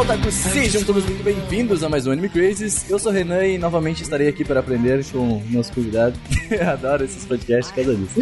[0.00, 0.32] Olá, otakus!
[0.32, 2.88] Sejam todos muito bem-vindos a mais um Anime Crazes.
[2.88, 6.18] Eu sou o Renan e novamente estarei aqui para aprender com o nosso convidado.
[6.50, 8.18] Eu adoro esses podcasts causa disso.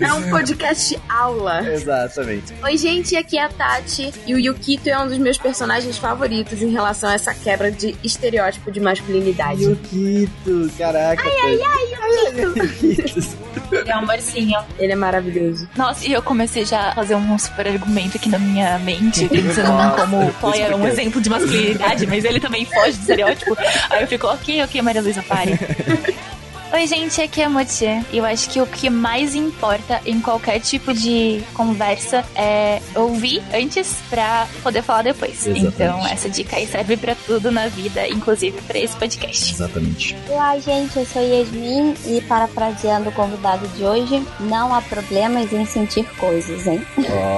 [0.00, 1.68] É um podcast aula.
[1.68, 2.54] Exatamente.
[2.62, 6.62] Oi, gente, aqui é a Tati e o Yukito é um dos meus personagens favoritos
[6.62, 9.64] em relação a essa quebra de estereótipo de masculinidade.
[9.64, 11.20] Yukito, caraca.
[11.20, 13.42] Ai, ai, ai, Yukito.
[13.72, 14.58] Ele é um amorzinho.
[14.78, 15.68] Ele é maravilhoso.
[15.76, 19.68] Nossa, e eu comecei já a fazer um super argumento aqui na minha mente, pensando
[19.68, 20.91] Nossa, como o Ploy era um explica.
[20.92, 23.56] Exemplo de masculinidade, mas ele também foge do estereótipo.
[23.90, 25.52] Aí eu fico, ok, ok, Maria Luísa, pare.
[26.72, 28.02] Oi, gente, aqui é a Motia.
[28.10, 33.42] E eu acho que o que mais importa em qualquer tipo de conversa é ouvir
[33.52, 35.46] antes pra poder falar depois.
[35.46, 35.66] Exatamente.
[35.66, 39.52] Então, essa dica aí serve pra tudo na vida, inclusive pra esse podcast.
[39.52, 40.16] Exatamente.
[40.30, 45.66] Olá, gente, eu sou Yasmin e parafraseando o convidado de hoje, não há problemas em
[45.66, 46.82] sentir coisas, hein?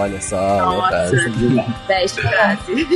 [0.01, 1.11] Olha só, Nossa.
[1.13, 1.75] Nossa.
[1.89, 2.87] Best frase.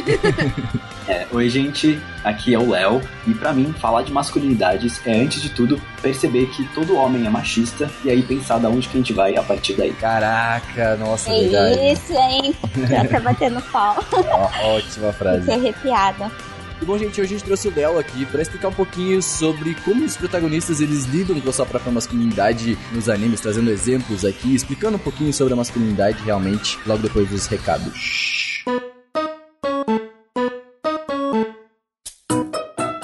[1.09, 5.41] É, oi, gente, aqui é o Léo, e pra mim, falar de masculinidades é, antes
[5.41, 9.01] de tudo, perceber que todo homem é machista e aí pensar da onde que a
[9.01, 9.91] gente vai a partir daí.
[9.95, 11.92] Caraca, nossa, É verdade.
[11.92, 12.55] isso, hein?
[12.91, 14.05] Já tá batendo pau.
[14.12, 15.41] Ó, ótima frase.
[15.41, 16.31] Fiquei arrepiada.
[16.81, 19.75] E bom, gente, hoje a gente trouxe o Léo aqui pra explicar um pouquinho sobre
[19.77, 24.55] como os protagonistas eles lidam com a sua própria masculinidade nos animes, trazendo exemplos aqui,
[24.55, 28.59] explicando um pouquinho sobre a masculinidade realmente, logo depois dos recados.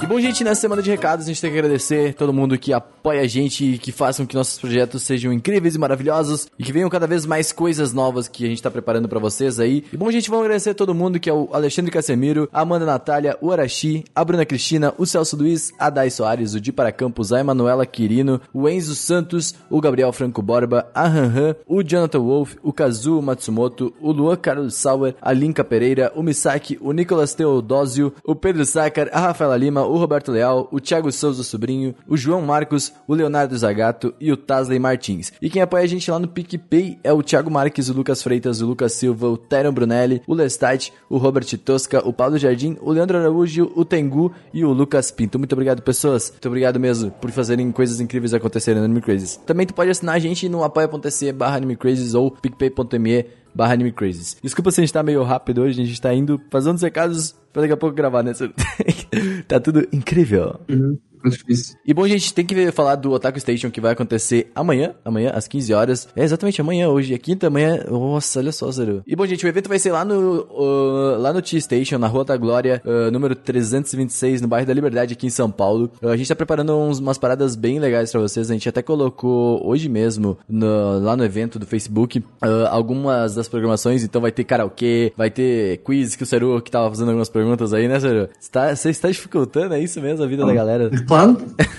[0.05, 2.71] E bom, gente, nessa semana de recados a gente tem que agradecer todo mundo que
[2.71, 6.71] apoia a gente e que façam que nossos projetos sejam incríveis e maravilhosos e que
[6.71, 9.83] venham cada vez mais coisas novas que a gente tá preparando pra vocês aí.
[9.91, 13.35] E bom, gente, vamos agradecer todo mundo que é o Alexandre Casemiro, a Amanda Natália,
[13.41, 17.33] o Arashi, a Bruna Cristina, o Celso Luiz, a Dai Soares, o Di para Campos,
[17.33, 22.57] a Emanuela Quirino, o Enzo Santos, o Gabriel Franco Borba, a Han o Jonathan Wolf,
[22.61, 28.13] o Kazuo Matsumoto, o Luan Carlos Sauer, a Linka Pereira, o Misaki, o Nicolas Teodósio,
[28.23, 32.41] o Pedro Sácar, a Rafaela Lima, o Roberto Leal, o Thiago Souza Sobrinho, o João
[32.41, 35.31] Marcos, o Leonardo Zagato e o Tasley Martins.
[35.41, 38.61] E quem apoia a gente lá no PicPay é o Thiago Marques, o Lucas Freitas,
[38.61, 42.91] o Lucas Silva, o Tyron Brunelli, o Lestat, o Robert Tosca, o Paulo Jardim, o
[42.91, 45.37] Leandro Araújo, o Tengu e o Lucas Pinto.
[45.37, 46.31] Muito obrigado, pessoas.
[46.31, 49.37] Muito obrigado mesmo por fazerem coisas incríveis acontecerem no Anime Crazes.
[49.45, 53.91] Também tu pode assinar a gente no apoia.se barra Anime Crazes ou picpay.me barra Anime
[53.91, 54.37] Crazes.
[54.43, 57.33] Desculpa se a gente tá meio rápido hoje, a gente tá indo fazendo os recados
[57.53, 58.33] pra daqui a pouco gravar, né?
[59.47, 60.59] tá tudo incrível.
[61.25, 61.75] Muito difícil.
[61.85, 65.47] E bom, gente, tem que falar do Otaku Station que vai acontecer amanhã, amanhã, às
[65.47, 66.07] 15 horas.
[66.15, 67.83] É exatamente amanhã, hoje é quinta, amanhã.
[67.89, 69.01] Nossa, olha só, Zero.
[69.07, 72.23] E bom, gente, o evento vai ser lá no, uh, lá no T-Station, na Rua
[72.25, 75.91] da Glória, uh, número 326, no bairro da Liberdade, aqui em São Paulo.
[76.01, 78.49] Uh, a gente tá preparando uns- umas paradas bem legais pra vocês.
[78.49, 83.47] A gente até colocou hoje mesmo, no- lá no evento do Facebook, uh, algumas das
[83.47, 84.03] programações.
[84.03, 87.73] Então vai ter karaokê, vai ter quiz que o Seru que tava fazendo algumas perguntas
[87.73, 88.29] aí, né, Seru?
[88.39, 90.89] Você tá, você está dificultando, é isso mesmo, a vida da galera?
[91.15, 91.37] Claro.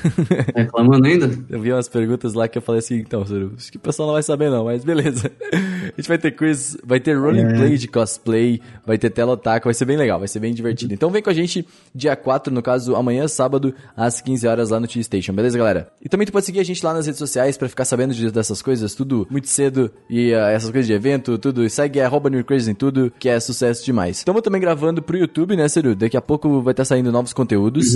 [0.56, 1.30] Reclamando ainda?
[1.50, 4.06] Eu vi umas perguntas lá que eu falei assim, então, Ciro, acho que o pessoal
[4.08, 5.30] não vai saber não, mas beleza.
[5.86, 9.74] A gente vai ter quiz, vai ter roleplay de cosplay, vai ter tela otaku, vai
[9.74, 10.92] ser bem legal, vai ser bem divertido.
[10.92, 14.80] Então vem com a gente dia 4, no caso, amanhã, sábado, às 15 horas lá
[14.80, 15.88] no T-Station, beleza, galera?
[16.02, 18.30] E também tu pode seguir a gente lá nas redes sociais pra ficar sabendo de-
[18.32, 22.28] dessas coisas, tudo muito cedo, e ah, essas coisas de evento, tudo, e segue arroba
[22.28, 24.18] New Crazy em tudo, que é sucesso demais.
[24.18, 25.94] Estamos também gravando pro YouTube, né, Ciro?
[25.94, 27.94] Daqui a pouco vai estar saindo novos conteúdos.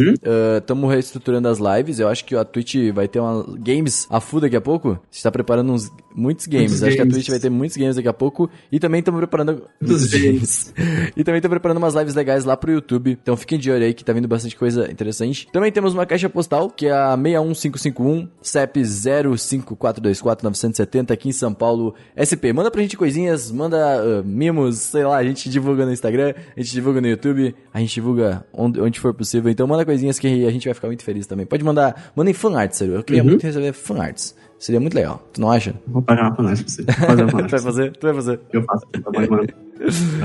[0.59, 1.99] Estamos reestruturando as lives.
[1.99, 4.91] Eu acho que a Twitch vai ter uma games a full daqui a pouco.
[4.91, 6.73] A gente tá preparando uns, muitos games.
[6.73, 7.17] Muitos acho que a games.
[7.17, 8.51] Twitch vai ter muitos games daqui a pouco.
[8.71, 9.63] E também estamos preparando.
[9.81, 10.75] Muitos games.
[11.17, 13.19] e também estamos preparando umas lives legais lá pro YouTube.
[13.23, 15.49] Então fiquem de olho aí que tá vindo bastante coisa interessante.
[15.53, 21.95] Também temos uma caixa postal, que é a 61551 CEP 05424 aqui em São Paulo.
[22.16, 26.34] SP, manda pra gente coisinhas, manda ah, mimos, sei lá, a gente divulga no Instagram,
[26.57, 29.51] a gente divulga no YouTube, a gente divulga onde, onde for possível.
[29.51, 31.47] Então manda coisinhas que a gente vai ficar muito feliz também.
[31.47, 32.95] Pode mandar, mandem fanarts, sério.
[32.95, 34.34] Eu queria muito receber fanarts.
[34.59, 35.27] Seria muito legal.
[35.33, 35.74] Tu não acha?
[35.86, 36.83] Vou pagar uma panela pra você.
[36.84, 37.92] Fazer uma tu vai fazer?
[37.92, 38.41] Tu vai fazer.
[38.53, 38.86] Eu faço.
[38.86, 39.47] Tá bom, mano.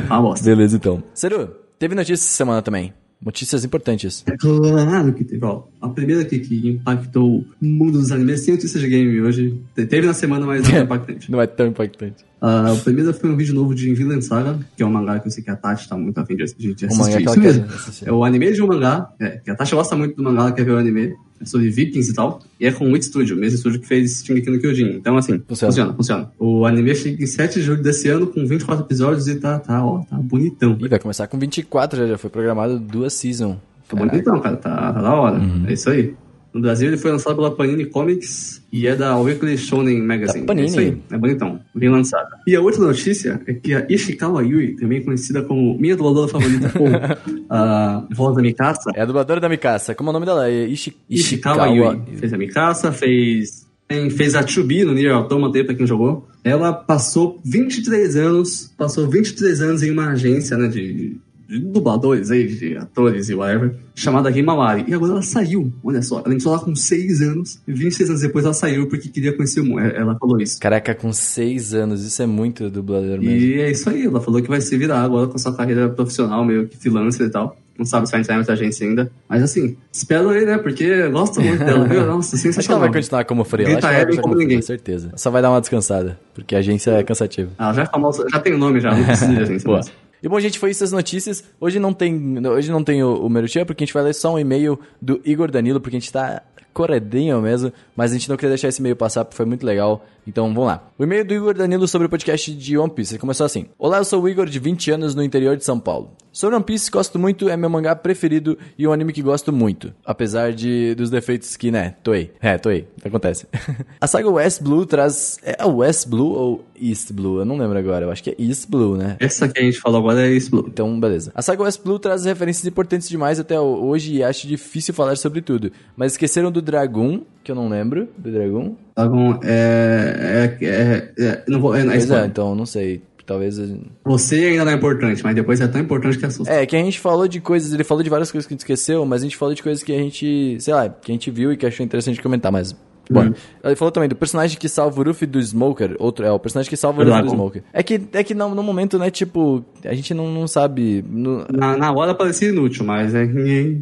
[0.08, 0.46] Uma bosta.
[0.46, 1.02] Beleza, então.
[1.14, 1.48] Seru,
[1.80, 2.94] teve notícias essa semana também.
[3.24, 4.24] Notícias importantes.
[4.28, 5.64] É claro que teve, ó.
[5.82, 9.58] A primeira aqui que impactou o mundo dos animes sem notícia de game hoje.
[9.74, 11.32] Te- Teve na semana, mas não é impactante.
[11.32, 12.26] Não é tão impactante.
[12.48, 15.28] Ah, o primeiro foi um vídeo novo de Villain Saga, que é um mangá que
[15.28, 17.24] eu sei que a Tati tá muito afim de, de, de assistir.
[17.24, 17.66] Isso mesmo.
[18.06, 20.52] É o anime de um mangá, é, que a Tati gosta muito do mangá, ela
[20.52, 21.16] quer ver o anime.
[21.42, 23.88] é sobre vikings e tal, e é com o Wit Studio, o mesmo estúdio que
[23.88, 24.92] fez Shingeki no Kyojin.
[24.92, 25.72] Então, assim, Funciona.
[25.72, 25.94] funciona.
[25.94, 29.58] funciona, O anime chega em 7 de julho desse ano, com 24 episódios, e tá,
[29.58, 30.78] tá, ó, tá bonitão.
[30.80, 33.58] Ih, vai começar com 24 já, já foi programado duas seasons.
[33.90, 35.40] Tá bonitão, cara, tá, tá da hora.
[35.40, 35.66] Uhum.
[35.68, 36.14] É isso aí.
[36.56, 40.46] No Brasil ele foi lançado pela Panini Comics e é da Weekly Shonen Magazine.
[40.46, 40.68] Da Panini.
[40.68, 42.30] É isso aí, é bonitão, bem lançado.
[42.48, 46.72] E a outra notícia é que a Ishikawa Yui, também conhecida como minha dubladora favorita
[46.80, 46.88] ou
[47.52, 49.94] a voz da Mikasa, É a dubladora da Mikasa.
[49.94, 50.50] Como é o nome dela?
[50.50, 50.96] É Ishi...
[51.10, 53.68] Ishikawa Yui, fez a Mikasa, fez,
[54.16, 56.26] fez a Chubi no Nier Automata pra quem jogou.
[56.42, 61.18] Ela passou 23 anos, passou 23 anos em uma agência, né, de
[61.48, 64.86] dubladores aí, de atores e whatever, chamada Himawari.
[64.88, 68.22] E agora ela saiu, olha só, ela entrou lá com 6 anos, e 26 anos
[68.22, 69.80] depois ela saiu porque queria conhecer o mundo.
[69.82, 70.60] É, Ela falou isso.
[70.60, 72.04] Caraca, com 6 anos.
[72.06, 73.30] Isso é muito dublador mesmo.
[73.30, 76.44] E é isso aí, ela falou que vai se virar agora com sua carreira profissional,
[76.44, 77.58] meio que freelancer e tal.
[77.78, 79.12] Não sabe se vai entrar em outra agência ainda.
[79.28, 80.58] Mas assim, espero aí, né?
[80.58, 82.06] Porque eu gosto muito dela, viu?
[82.08, 82.80] Nossa, Acho que ela sensacional.
[82.80, 83.70] vai continuar como freela.
[83.72, 84.62] Acho Grita que ela vai como ninguém.
[84.62, 85.12] freela, certeza.
[85.18, 87.52] Só vai dar uma descansada, porque a agência é cansativa.
[87.60, 89.70] Ela já é famosa, já tem o nome já, não precisa de agência.
[90.26, 91.44] E bom, gente, foi isso as notícias.
[91.62, 93.30] Hoje não tem, hoje não tem o, o
[93.64, 96.42] porque a gente vai ler só um e-mail do Igor Danilo, porque a gente tá
[96.74, 100.04] corredinho mesmo, mas a gente não queria deixar esse e-mail passar, porque foi muito legal.
[100.28, 100.84] Então, vamos lá.
[100.98, 103.14] O e-mail do Igor Danilo sobre o podcast de One Piece.
[103.14, 103.68] Ele começou assim.
[103.78, 106.12] Olá, eu sou o Igor, de 20 anos, no interior de São Paulo.
[106.32, 109.94] Sobre One Piece, gosto muito, é meu mangá preferido e um anime que gosto muito.
[110.04, 112.32] Apesar de dos defeitos que, né, toei.
[112.42, 112.88] É, toei.
[113.04, 113.48] Acontece.
[114.02, 115.38] a saga West Blue traz...
[115.44, 117.40] É a West Blue ou East Blue?
[117.40, 118.06] Eu não lembro agora.
[118.06, 119.18] Eu acho que é East Blue, né?
[119.20, 120.70] Essa que a gente falou agora é Explode.
[120.70, 121.32] Então, beleza.
[121.36, 125.42] A saga West Blue traz referências importantes demais até hoje e acho difícil falar sobre
[125.42, 125.72] tudo.
[125.96, 128.10] Mas esqueceram do Dragon, que eu não lembro.
[128.18, 128.76] Do Dragon?
[128.98, 130.58] Dragon é.
[130.60, 131.76] é, é, é não vou.
[131.76, 133.02] É, é Pois é, então, não sei.
[133.26, 133.58] Talvez.
[134.04, 136.54] Você ainda não é importante, mas depois é tão importante que assusta.
[136.54, 137.74] É, que a gente falou de coisas.
[137.74, 139.84] Ele falou de várias coisas que a gente esqueceu, mas a gente falou de coisas
[139.84, 140.58] que a gente.
[140.60, 142.76] Sei lá, que a gente viu e que achou interessante comentar, mas.
[143.10, 145.96] Bom, ele falou também do personagem que salva o Ruffy do Smoker.
[146.00, 147.30] Outro, é, o personagem que salva o Ruffy do.
[147.30, 147.64] Smoker.
[147.74, 151.04] É que, é que no, no momento, né, tipo, a gente não, não sabe.
[151.08, 153.26] no- Na, na hora parecia inútil, mas é.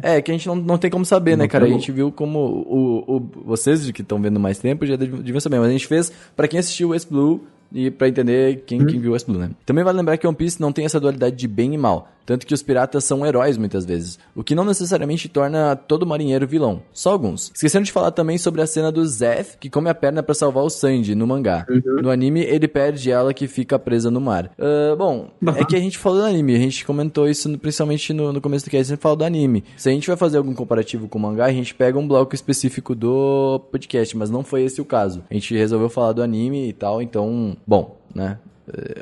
[0.02, 1.64] É, que a gente não, não tem como saber, né, Não cara?
[1.64, 5.40] A gente viu como o, o- vocês que estão vendo mais tempo já dev- deviam
[5.40, 7.40] saber, mas a gente fez pra quem assistiu West Blue
[7.72, 9.50] e pra entender quem, quem viu West Blue, né?
[9.66, 12.46] Também vale lembrar que One Piece não tem essa dualidade de bem e mal, tanto
[12.46, 16.82] que os piratas são heróis muitas vezes, o que não necessariamente torna todo marinheiro vilão,
[16.92, 17.50] só alguns.
[17.54, 20.64] Esqueceram de falar também sobre a cena do Zef, que come a perna pra salvar
[20.64, 21.66] o Sanji no mangá.
[22.02, 24.50] No anime, ele perde ela que fica presa no mar.
[24.58, 28.12] Ah, bom, é que a gente falou do anime, a gente comentou isso no- principalmente
[28.12, 29.64] no, no começo do cast, a gente falou do anime.
[29.76, 32.34] Se a gente vai fazer algum comparativo com o mangá, a gente pega um bloco
[32.34, 35.22] específico do podcast, mas não foi esse o caso.
[35.30, 38.38] A gente resolveu falar do anime e tal, então, bom, né?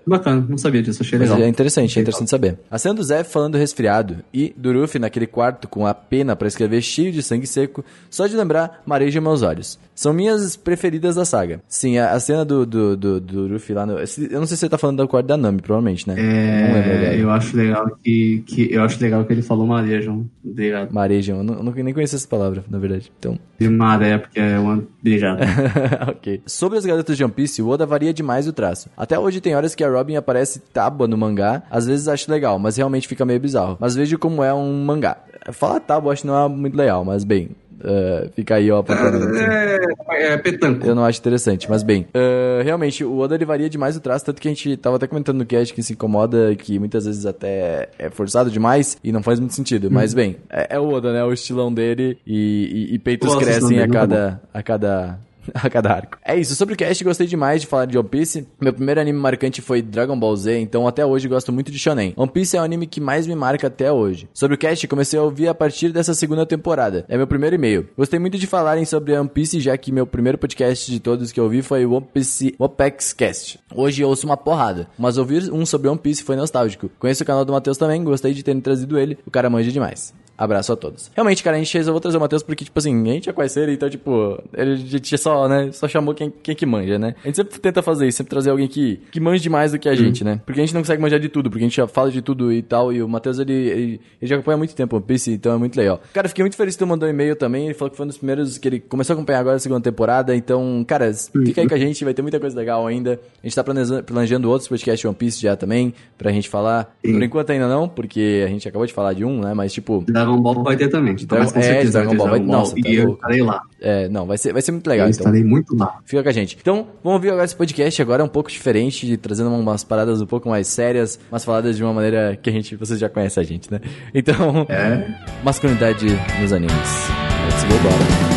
[0.07, 1.45] Bacana, não sabia disso, achei Mas legal.
[1.47, 2.59] é interessante, é interessante saber.
[2.71, 6.49] A cena do Zé falando resfriado e do Ruffy naquele quarto com a pena pra
[6.49, 9.79] escrever cheio de sangue seco, só de lembrar, mareja meus olhos.
[9.95, 11.61] São minhas preferidas da saga.
[11.69, 13.93] Sim, a, a cena do, do, do, do Ruffy lá no...
[13.93, 16.15] Eu não sei se você tá falando do quarto da Nami, provavelmente, né?
[16.17, 17.15] não lembro agora.
[17.15, 20.91] É, eu acho legal que, que eu acho legal que ele falou marejo, obrigado.
[20.93, 23.13] Marejam, eu, não, eu não- nem conheço essa palavra, na verdade.
[23.19, 25.41] Então, De maré, porque é uma obrigado.
[26.09, 26.43] ok.
[26.47, 28.89] Sobre as garotas de One Piece, o Oda varia demais o traço.
[28.97, 32.59] Até hoje tem horas que a Robin aparece tábua no mangá, às vezes acho legal,
[32.59, 33.77] mas realmente fica meio bizarro.
[33.81, 35.17] Mas vejo como é um mangá.
[35.53, 37.51] Falar tábua acho que não é muito legal, mas bem,
[37.85, 39.35] eh, fica aí ó, apontamento.
[40.11, 40.87] é, é petanco.
[40.87, 42.07] Eu não acho interessante, mas bem.
[42.15, 45.07] eh, realmente, o Oda ele varia demais o traço, tanto que a gente tava até
[45.09, 49.21] comentando no cast que se incomoda, que muitas vezes até é forçado demais e não
[49.23, 49.91] faz muito sentido.
[49.91, 51.25] Mas bem, é, é o Oda, né?
[51.25, 55.19] O estilão dele e, e- e peitos crescem nome, a cada, a cada.
[55.55, 56.19] A cada arco.
[56.25, 58.47] É isso, sobre o cast, gostei demais de falar de One Piece.
[58.61, 62.15] Meu primeiro anime marcante foi Dragon Ball Z, então até hoje gosto muito de Shonen.
[62.17, 64.29] One Piece é o anime que mais me marca até hoje.
[64.33, 67.05] Sobre o cast, comecei a ouvir a partir dessa segunda temporada.
[67.09, 67.89] É meu primeiro e-mail.
[67.97, 71.41] Gostei muito de falarem sobre One Piece, já que meu primeiro podcast de todos que
[71.41, 73.59] eu ouvi foi o One Piece Opex Cast.
[73.75, 76.91] Hoje eu ouço uma porrada, mas ouvir um sobre One Piece foi nostálgico.
[76.99, 79.19] Conheço o canal do Matheus também, gostei de terem trazido ele.
[79.27, 80.15] O cara manja demais.
[80.43, 81.09] Abraço a todos.
[81.15, 83.61] Realmente, cara, a gente resolveu trazer o Matheus porque, tipo assim, a gente já conhece
[83.61, 87.15] ele, então, tipo, ele a gente só, né, só chamou quem, quem que manja, né?
[87.23, 89.89] A gente sempre tenta fazer isso, sempre trazer alguém que, que manja demais do que
[89.89, 90.41] a gente, né?
[90.45, 92.53] Porque a gente não consegue manjar de tudo, porque a gente já fala de tudo
[92.53, 95.07] e tal, e o Matheus, ele, ele, ele já acompanha há muito tempo o One
[95.07, 96.01] Piece, então é muito legal.
[96.13, 98.09] Cara, fiquei muito feliz que tu mandou um e-mail também, ele falou que foi um
[98.09, 101.69] dos primeiros que ele começou a acompanhar agora a segunda temporada, então, cara, fica aí
[101.69, 103.21] com a gente, vai ter muita coisa legal ainda.
[103.43, 106.97] A gente tá planejando, planejando outros podcasts One Piece já também, pra gente falar.
[107.05, 107.13] Sim.
[107.13, 110.05] Por enquanto ainda não, porque a gente acabou de falar de um, né, mas tipo...
[110.37, 111.15] Dragon Ball vai ter também.
[111.15, 112.59] Então, Dragon- é, Dragon vai ter Ball vai- Dragon Ball.
[112.61, 113.15] nossa, tá e eu louco.
[113.19, 113.63] estarei lá.
[113.81, 115.21] É, não, vai ser, vai ser muito legal, eu então.
[115.21, 115.99] estarei muito lá.
[116.05, 116.57] Fica com a gente.
[116.61, 120.49] Então, vamos ouvir agora esse podcast agora um pouco diferente, trazendo umas paradas um pouco
[120.49, 123.71] mais sérias, mas faladas de uma maneira que a gente, vocês já conhecem a gente,
[123.73, 123.81] né?
[124.15, 125.05] Então, É.
[125.45, 126.07] masculinidade
[126.41, 126.73] nos animes.
[126.75, 128.32] Let's go, bora.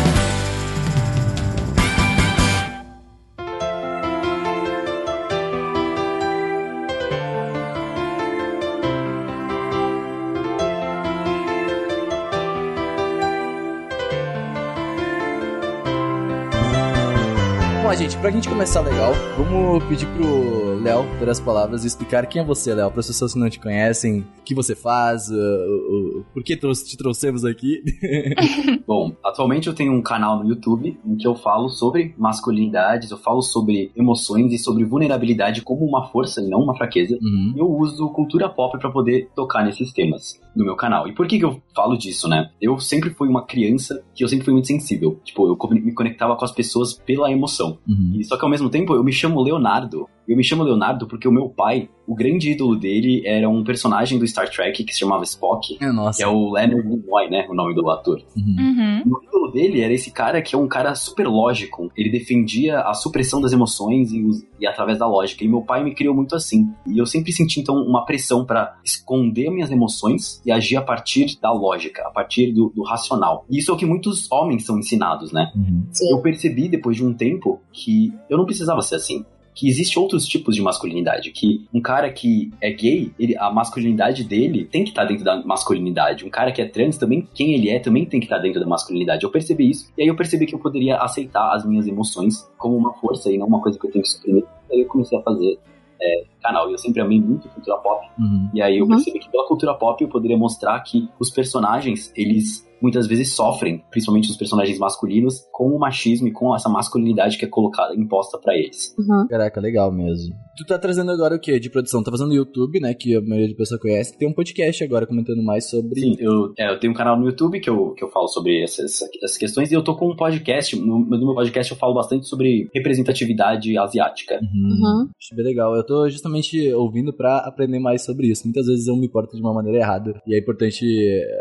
[17.86, 22.42] Bom, gente, pra gente começar legal, vamos pedir pro Léo ter as palavras explicar quem
[22.42, 26.15] é você, Léo, para as pessoas que não te conhecem, o que você faz, uh,
[26.32, 27.82] por que te trouxemos aqui.
[28.86, 33.18] Bom, atualmente eu tenho um canal no YouTube em que eu falo sobre masculinidades, eu
[33.18, 37.18] falo sobre emoções e sobre vulnerabilidade como uma força e não uma fraqueza.
[37.20, 37.52] Uhum.
[37.56, 41.06] E eu uso cultura pop para poder tocar nesses temas no meu canal.
[41.06, 42.50] E por que, que eu falo disso, né?
[42.60, 45.20] Eu sempre fui uma criança que eu sempre fui muito sensível.
[45.24, 47.78] Tipo, eu me conectava com as pessoas pela emoção.
[47.86, 48.16] Uhum.
[48.18, 50.08] E só que ao mesmo tempo eu me chamo Leonardo.
[50.28, 54.18] Eu me chamo Leonardo porque o meu pai, o grande ídolo dele, era um personagem
[54.18, 55.78] do Star Trek que se chamava Spock.
[55.80, 56.18] É, nossa.
[56.18, 57.46] Que é o Leonard Nimoy, né?
[57.48, 58.22] O nome do ator.
[58.36, 58.56] Uhum.
[58.58, 59.02] Uhum.
[59.06, 61.90] O ídolo dele era esse cara que é um cara super lógico.
[61.96, 64.24] Ele defendia a supressão das emoções e,
[64.60, 65.44] e através da lógica.
[65.44, 66.68] E meu pai me criou muito assim.
[66.86, 71.38] E eu sempre senti, então, uma pressão pra esconder minhas emoções e agir a partir
[71.40, 73.44] da lógica, a partir do, do racional.
[73.48, 75.52] E isso é o que muitos homens são ensinados, né?
[75.54, 75.86] Uhum.
[76.10, 79.24] Eu percebi depois de um tempo que eu não precisava ser assim.
[79.56, 81.32] Que existe outros tipos de masculinidade.
[81.32, 85.42] Que um cara que é gay, ele- a masculinidade dele tem que estar dentro da
[85.44, 86.26] masculinidade.
[86.26, 88.66] Um cara que é trans também, quem ele é, também tem que estar dentro da
[88.66, 89.24] masculinidade.
[89.24, 89.90] Eu percebi isso.
[89.96, 93.38] E aí eu percebi que eu poderia aceitar as minhas emoções como uma força e
[93.38, 94.44] não uma coisa que eu tenho que suprimir.
[94.70, 95.58] E aí eu comecei a fazer
[95.98, 96.68] é, canal.
[96.68, 98.06] E eu sempre amei muito cultura pop.
[98.18, 98.50] Uhum.
[98.52, 98.90] E aí eu Uhum.
[98.90, 103.82] percebi que pela cultura pop eu poderia mostrar que os personagens, eles muitas vezes sofrem,
[103.90, 108.38] principalmente os personagens masculinos, com o machismo e com essa masculinidade que é colocada, imposta
[108.38, 108.94] pra eles.
[108.98, 109.26] Uhum.
[109.28, 110.34] Caraca, legal mesmo.
[110.56, 111.60] Tu tá trazendo agora o quê?
[111.60, 112.02] De produção?
[112.02, 112.94] Tá fazendo no YouTube, né?
[112.94, 114.16] Que a maioria de pessoas conhece.
[114.16, 116.00] Tem um podcast agora comentando mais sobre.
[116.00, 118.62] Sim, eu, é, eu tenho um canal no YouTube que eu, que eu falo sobre
[118.62, 120.74] essas, essas questões e eu tô com um podcast.
[120.74, 124.36] No, no meu podcast eu falo bastante sobre representatividade asiática.
[124.36, 124.70] Uhum.
[124.70, 125.08] Uhum.
[125.20, 125.76] Acho bem legal.
[125.76, 128.44] Eu tô justamente ouvindo pra aprender mais sobre isso.
[128.44, 130.18] Muitas vezes eu me porto de uma maneira errada.
[130.26, 130.86] E é importante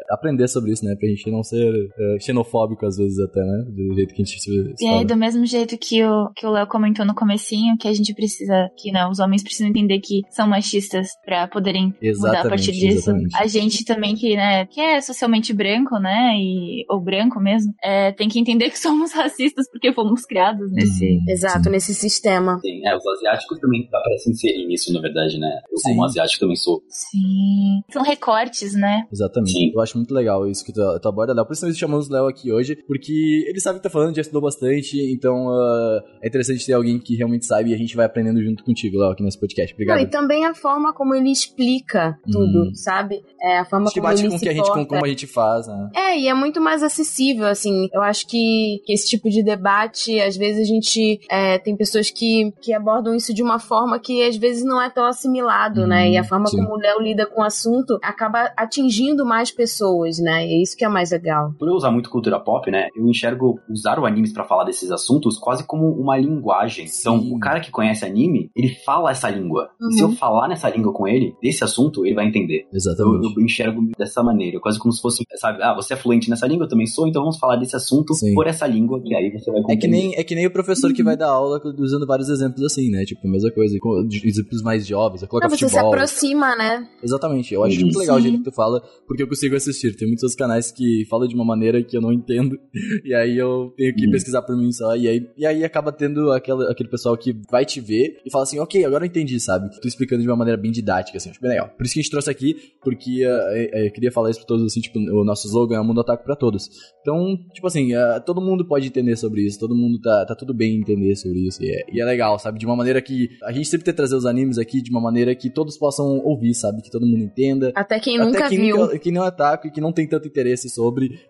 [0.09, 0.93] aprender sobre isso, né?
[0.93, 3.65] Pra gente não ser eh, xenofóbico às vezes até, né?
[3.67, 6.51] Do jeito que a gente se E aí, do mesmo jeito que o que o
[6.51, 10.21] Léo comentou no comecinho, que a gente precisa, que né, os homens precisam entender que
[10.29, 12.97] são machistas pra poderem mudar a Exatamente, partir disso.
[13.09, 13.37] exatamente.
[13.37, 18.11] A gente também que, né, que é socialmente branco, né, e, ou branco mesmo, é,
[18.11, 21.05] tem que entender que somos racistas porque fomos criados nesse...
[21.05, 21.69] Uhum, Exato, sim.
[21.69, 22.59] nesse sistema.
[22.59, 25.61] Sim, é, os asiáticos também dá pra se inserir nisso, na verdade, né?
[25.71, 25.89] Eu, Sim.
[25.89, 26.81] como asiático, também sou.
[26.89, 27.81] Sim.
[27.91, 29.05] São recortes, né?
[29.11, 29.51] Exatamente.
[29.51, 29.71] Sim.
[29.73, 31.45] Eu acho muito legal isso que tu, tu aborda, Léo.
[31.45, 34.15] Por isso nós chamamos o Léo aqui hoje, porque ele sabe o que tá falando,
[34.15, 37.95] já estudou bastante, então ah, é interessante ter alguém que realmente sabe e a gente
[37.95, 39.73] vai aprendendo junto contigo, Léo, aqui nesse podcast.
[39.73, 39.97] Obrigado.
[39.97, 42.75] Não, e também a forma como ele explica tudo, Hum.
[42.75, 43.23] sabe?
[43.41, 45.67] É a forma como bate ele com que a gente, com como a gente faz,
[45.67, 45.89] né?
[45.95, 47.87] É, e é muito mais acessível, assim.
[47.93, 52.09] Eu acho que, que esse tipo de debate, às vezes a gente é, tem pessoas
[52.09, 55.87] que, que abordam isso de uma forma que às vezes não é tão assimilado, Hum,
[55.87, 56.09] né?
[56.11, 56.57] E a forma sim.
[56.57, 60.45] como o Léo lida com o assunto acaba atingindo mais pessoas, né?
[60.45, 61.53] E é isso que é mais legal.
[61.57, 62.87] Por eu usar muito cultura pop, né?
[62.95, 66.85] Eu enxergo usar o animes pra falar desses assuntos quase como uma linguagem.
[66.85, 67.33] Então, Sim.
[67.35, 69.69] o cara que conhece anime, ele fala essa língua.
[69.81, 70.11] E se Uhum.
[70.11, 72.65] eu falar nessa língua com ele, desse assunto, ele vai entender.
[72.71, 73.33] Eu, Exatamente.
[73.37, 76.65] eu enxergo dessa maneira, quase como se fosse, sabe, ah, você é fluente nessa língua,
[76.65, 78.33] eu também sou, então vamos falar desse assunto Sim.
[78.33, 79.81] por essa língua, que aí você vai É compreender.
[79.81, 82.89] que, nem, é que nem o professor que vai dar aula usando vários exemplos assim,
[82.89, 83.03] né?
[83.05, 83.77] Tipo, a mesma coisa,
[84.23, 85.93] exemplos mais jovens, coloca Não, você se futebol.
[85.93, 86.87] aproxima, né?
[87.03, 87.83] Exatamente, eu acho Uhum.
[87.83, 88.23] muito legal o Sim.
[88.29, 89.95] jeito que tu fala, porque eu consigo assistir.
[89.95, 92.57] Tem muitos outros canais que falam de uma maneira que eu não entendo,
[93.03, 94.11] e aí eu tenho que Uhum.
[94.11, 97.65] pesquisar por mim só, e aí, e aí acaba tendo aquela, aquele pessoal que vai
[97.65, 99.69] te ver e fala assim, ok, agora eu entendi, sabe?
[99.81, 101.69] Tu explicando de uma maneira bem didática, assim, acho bem legal.
[101.75, 104.79] Por isso que a gente trouxe aqui, porque eu queria falar isso pra todos, assim,
[104.81, 106.69] tipo, o nosso slogan é mundo ataque pra todos.
[107.01, 110.53] Então, tipo assim, eh, todo mundo pode entender sobre isso, todo mundo tá, tá tudo
[110.53, 112.59] bem em entender sobre isso, e é, e é legal, sabe?
[112.59, 115.33] De uma maneira que a gente sempre tenta trazer os animes aqui de uma maneira
[115.35, 116.81] que todos possam ouvir, sabe?
[116.81, 117.71] Que todo mundo entenda.
[117.75, 118.77] Até quem nunca Até quem, viu.
[118.77, 120.75] nunca- quem não ataca e que não tem tanto interesse sobre,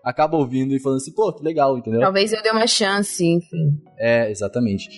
[0.02, 2.00] acaba ouvindo e falando assim, pô, que legal, entendeu?
[2.00, 3.78] Talvez eu dê uma chance, enfim.
[3.98, 4.88] É, exatamente.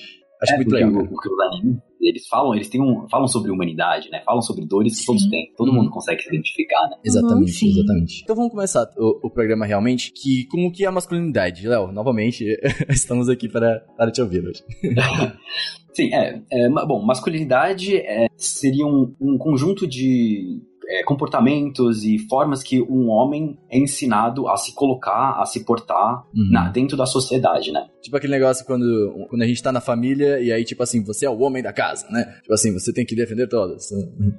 [0.40, 1.02] Acho É, muito porque, legal.
[1.02, 4.22] o- porque os animes, eles falam, eles têm um, falam sobre humanidade, né?
[4.24, 5.52] Falam sobre dores que todos têm.
[5.56, 5.74] Todo Uhum.
[5.74, 6.96] mundo consegue se identificar, né?
[7.04, 8.20] Exatamente, exatamente.
[8.22, 11.66] Então vamos começar o, o programa realmente, que como que é a masculinidade?
[11.66, 12.44] Léo, novamente,
[12.88, 14.62] estamos aqui para, para te ouvir hoje.
[15.92, 16.40] Sim, é.
[16.52, 23.09] é, bom, masculinidade é, seria um, um conjunto de é, comportamentos e formas que um
[23.09, 26.50] homem é ensinado a se colocar, a se portar Uhum.
[26.50, 27.87] na- dentro da sociedade, né?
[28.02, 31.26] Tipo aquele negócio quando, quando a gente tá na família e aí, tipo assim, você
[31.26, 32.25] é o homem da casa, né?
[32.42, 33.85] Tipo assim, você tem que defender todos.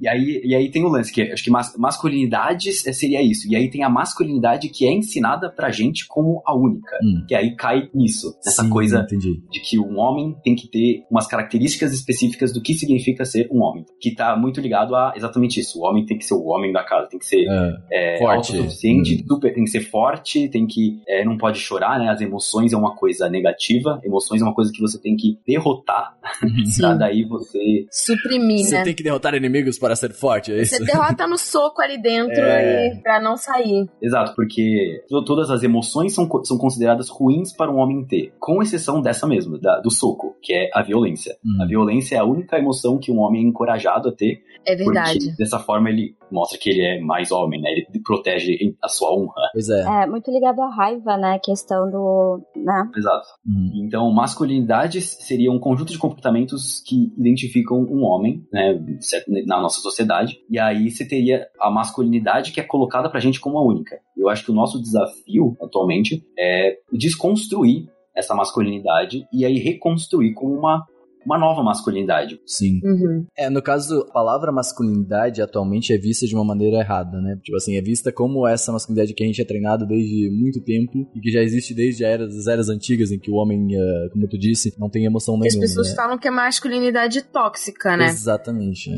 [0.02, 3.48] E aí, e aí tem o lance, que é, acho que mas, masculinidade seria isso.
[3.52, 6.98] E aí tem a masculinidade que é ensinada pra gente como a única.
[7.04, 7.26] Hum.
[7.28, 9.42] Que aí cai nisso, nessa Sim, coisa Entendi.
[9.52, 13.62] de que um homem tem que ter umas características específicas do que significa ser um
[13.62, 13.86] homem.
[14.00, 15.80] Que tá muito ligado a exatamente isso.
[15.80, 17.46] O homem tem que ser o homem da casa, tem que ser
[17.92, 18.52] É, é, Forte.
[18.54, 22.10] autossuficiente, super, tem que ser forte, tem que é, não pode chorar, né?
[22.10, 26.16] As emoções é uma coisa negativa, emoções é uma coisa que você tem que derrotar
[26.80, 28.84] pra daí você Suprimir, Você né?
[28.84, 30.76] tem que derrotar inimigos para ser forte, é isso?
[30.78, 32.88] Você derrota no soco ali dentro É.
[32.96, 33.88] e pra não sair.
[34.02, 38.62] Exato, porque to- todas as emoções são, são consideradas ruins para um homem ter, com
[38.62, 41.36] exceção dessa mesma, da- do soco, que é a violência.
[41.46, 41.62] Hum.
[41.62, 45.20] A violência é a única emoção que um homem é encorajado a ter, É verdade.
[45.20, 47.70] porque dessa forma ele mostra que ele é mais homem, né?
[47.72, 49.50] Ele protege a sua honra.
[49.54, 50.04] Pois é.
[50.04, 51.36] É, muito ligado à raiva, né?
[51.36, 52.42] A questão do.
[52.56, 52.90] né?
[52.96, 53.28] Exato.
[53.46, 53.86] Uhum.
[53.86, 59.80] Então, masculinidades seria um conjunto de comportamentos que identificam um homem, né, certo, na nossa
[59.82, 60.38] sociedade.
[60.50, 64.00] E aí você teria a masculinidade que é colocada pra gente como a única.
[64.18, 70.54] Eu acho que o nosso desafio atualmente é desconstruir essa masculinidade e aí reconstruir como
[70.54, 70.86] uma,
[71.30, 72.40] uma nova masculinidade.
[72.46, 72.80] Sim.
[72.84, 73.26] Uhum.
[73.38, 77.38] É, no caso, a palavra masculinidade atualmente é vista de uma maneira errada, né?
[77.44, 81.08] Tipo assim, é vista como essa masculinidade que a gente é treinado desde muito tempo
[81.16, 84.10] e que já existe desde a era, as eras antigas em que o homem, eh,
[84.12, 85.96] como tu disse, não tem emoção As nenhuma, pessoas né?
[85.96, 88.06] falam que é masculinidade tóxica, né?
[88.08, 88.90] Exatamente.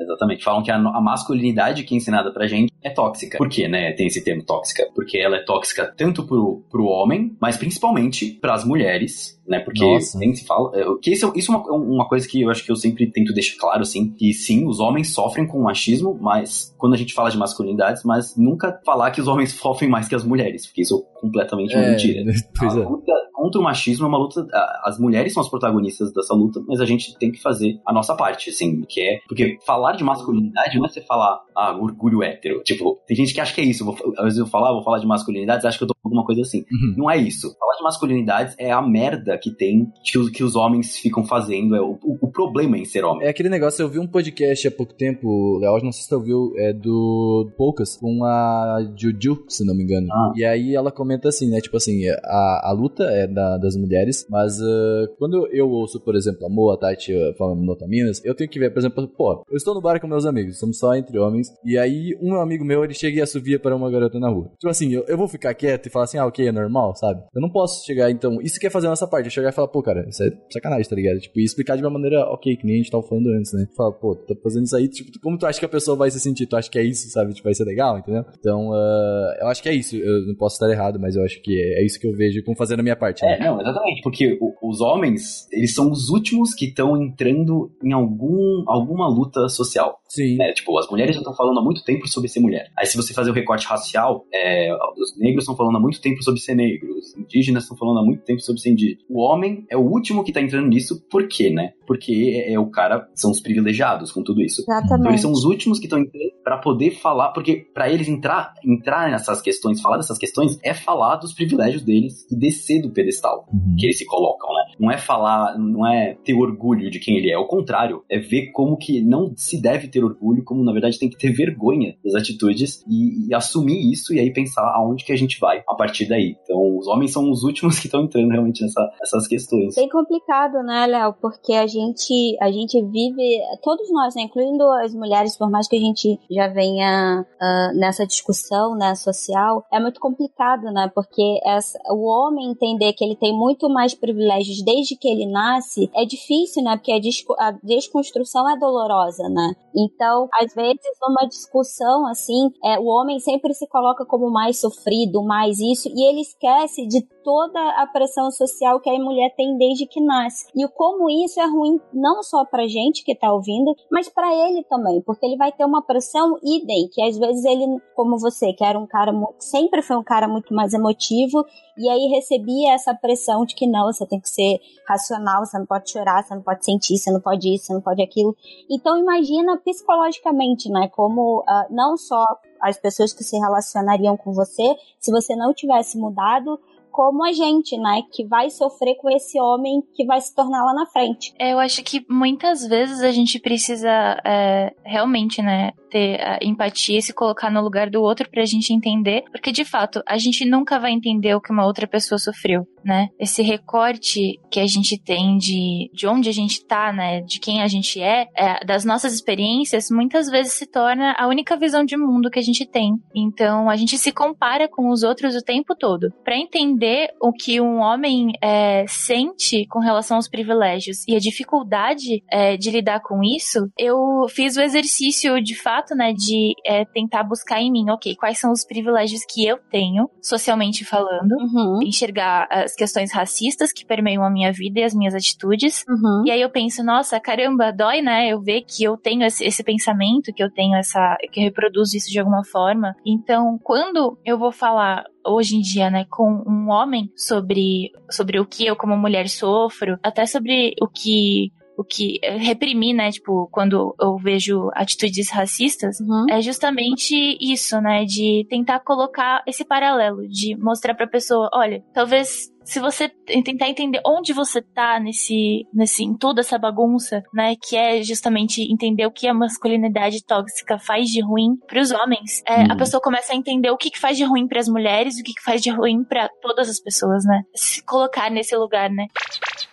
[0.00, 0.44] Exatamente.
[0.44, 3.36] Falam que a, a masculinidade que é ensinada pra gente é tóxica.
[3.36, 3.92] Por quê, né?
[3.92, 4.86] Tem esse termo tóxica.
[4.94, 9.60] Porque ela é tóxica tanto pro, pro homem, mas principalmente pras mulheres, né?
[9.60, 10.18] Porque Nossa.
[10.18, 10.70] nem se fala.
[10.74, 13.32] é, que isso, isso é uma, uma coisa que eu acho que eu sempre tento
[13.34, 14.10] deixar claro, assim.
[14.10, 18.36] Que sim, os homens sofrem com machismo, mas quando a gente fala de masculinidades, mas
[18.36, 20.66] nunca falar que os homens sofrem mais que as mulheres.
[20.66, 22.32] Porque isso é completamente uma É, mentira.
[22.58, 22.80] pois é.
[22.80, 24.46] luta contra o machismo é uma luta.
[24.84, 28.14] As mulheres são as protagonistas dessa luta, mas a gente tem que fazer a nossa
[28.14, 29.18] parte, assim, que é.
[29.26, 32.62] Porque falar de masculinidade não é você falar, ah, orgulho hétero.
[32.62, 33.84] Tipo, tem gente que acha que é isso.
[33.84, 36.24] Vou, às vezes eu falar, vou falar de masculinidades, acho que eu tô com alguma
[36.24, 36.64] coisa assim.
[36.70, 36.94] Uhum.
[36.96, 37.54] Não é isso.
[37.58, 41.74] Falar de masculinidades é a merda que tem, que os, que os homens ficam fazendo.
[41.76, 43.26] É o, o, o problema em ser homem.
[43.26, 46.16] É aquele negócio, eu vi um podcast há pouco tempo, Léo, não sei se tu
[46.16, 50.08] ouviu, é do Poucas, com a Juju, se não me engano.
[50.12, 50.32] Ah.
[50.36, 54.26] E aí ela comenta assim, né, tipo assim, a, a luta é da- das mulheres,
[54.28, 58.22] mas ah, quando eu ouço, por exemplo, a Moa, a Tati ah, falando no Otaminas,
[58.24, 60.78] eu tenho que ver, por exemplo, pô, eu estou no bar com meus amigos, estamos
[60.78, 64.18] só entre homens, e aí um amigo meu, ele chega e assovia para uma garota
[64.18, 64.50] na rua.
[64.58, 67.20] Tipo assim, eu, eu vou ficar quieto e falar assim, ah, ok, é normal, sabe?
[67.34, 69.52] Eu não posso chegar, então, isso que é fazer a nossa parte, eu chegar e
[69.52, 71.18] falar, pô, cara, isso é sacanagem, tá ligado?
[71.20, 73.66] Tipo, e explicar de uma maneira, ok, que nem a gente tava falando antes, né?
[73.76, 76.20] Fala, pô, tá fazendo isso aí, tipo, como tu acha que a pessoa vai se
[76.20, 76.46] sentir?
[76.46, 77.32] Tu acha que é isso, sabe?
[77.32, 78.24] Tipo, vai ser legal, entendeu?
[78.38, 81.40] Então, ah, eu acho que é isso, eu não posso estar errado, mas eu acho
[81.42, 83.36] que é, é isso que eu vejo como fazendo a minha parte, né?
[83.38, 87.92] É, não, exatamente, porque o- os homens, eles são os últimos que estão entrando em
[87.92, 89.98] algum, alguma luta social.
[90.10, 90.36] Sim.
[90.36, 90.52] né?
[90.52, 92.70] Tipo, as mulheres já estão falando há muito tempo sobre ser mulher.
[92.76, 96.22] Aí, se você fazer o recorte racial, é, os negros estão falando há muito tempo
[96.22, 99.00] sobre ser negro, os indígenas estão falando há muito tempo sobre ser indígena.
[99.08, 101.72] O homem é o último que tá entrando nisso, por quê, né?
[101.86, 104.62] Porque é, é o cara, são os privilegiados com tudo isso.
[104.62, 105.20] Então, eles Exatamente.
[105.20, 109.40] são os últimos que estão entrando pra poder falar, porque pra eles entrar, entrar nessas
[109.40, 113.76] questões, falar dessas questões, é falar dos privilégios deles e descer do pedestal Uhum.
[113.78, 114.62] que eles se colocam, né?
[114.78, 118.50] Não é falar, não é ter orgulho de quem ele é, ao contrário, é ver
[118.52, 122.14] como que não se deve ter orgulho, como na verdade tem que ter vergonha das
[122.14, 126.08] atitudes e, e assumir isso e aí pensar aonde que a gente vai a partir
[126.08, 126.36] daí.
[126.42, 129.74] Então, os homens são os últimos que estão entrando realmente nessa, nessas questões.
[129.74, 131.14] Bem complicado, né, Léo?
[131.20, 135.76] Porque a gente, a gente vive, todos nós, né, incluindo as mulheres, por mais que
[135.76, 140.90] a gente já venha ah, nessa discussão, né, social, é muito complicado, né?
[140.94, 145.90] Porque essa, o homem entender que ele tem muito mais privilégios desde que ele nasce
[145.94, 146.76] é difícil, né?
[146.76, 149.54] Porque a, a desconstrução é dolorosa, né?
[149.76, 155.22] Então, às vezes, numa discussão assim, é, o homem sempre se coloca como mais sofrido,
[155.22, 159.86] mais isso, e ele esquece de toda a pressão social que a mulher tem desde
[159.86, 160.46] que nasce.
[160.54, 164.64] E como isso é ruim não só pra gente que tá ouvindo, mas pra ele
[164.64, 168.64] também, porque ele vai ter uma pressão idem, que às vezes ele, como você, que
[168.64, 171.44] era um cara, sempre foi um cara muito mais emotivo,
[171.76, 175.66] e aí recebia essa pressão de que não, você tem que ser racional, você não
[175.66, 178.36] pode chorar, você não pode sentir, você não pode isso, você não pode aquilo.
[178.68, 182.24] Então imagina psicologicamente, né, como ah, não só
[182.60, 187.76] as pessoas que se relacionariam com você, se você não tivesse mudado, como a gente,
[187.78, 191.32] né, que vai sofrer com esse homem que vai se tornar lá na frente.
[191.38, 196.98] É, Eu acho que muitas vezes a gente precisa é, realmente, né, ter a empatia
[196.98, 200.44] e se colocar no lugar do outro pra gente entender, porque de fato a gente
[200.44, 203.08] nunca vai entender o que uma outra pessoa sofreu, né?
[203.18, 207.60] Esse recorte que a gente tem de, de onde a gente tá, né, de quem
[207.60, 211.96] a gente é, é, das nossas experiências, muitas vezes se torna a única visão de
[211.96, 212.94] mundo que a gente tem.
[213.14, 216.12] Então a gente se compara com os outros o tempo todo.
[216.24, 221.18] Pra entender entender o que um homem é, sente com relação aos privilégios e a
[221.18, 226.84] dificuldade é, de lidar com isso, eu fiz o exercício de fato, né, de é,
[226.84, 231.80] tentar buscar em mim, ok, quais são os privilégios que eu tenho, socialmente falando, Uhum.
[231.82, 235.84] enxergar as questões racistas que permeiam a minha vida e as minhas atitudes.
[235.88, 236.24] Uhum.
[236.26, 238.28] E aí eu penso, nossa, caramba, dói, né?
[238.28, 241.16] Eu ver que eu tenho esse, esse pensamento, que eu tenho essa.
[241.32, 242.94] que eu reproduzo isso de alguma forma.
[243.04, 248.46] Então, quando eu vou falar hoje em dia, né, com um homem sobre, sobre o
[248.46, 253.94] que eu como mulher sofro, até sobre o que o que reprimir, né, tipo, quando
[253.98, 256.26] eu vejo atitudes racistas, Uhum.
[256.28, 258.04] é justamente isso, né?
[258.04, 264.00] De tentar colocar esse paralelo, de mostrar pra pessoa, olha, talvez se você tentar entender
[264.06, 267.56] onde você tá nesse, nesse, em toda essa bagunça, né?
[267.60, 272.62] Que é justamente entender o que a masculinidade tóxica faz de ruim pros homens, é,
[272.62, 272.76] a Uhum.
[272.76, 275.32] pessoa começa a entender o que, que faz de ruim pras mulheres e o que,
[275.34, 277.42] que faz de ruim pra todas as pessoas, né?
[277.56, 279.06] Se colocar nesse lugar, né?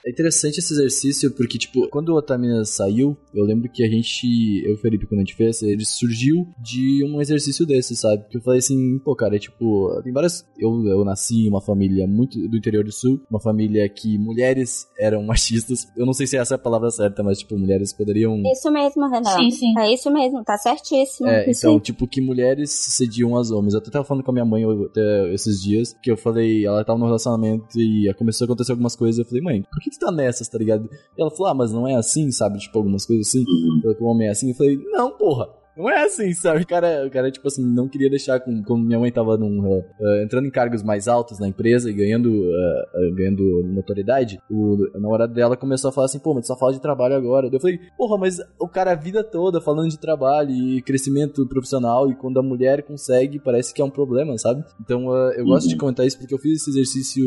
[0.05, 4.25] É interessante esse exercício porque, tipo, quando o Otamina saiu, eu lembro que a gente,
[4.65, 8.25] eu e o Felipe, quando a gente fez, ele surgiu de um exercício desse, sabe?
[8.29, 10.45] Que eu falei assim, pô, cara, é tipo, tem várias.
[10.57, 14.87] Eu, eu nasci em uma família muito do interior do sul, uma família que mulheres
[14.97, 15.87] eram machistas.
[15.95, 18.41] Eu não sei se essa é a palavra certa, mas, tipo, mulheres poderiam.
[18.51, 19.35] Isso mesmo, Renan.
[19.37, 19.79] Sim, sim.
[19.79, 21.27] É isso mesmo, tá certíssimo.
[21.27, 21.81] É, Isso então, aí.
[21.81, 23.73] tipo, que mulheres cediam aos homens.
[23.73, 26.83] Eu até tava falando com a minha mãe até esses dias, que eu falei, ela
[26.83, 29.19] tava no relacionamento e começou a acontecer algumas coisas.
[29.19, 30.89] Eu falei, mãe, por que tu tá nessas, tá ligado?
[31.17, 32.59] E ela falou, ah, mas não é assim, sabe?
[32.59, 33.43] Tipo, algumas coisas assim.
[33.81, 34.49] Falou que o homem é assim.
[34.49, 35.47] Eu falei, não, porra.
[35.77, 36.63] Não é assim, sabe?
[36.63, 38.63] O cara, o cara tipo assim, não queria deixar com.
[38.63, 41.93] Como minha mãe tava num, uh, uh, entrando em cargos mais altos na empresa e
[41.93, 46.47] ganhando, uh, ganhando notoriedade, o, na hora dela começou a falar assim, pô, mas tu
[46.47, 47.49] só fala de trabalho agora.
[47.51, 52.09] Eu falei, porra, mas o cara a vida toda falando de trabalho e crescimento profissional,
[52.09, 54.63] e quando a mulher consegue, parece que é um problema, sabe?
[54.81, 57.23] Então eu gosto de comentar isso porque eu fiz esse exercício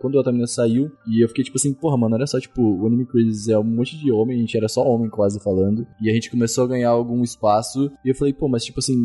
[0.00, 2.86] quando a Otamina saiu, e eu fiquei tipo assim, porra, mano, olha só, tipo, o
[2.86, 6.10] Anime Crazy é um monte de homem, a gente era só homem quase falando, e
[6.10, 9.02] a gente começou a ganhar algum espaço, e eu falei, pô, mas tipo assim,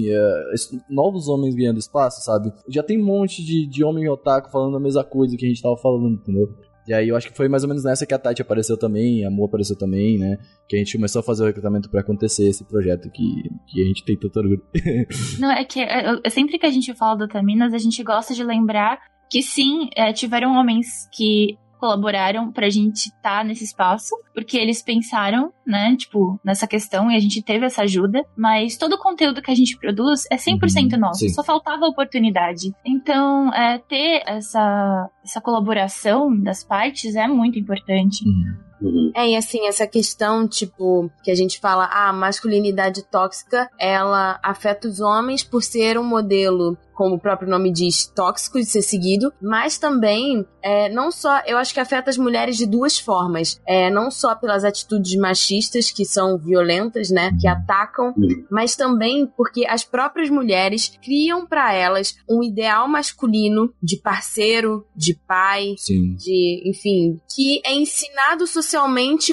[0.53, 2.51] es- novos homens ganhando espaço, sabe?
[2.69, 5.61] Já tem um monte de, de homem otaku falando a mesma coisa que a gente
[5.61, 6.47] tava falando, entendeu?
[6.87, 9.25] E aí eu acho que foi mais ou menos nessa que a Tati apareceu também,
[9.25, 10.37] a Mo apareceu também, né?
[10.69, 13.85] Que a gente começou a fazer o recrutamento pra acontecer esse projeto que, que a
[13.85, 14.63] gente tem tanto orgulho.
[15.37, 18.33] Não, é que é, é, sempre que a gente fala do Taminas, a gente gosta
[18.33, 24.57] de lembrar que sim, é, tiveram homens que colaboraram pra gente estar nesse espaço, porque
[24.57, 28.99] eles pensaram, né, tipo, nessa questão e a gente teve essa ajuda, mas todo o
[28.99, 31.29] conteúdo que a gente produz é 100% Uhum, nosso, sim.
[31.29, 32.71] só faltava oportunidade.
[32.85, 38.27] Então, é, ter essa, essa colaboração das partes é muito importante.
[38.27, 38.66] Uhum.
[39.15, 44.39] É, e assim, essa questão, tipo, que a gente fala, ah, a masculinidade tóxica, ela
[44.43, 48.81] afeta os homens por ser um modelo, como o próprio nome diz, tóxico de ser
[48.81, 53.59] seguido, mas também, é, não só, eu acho que afeta as mulheres de duas formas.
[53.67, 58.45] É, não só pelas atitudes machistas, que são violentas, né, que atacam, Uhum.
[58.49, 65.13] mas também porque as próprias mulheres criam pra elas um ideal masculino de parceiro, de
[65.13, 66.15] pai, Sim.
[66.15, 68.66] de, enfim, que é ensinado socialmente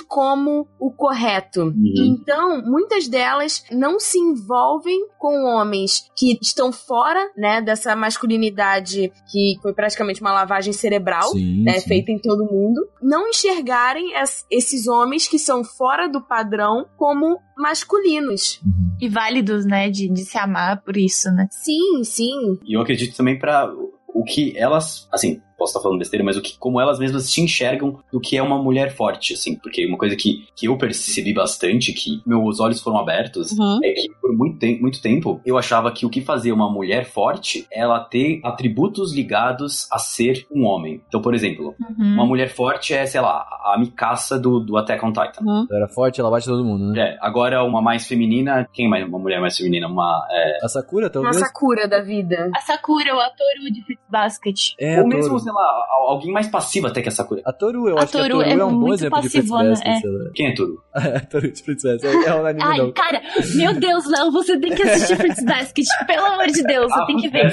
[0.09, 1.63] como o correto.
[1.63, 1.75] Uhum.
[1.97, 9.57] Então, muitas delas não se envolvem com homens que estão fora, né, dessa masculinidade que
[9.63, 11.29] foi praticamente uma lavagem cerebral.
[11.33, 11.89] Sim, Né, sim.
[11.89, 17.39] feita em todo mundo, não enxergarem es- esses homens que são fora do padrão como
[17.57, 18.61] masculinos.
[19.01, 21.49] E válidos, né, de, de se amar por isso, né?
[21.51, 22.59] Sim, sim.
[22.65, 23.71] E eu acredito também pra
[24.09, 27.41] o que elas, assim, posso estar falando besteira, mas o que, como elas mesmas se
[27.41, 31.33] enxergam do que é uma mulher forte, assim, porque uma coisa que, que eu percebi
[31.33, 33.81] bastante, que meus olhos foram abertos, Uhum.
[33.83, 37.05] é que por muito, te muito tempo eu achava que o que fazia uma mulher
[37.05, 41.01] forte é ela ter atributos ligados a ser um homem.
[41.09, 42.15] Então, por exemplo, Uhum.
[42.15, 45.43] uma mulher forte é, sei lá, a Mikasa do, do Attack on Titan.
[45.45, 45.67] Uhum.
[45.71, 47.01] Ela era forte, ela bate todo mundo, né?
[47.11, 49.07] É, agora uma mais feminina, quem mais?
[49.07, 49.87] Uma mulher mais feminina?
[49.87, 50.27] Uma.
[50.31, 51.37] É, A Sakura, Uma talvez?
[51.39, 52.51] Sakura da vida.
[52.55, 54.61] A Sakura, o Atoru de Fruits Basket.
[54.79, 55.44] É, a mesmo.
[55.45, 57.41] Sei lá, al- alguém mais passivo até que a Sakura.
[57.45, 59.21] A Toru, eu A acho que a Toru Toru é, é um bom muito exemplo
[59.21, 60.01] de passivona, Basket, é.
[60.01, 60.31] sei lá.
[60.35, 60.83] Quem é Turu?
[60.95, 62.05] A Toru de Fruits Basket.
[62.15, 62.93] É, é um anime Ai, não.
[62.93, 63.23] cara,
[63.55, 65.87] meu Deus, Léo, você tem que assistir Fruits Basket.
[66.07, 67.51] Pelo amor de Deus, você Ah, tem que ver.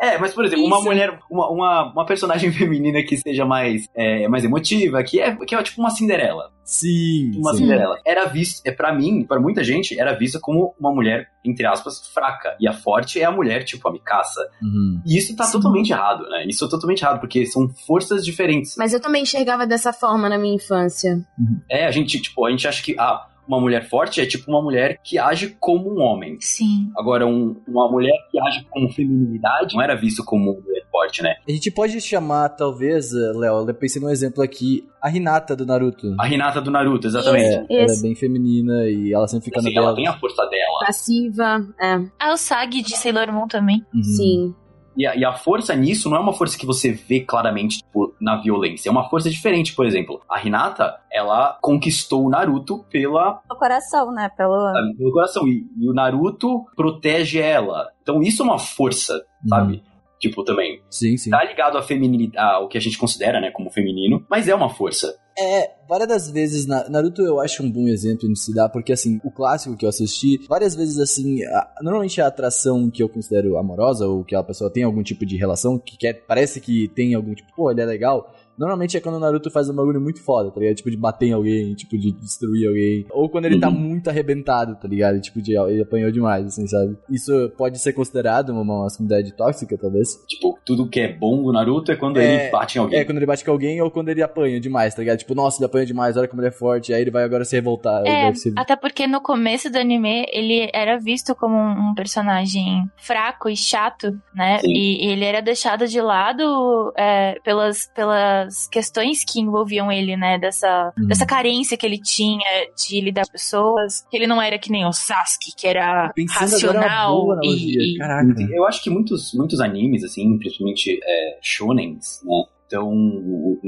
[0.00, 0.84] É, mas por exemplo, uma Isso.
[0.86, 5.54] mulher, uma, uma, uma personagem feminina que seja mais, é, mais emotiva, que é, que
[5.54, 6.50] é tipo uma Cinderela.
[6.70, 7.62] Sim, Uma sim.
[7.64, 7.98] Cinderela.
[8.06, 12.06] Era visto, é para mim, para muita gente, era vista como uma mulher, entre aspas,
[12.14, 12.56] fraca.
[12.60, 14.48] E a forte é a mulher, tipo a Mikasa.
[14.62, 15.02] Uhum.
[15.04, 15.52] E isso tá Sim.
[15.58, 16.44] totalmente errado, né?
[16.46, 18.76] Isso é totalmente errado, porque são forças diferentes.
[18.78, 21.20] Mas eu também enxergava dessa forma na minha infância.
[21.68, 24.62] É, a gente, tipo, a gente acha que, ah, uma mulher forte é tipo uma
[24.62, 26.36] mulher que age como um homem.
[26.40, 26.88] Sim.
[26.96, 31.22] Agora, um- uma mulher que age com feminilidade não era visto como uma mulher forte,
[31.22, 31.34] né?
[31.48, 35.64] A gente pode chamar, talvez, eh, Léo, eu pensei num exemplo aqui, a Hinata do
[35.66, 36.14] Naruto.
[36.20, 37.44] A Hinata do Naruto, exatamente.
[37.46, 38.02] É, ela é Isso.
[38.02, 39.96] bem feminina e ela sempre fica Assim, na ela dela.
[39.96, 40.86] tem a força dela.
[40.86, 43.84] Passiva, é, Ah, o Sag de Sailor Moon também.
[43.94, 44.02] Uhum.
[44.02, 44.54] sim.
[45.00, 48.14] E a, e a força nisso não é uma força que você vê claramente tipo,
[48.20, 48.90] na violência.
[48.90, 50.20] É uma força diferente, por exemplo.
[50.28, 54.28] A Hinata, ela conquistou o Naruto pela, O coração, né?
[54.36, 54.70] Pelo.
[54.70, 55.48] sabe, pelo coração.
[55.48, 57.88] E, e o Naruto protege ela.
[58.02, 59.82] Então isso é uma força, sabe?
[60.20, 60.82] Tipo, também.
[60.90, 61.30] Sim, sim.
[61.30, 64.68] Tá ligado à feminilidade, ao que a gente considera, né, como feminino, mas é uma
[64.68, 65.16] força.
[65.38, 68.92] É, várias das vezes, na, Naruto eu acho um bom exemplo de se dar, porque
[68.92, 73.08] assim, o clássico que eu assisti, várias vezes assim, a- normalmente a atração que eu
[73.08, 76.88] considero amorosa, ou que a pessoa tem algum tipo de relação, que quer, parece que
[76.88, 78.30] tem algum tipo, pô, ele é legal,
[78.60, 80.76] normalmente é quando o Naruto faz um bagulho muito foda, tá ligado?
[80.76, 83.74] Tipo de bater em alguém, tipo de destruir alguém, ou quando ele tá Uhum.
[83.74, 85.20] muito arrebentado, tá ligado?
[85.20, 86.96] Tipo de, ele apanhou demais, assim, sabe?
[87.08, 90.08] Isso pode ser considerado uma masculinidade tóxica, talvez?
[90.28, 92.98] Tipo, tudo que é bom do Naruto é quando É, ele bate em alguém.
[92.98, 95.18] É, quando ele bate com alguém ou quando ele apanha demais, tá ligado?
[95.18, 97.56] Tipo, nossa, ele apanha demais, olha como ele é forte, aí ele vai agora se
[97.56, 98.06] revoltar.
[98.06, 98.52] É, se...
[98.56, 103.56] até porque no começo do anime ele era visto como um, um personagem fraco e
[103.56, 104.58] chato, né?
[104.58, 104.68] Sim.
[104.72, 110.38] E ele era deixado de lado é, pelas, pelas questões que envolviam ele, né?
[110.38, 111.06] Dessa, Uhum.
[111.06, 112.44] dessa carência que ele tinha
[112.76, 114.06] de lidar com pessoas.
[114.10, 117.94] Que ele não era que nem o Sasuke, que era Pensando é racional boa e,
[117.94, 118.34] e- Caraca.
[118.52, 122.44] Eu acho que muitos, muitos animes, assim, principalmente é, shonens, né?
[122.66, 122.88] Então,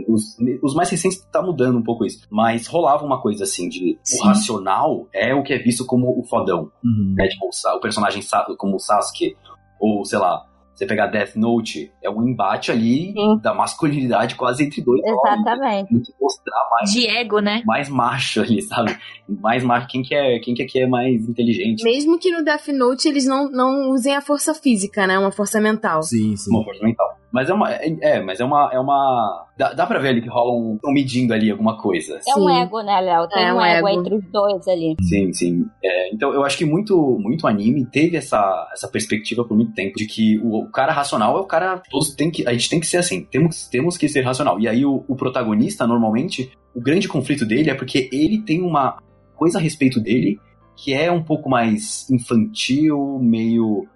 [0.08, 2.24] os, os mais recentes tá mudando um pouco isso.
[2.30, 4.20] Mas rolava uma coisa assim, de Sim.
[4.20, 6.70] o racional é o que é visto como o fodão.
[6.84, 7.14] Uhum.
[7.16, 7.26] Né?
[7.26, 8.22] Tipo, o, o personagem
[8.56, 9.36] como o Sasuke,
[9.80, 10.44] ou sei lá,
[10.82, 13.38] você pegar Death Note, é um embate ali Sim.
[13.40, 15.40] da masculinidade quase entre dois homens.
[15.40, 15.88] Exatamente.
[15.88, 17.62] Tem que mostrar mais, de ego, né?
[17.64, 18.96] mais macho ali, sabe?
[19.28, 21.82] Mais macho, quem que é, quem que aqui é mais inteligente.
[21.84, 25.18] Mesmo que no Death Note eles não, não usem a força física, né?
[25.18, 26.02] Uma força mental.
[26.02, 26.50] Sim, sim.
[26.50, 27.21] Uma força mental.
[27.32, 27.72] Mas é uma.
[27.72, 28.70] É, é, mas é uma.
[28.72, 30.74] É uma dá, dá pra ver ali que rola um.
[30.74, 32.20] Estão medindo ali alguma coisa.
[32.28, 32.60] É um Sim.
[32.60, 33.28] ego, né, Léo?
[33.28, 34.00] Tem É um, um ego, ego.
[34.00, 34.94] entre os dois ali.
[35.00, 35.64] Sim, sim.
[35.82, 39.94] É, então eu acho que muito, muito anime teve essa, essa perspectiva por muito tempo
[39.96, 41.82] de que o, o cara racional é o cara.
[41.90, 42.46] Todos tem que.
[42.46, 43.24] A gente tem que ser assim.
[43.24, 44.60] Temos, temos que ser racional.
[44.60, 48.98] E aí o, o protagonista, normalmente, o grande conflito dele é porque ele tem uma
[49.34, 50.38] coisa a respeito dele
[50.76, 53.86] que é um pouco mais infantil, meio.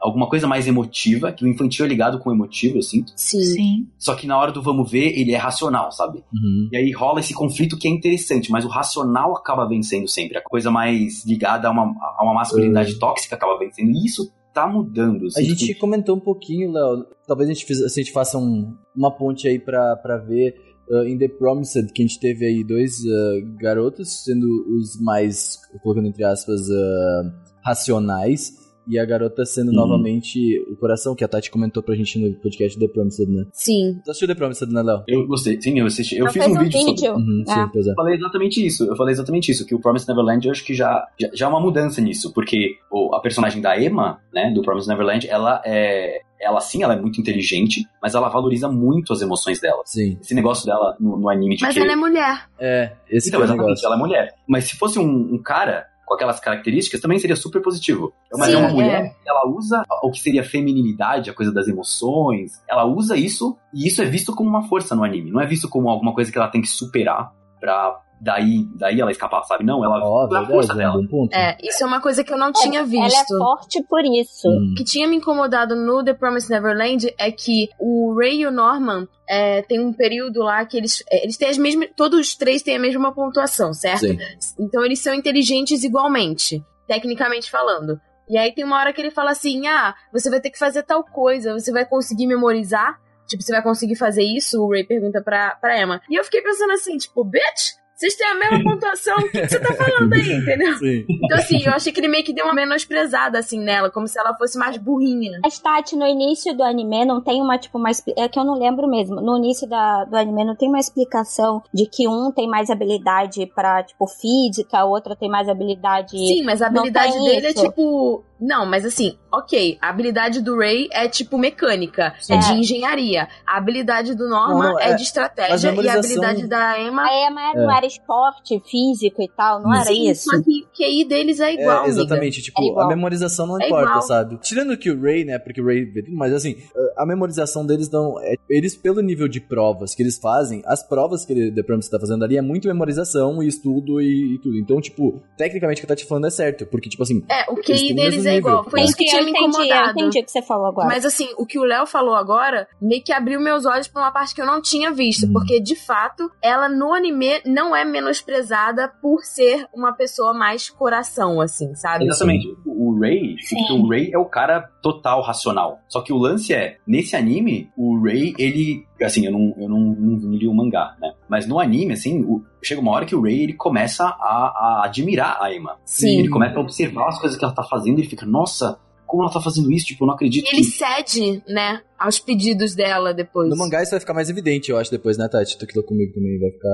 [0.00, 3.12] Alguma coisa mais emotiva, que o infantil é ligado com o emotivo, eu sinto.
[3.16, 3.42] Sim.
[3.42, 3.86] Sim.
[3.98, 6.18] Só que na hora do vamos ver, ele é racional, sabe?
[6.32, 6.68] Uhum.
[6.72, 10.36] E aí rola esse conflito que é interessante, mas o racional acaba vencendo sempre.
[10.38, 11.82] A coisa mais ligada a uma,
[12.18, 13.90] a uma masculinidade tóxica acaba vencendo.
[13.90, 15.24] E isso tá mudando.
[15.24, 17.06] A assim, gente que- comentou um pouquinho, Léo.
[17.26, 20.54] Talvez a gente, fiz- a gente faça um- uma ponte aí pra, pra ver
[20.90, 24.46] uh, em The Promised, que a gente teve aí dois uh, garotos, sendo
[24.78, 27.32] os mais, colocando entre aspas, uh,
[27.64, 28.52] racionais.
[28.88, 29.74] E a garota sendo Uhum.
[29.76, 33.44] novamente o coração, que a Tati comentou pra gente no podcast The Promised, né?
[33.52, 34.00] Sim.
[34.04, 35.02] Tu assistiu The Promised, né, Léo?
[35.08, 36.16] Eu gostei, sim, eu assisti.
[36.16, 37.08] Eu Ela fiz fez um vídeo, sobre.
[37.10, 37.68] Uhum, sim, Ah.
[37.72, 37.90] pois é.
[37.90, 38.84] Eu falei exatamente isso.
[38.84, 39.66] Eu falei exatamente isso.
[39.66, 42.32] Que o Promised Neverland eu acho que já, já, já é uma mudança nisso.
[42.32, 46.20] Porque o- a personagem da Emma, né, do Promised Neverland, ela é.
[46.38, 49.80] Ela sim, ela é muito inteligente, mas ela valoriza muito as emoções dela.
[49.86, 50.18] Sim.
[50.20, 51.80] Esse negócio dela no, no anime de Mas que.
[51.80, 52.44] ela é mulher.
[52.60, 53.86] É, esse Então, que é exatamente, negócio.
[53.86, 54.34] ela é mulher.
[54.46, 58.14] Mas se fosse um, um cara com aquelas características, também seria super positivo.
[58.32, 58.72] Mas Sim, é uma é.
[58.72, 63.88] mulher, ela usa o que seria feminilidade, a coisa das emoções, ela usa isso, e
[63.88, 65.32] isso é visto como uma força no anime.
[65.32, 69.10] Não é visto como alguma coisa que ela tem que superar pra daí, daí ela
[69.10, 69.64] escapar, sabe?
[69.64, 71.28] Não, ela é a força verdade, é um dela.
[71.32, 73.34] É, isso é uma coisa que eu não tinha Ela visto.
[73.34, 74.48] é forte por isso.
[74.48, 74.72] Hum.
[74.72, 78.50] O que tinha me incomodado no The Promised Neverland é que o Ray e o
[78.50, 81.88] Norman é, tem um período lá que eles, é, eles têm as mesmas.
[81.96, 84.00] Todos os três têm a mesma pontuação, certo?
[84.00, 84.18] Sim.
[84.58, 88.00] Então eles são inteligentes igualmente, tecnicamente falando.
[88.28, 90.82] E aí tem uma hora que ele fala assim: ah, você vai ter que fazer
[90.82, 92.98] tal coisa, você vai conseguir memorizar?
[93.26, 94.62] Tipo, você vai conseguir fazer isso?
[94.62, 96.00] O Ray pergunta pra, pra Emma.
[96.08, 99.58] E eu fiquei pensando assim, tipo, bitch, vocês têm a mesma pontuação, o que, você
[99.58, 100.76] tá falando aí, entendeu?
[100.76, 101.04] Sim.
[101.08, 104.18] Então, assim, eu achei que ele meio que deu uma menosprezada, assim, nela, como se
[104.18, 105.40] ela fosse mais burrinha.
[105.44, 107.90] A Tati, no início do anime, não tem uma, tipo, uma.
[107.90, 109.16] expli- É que eu não lembro mesmo.
[109.20, 113.46] No início da, do anime, não tem uma explicação de que um tem mais habilidade
[113.54, 116.10] pra, tipo, física, o outro tem mais habilidade.
[116.18, 117.60] Sim, mas a habilidade dele isso.
[117.64, 118.22] é tipo.
[118.38, 119.78] Não, mas assim, ok.
[119.80, 122.38] A habilidade do Ray é tipo mecânica, é Sim.
[122.38, 123.28] de engenharia.
[123.46, 127.02] A habilidade do Norman Não, é, é- de estratégia e a habilidade da Emma.
[127.06, 130.24] A Emma não era esporte físico e tal, não era Sim, isso?
[130.30, 131.88] Só que o QI deles é igual, É, amiga.
[132.02, 132.86] exatamente, tipo, É igual.
[132.86, 134.02] a memorização não É importa, igual.
[134.02, 134.38] sabe?
[134.38, 136.56] Tirando que o Ray, né, porque o Ray vê tudo, mas assim,
[136.96, 138.18] a memorização deles não.
[138.20, 141.90] É, eles, pelo nível de provas que eles fazem, as provas que ele, The Promise
[141.90, 144.56] tá fazendo ali é muito memorização e estudo e, e tudo.
[144.58, 147.22] Então, tipo, tecnicamente o que eu tá te falando é certo, porque, tipo assim.
[147.30, 148.70] É, o QI deles é nível, igual.
[148.70, 149.90] Foi isso que tinha eu me entendi, eu incomodado.
[149.98, 150.88] entendi o que você falou agora.
[150.88, 154.10] Mas assim, o que o Léo falou agora meio que abriu meus olhos pra uma
[154.10, 155.26] parte que eu não tinha visto.
[155.26, 155.32] Hum.
[155.32, 161.40] Porque, de fato, ela no anime não é menosprezada por ser uma pessoa mais coração,
[161.40, 162.04] assim, sabe?
[162.06, 162.56] Exatamente.
[162.64, 163.36] O Ray,
[163.70, 165.80] o Ray é o cara total racional.
[165.88, 168.86] Só que o lance é, nesse anime, o Ray, ele.
[169.02, 171.12] Assim, eu não, eu não, não li o mangá, né?
[171.28, 174.82] Mas no anime, assim, o- chega uma hora que o Ray ele começa a, a
[174.84, 175.76] admirar a Emma.
[175.84, 176.20] Sim.
[176.20, 179.22] Ele começa a observar as coisas que ela tá fazendo e ele fica, nossa, como
[179.22, 179.86] ela tá fazendo isso?
[179.86, 180.70] Tipo, eu não acredito E ele que.
[180.70, 183.48] cede, né, aos pedidos dela depois.
[183.48, 185.56] No mangá isso vai ficar mais evidente, eu acho, depois, né, Tati?
[185.56, 186.68] Tu que tá comigo também, vai ficar.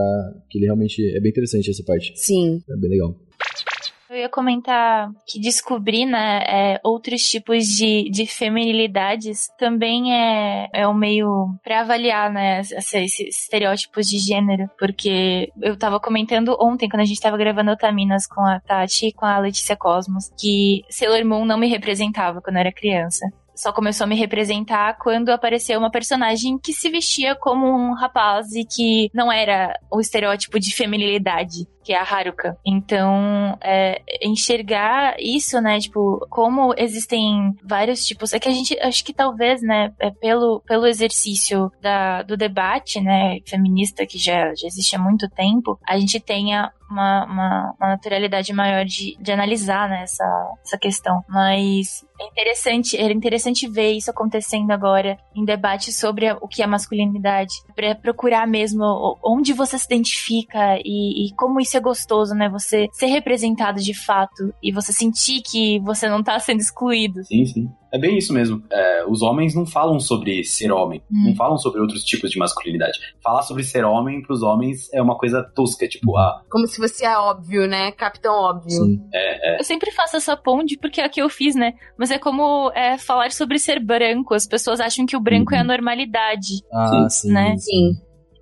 [0.50, 1.02] Que ele realmente.
[1.16, 2.12] É bem interessante essa parte.
[2.16, 2.62] Sim.
[2.68, 3.14] É bem legal.
[4.22, 10.94] Ia comentar que descobrir, né, é, outros tipos de, de feminilidades também é, é um
[10.94, 14.70] meio pra avaliar, né, esses estereótipos de gênero.
[14.78, 19.12] Porque eu tava comentando ontem, quando a gente tava gravando Otaminas com a Tati e
[19.12, 23.26] com a Letícia Cosmos, que Sailor Moon não me representava quando eu era criança.
[23.62, 28.52] Só começou a me representar quando apareceu uma personagem que se vestia como um rapaz
[28.56, 32.58] e que não era o estereótipo de feminilidade, que é a Haruka.
[32.66, 38.32] Então, é, enxergar isso, né, tipo, como existem vários tipos.
[38.32, 43.00] É que a gente, acho que talvez, né, é pelo, pelo exercício da, do debate,
[43.00, 47.88] né, feminista que já, já existe há muito tempo, a gente tenha uma, uma, uma
[47.88, 50.24] naturalidade maior de, de analisar né, essa,
[50.64, 51.22] essa questão.
[51.28, 56.66] Mas é interessante, é interessante ver isso acontecendo agora em debate sobre o que é
[56.66, 58.84] masculinidade, para procurar mesmo
[59.24, 62.48] onde você se identifica e, e como isso é gostoso, né?
[62.48, 67.24] Você ser representado de fato e você sentir que você não tá sendo excluído.
[67.24, 67.81] Sim, sim.
[67.92, 68.62] É bem isso mesmo.
[68.70, 71.28] É, os homens não falam sobre ser homem, Hum.
[71.28, 72.98] não falam sobre outros tipos de masculinidade.
[73.22, 77.04] Falar sobre ser homem pros homens é uma coisa tosca, tipo, ah, Como se fosse
[77.04, 77.92] a óbvio, né?
[77.92, 78.70] Capitão óbvio.
[78.70, 79.00] Sim.
[79.58, 81.74] Eu sempre faço essa ponte porque é a que eu fiz, né?
[81.98, 84.34] Mas é como é, falar sobre ser branco.
[84.34, 86.62] As pessoas acham que o branco é a normalidade.
[86.72, 87.30] Ah, sim.
[87.30, 87.56] Né?
[87.58, 87.92] Sim.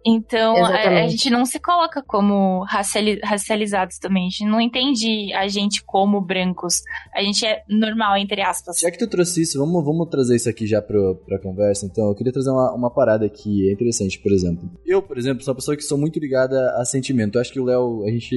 [0.06, 1.10] Então, a, a Exatamente.
[1.10, 4.26] gente não se coloca como raciali- racializados também.
[4.26, 6.82] A gente não entende a gente como brancos.
[7.14, 8.78] A gente é normal, entre aspas.
[8.80, 11.84] Já que tu trouxe isso, vamos, vamos trazer isso aqui já pro, pra conversa.
[11.86, 14.70] Então, eu queria trazer uma, uma parada que é interessante, por exemplo.
[14.86, 17.36] Eu, por exemplo, sou uma pessoa que sou muito ligada a sentimento.
[17.36, 18.34] Eu acho que o Léo, a gente.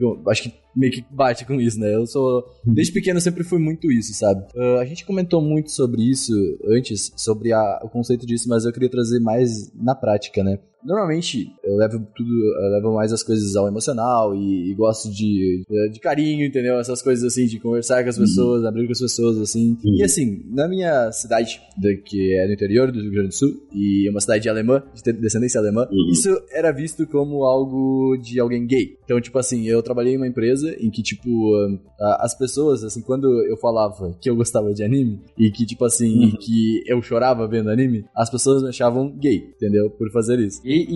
[0.00, 1.94] eu acho que meio que bate com isso, né?
[1.94, 2.44] Eu sou.
[2.64, 4.44] Desde pequeno eu sempre fui muito isso, sabe?
[4.56, 6.32] Ah, a gente comentou muito sobre isso
[6.66, 10.58] antes, sobre a- o conceito disso, mas eu queria trazer mais na prática, né?
[10.84, 15.64] Normalmente eu levo tudo, eu levo mais as coisas ao emocional e, e gosto de,
[15.92, 16.78] de carinho, entendeu?
[16.78, 19.76] Essas coisas assim, de conversar com as pessoas, abrir com as pessoas, assim.
[19.82, 23.60] E assim, na minha cidade, da- que é no interior do Rio Grande do Sul,
[23.74, 26.10] e é uma cidade alemã, de descendência alemã, Uhum.
[26.12, 28.96] isso era visto como algo de alguém gay.
[29.04, 31.54] Então, tipo assim, eu trabalhei em uma empresa em que, tipo,
[32.00, 35.84] ah, as pessoas, assim, quando eu falava que eu gostava de anime, e que, tipo
[35.84, 36.36] assim, Uhum.
[36.40, 39.90] que eu chorava vendo anime, as pessoas me achavam gay, entendeu?
[39.90, 40.60] Por fazer isso.
[40.64, 40.86] e,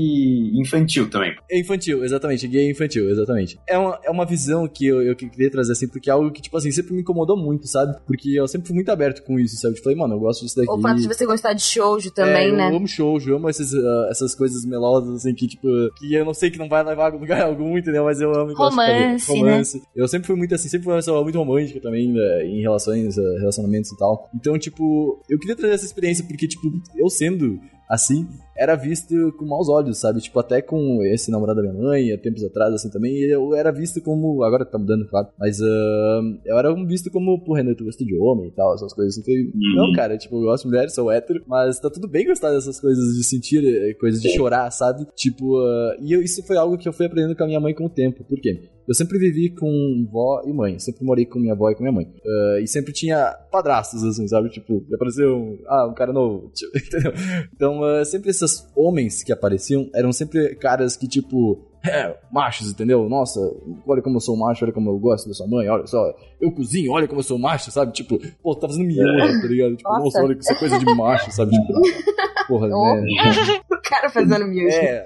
[0.55, 1.33] e infantil também.
[1.51, 2.47] É infantil, exatamente.
[2.49, 3.59] Gay é infantil, exatamente.
[3.69, 6.41] É uma, é uma visão que eu, eu queria trazer, assim, porque é algo que,
[6.43, 7.97] tipo assim, sempre me incomodou muito, sabe?
[8.07, 9.77] Porque eu sempre fui muito aberto com isso, sabe?
[9.79, 10.71] Eu falei, mano, eu gosto disso daqui.
[10.71, 12.71] O fato de você gostar de shoujo também, É, né?
[12.71, 16.25] Eu amo shoujo, eu amo esses, ah, essas coisas melosas, assim, que, tipo, que eu
[16.25, 18.05] não sei que não vai levar a lugar algum, entendeu?
[18.05, 18.53] Mas eu amo.
[18.53, 18.77] e gosto de.
[18.77, 19.27] Romance,
[19.61, 19.83] Romance.
[19.95, 23.19] Eu sempre fui muito assim, sempre fui uma pessoa muito romântica também, né, em relações,
[23.19, 24.29] ah, relacionamentos e tal.
[24.35, 28.27] Então, tipo, eu queria trazer essa experiência porque, tipo, eu sendo assim,
[28.57, 30.21] era visto com maus olhos, sabe?
[30.21, 33.73] Tipo, até com esse namorado da minha mãe, há tempos atrás, assim, também, eu era
[33.73, 34.43] visto como.
[34.45, 35.29] Agora tá mudando, claro.
[35.39, 38.93] Mas ah, eu era visto como, pô, Renan, tu gosta de homem e tal, essas
[38.93, 39.19] coisas.
[39.19, 39.77] Então, Uhum.
[39.89, 42.79] não, cara, tipo, eu gosto de mulheres, sou hétero, mas tá tudo bem gostar dessas
[42.81, 45.07] coisas de sentir, eh, coisas de chorar, sabe?
[45.17, 47.75] Tipo, ah, e eu- isso foi algo que eu fui aprendendo com a minha mãe
[47.75, 48.23] com o tempo.
[48.25, 48.69] Por quê?
[48.89, 51.93] Eu sempre vivi com vó e mãe, sempre morei com minha avó e com minha
[51.93, 52.07] mãe.
[52.27, 54.49] Ah, e sempre tinha padrastos, assim, sabe?
[54.51, 57.13] Tipo, apareceu um, ah, um cara novo, tipo, entendeu?
[57.55, 63.09] Então, ah, sempre esses homens que apareciam eram sempre caras que, tipo, é, machos, entendeu?
[63.09, 63.41] Nossa,
[63.87, 66.53] olha como eu sou macho, olha como eu gosto da sua mãe, olha só, eu
[66.53, 67.93] cozinho, olha como eu sou macho, sabe?
[67.93, 69.77] Tipo, pô, tá fazendo miojo, tá ligado?
[69.77, 70.05] Tipo, Nossa.
[70.05, 71.53] nossa, olha que isso é coisa de macho, sabe?
[71.53, 71.73] Tipo,
[72.49, 72.95] porra, Oh.
[72.97, 73.07] né?
[73.91, 74.77] cara fazendo miojo.
[74.77, 75.03] É,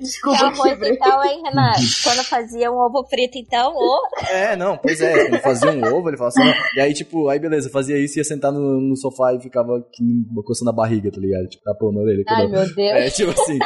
[0.00, 0.92] Desculpa, Arroz quebrei.
[0.92, 1.80] então, hein, Renato?
[2.02, 3.98] Quando fazia um ovo frito, então, ô.
[4.30, 5.26] é, não, pois é.
[5.26, 6.54] Ele fazia um ovo, ele falava assim, não.
[6.76, 10.24] E aí, tipo, aí beleza, fazia isso, ia sentar no, no sofá e ficava aqui,
[10.44, 11.46] coçando a barriga, tá ligado?
[11.46, 12.24] Tipo, tapando a orelha.
[12.28, 12.78] Ai, meu Deus.
[12.78, 13.58] É, tipo assim.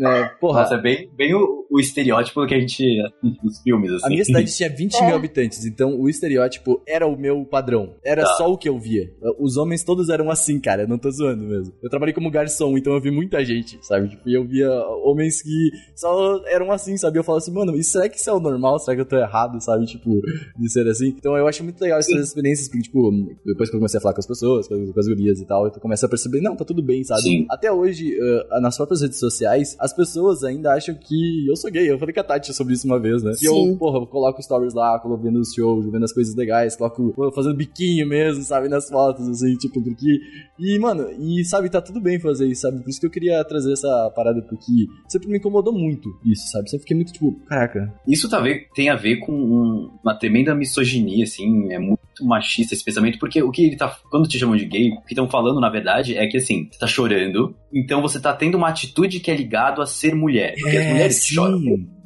[0.00, 3.90] É, porra, Nossa, é bem, bem o, o estereótipo que a gente assiste nos filmes,
[3.92, 4.06] assim.
[4.06, 7.94] A minha cidade tinha 20 mil habitantes, então o estereótipo era o meu padrão.
[8.04, 8.34] Era Tá.
[8.34, 9.10] só o que eu via.
[9.38, 11.74] Os homens todos eram assim, cara, não tô zoando mesmo.
[11.82, 14.08] Eu trabalhei como garçom, então eu vi muita gente, sabe?
[14.08, 14.70] Tipo, e eu via
[15.04, 17.18] homens que só eram assim, sabe?
[17.18, 18.78] Eu falava assim, mano, isso será que isso é o normal?
[18.78, 19.84] Será que eu tô errado, sabe?
[19.86, 20.20] Tipo,
[20.58, 21.08] de ser assim.
[21.08, 23.10] Então eu acho muito legal essas experiências, porque, tipo,
[23.44, 25.70] depois que eu comecei a falar com as pessoas, com as gurias e tal, eu
[25.72, 27.22] comecei a perceber, não, tá tudo bem, sabe?
[27.22, 27.46] Sim.
[27.50, 31.90] Até hoje, uh, nas próprias redes sociais, as pessoas ainda acham que eu sou gay.
[31.90, 33.32] Eu falei com a Tati sobre isso uma vez, né?
[33.40, 33.76] E eu, Sim.
[33.76, 37.56] porra, eu coloco stories lá, coloco vendo os shows, vendo as coisas legais, coloco fazendo
[37.56, 40.18] biquinho mesmo, sabe, nas fotos, assim, tipo, porque.
[40.58, 42.82] E, mano, e sabe, tá tudo bem fazer isso, sabe?
[42.82, 46.70] Por isso que eu queria trazer essa parada, porque sempre me incomodou muito isso, sabe?
[46.70, 47.92] Sempre fiquei muito, tipo, caraca.
[48.06, 52.00] Isso tá a ver- tem a ver com um- uma tremenda misoginia, assim, é muito
[52.22, 53.94] machista esse pensamento, porque o que ele tá.
[54.10, 56.78] Quando te chamam de gay, o que estão falando, na verdade, é que assim, você
[56.78, 60.54] tá chorando, então você tá tendo uma atitude que é ligado a ser mulher.
[60.60, 61.26] Porque as mulheres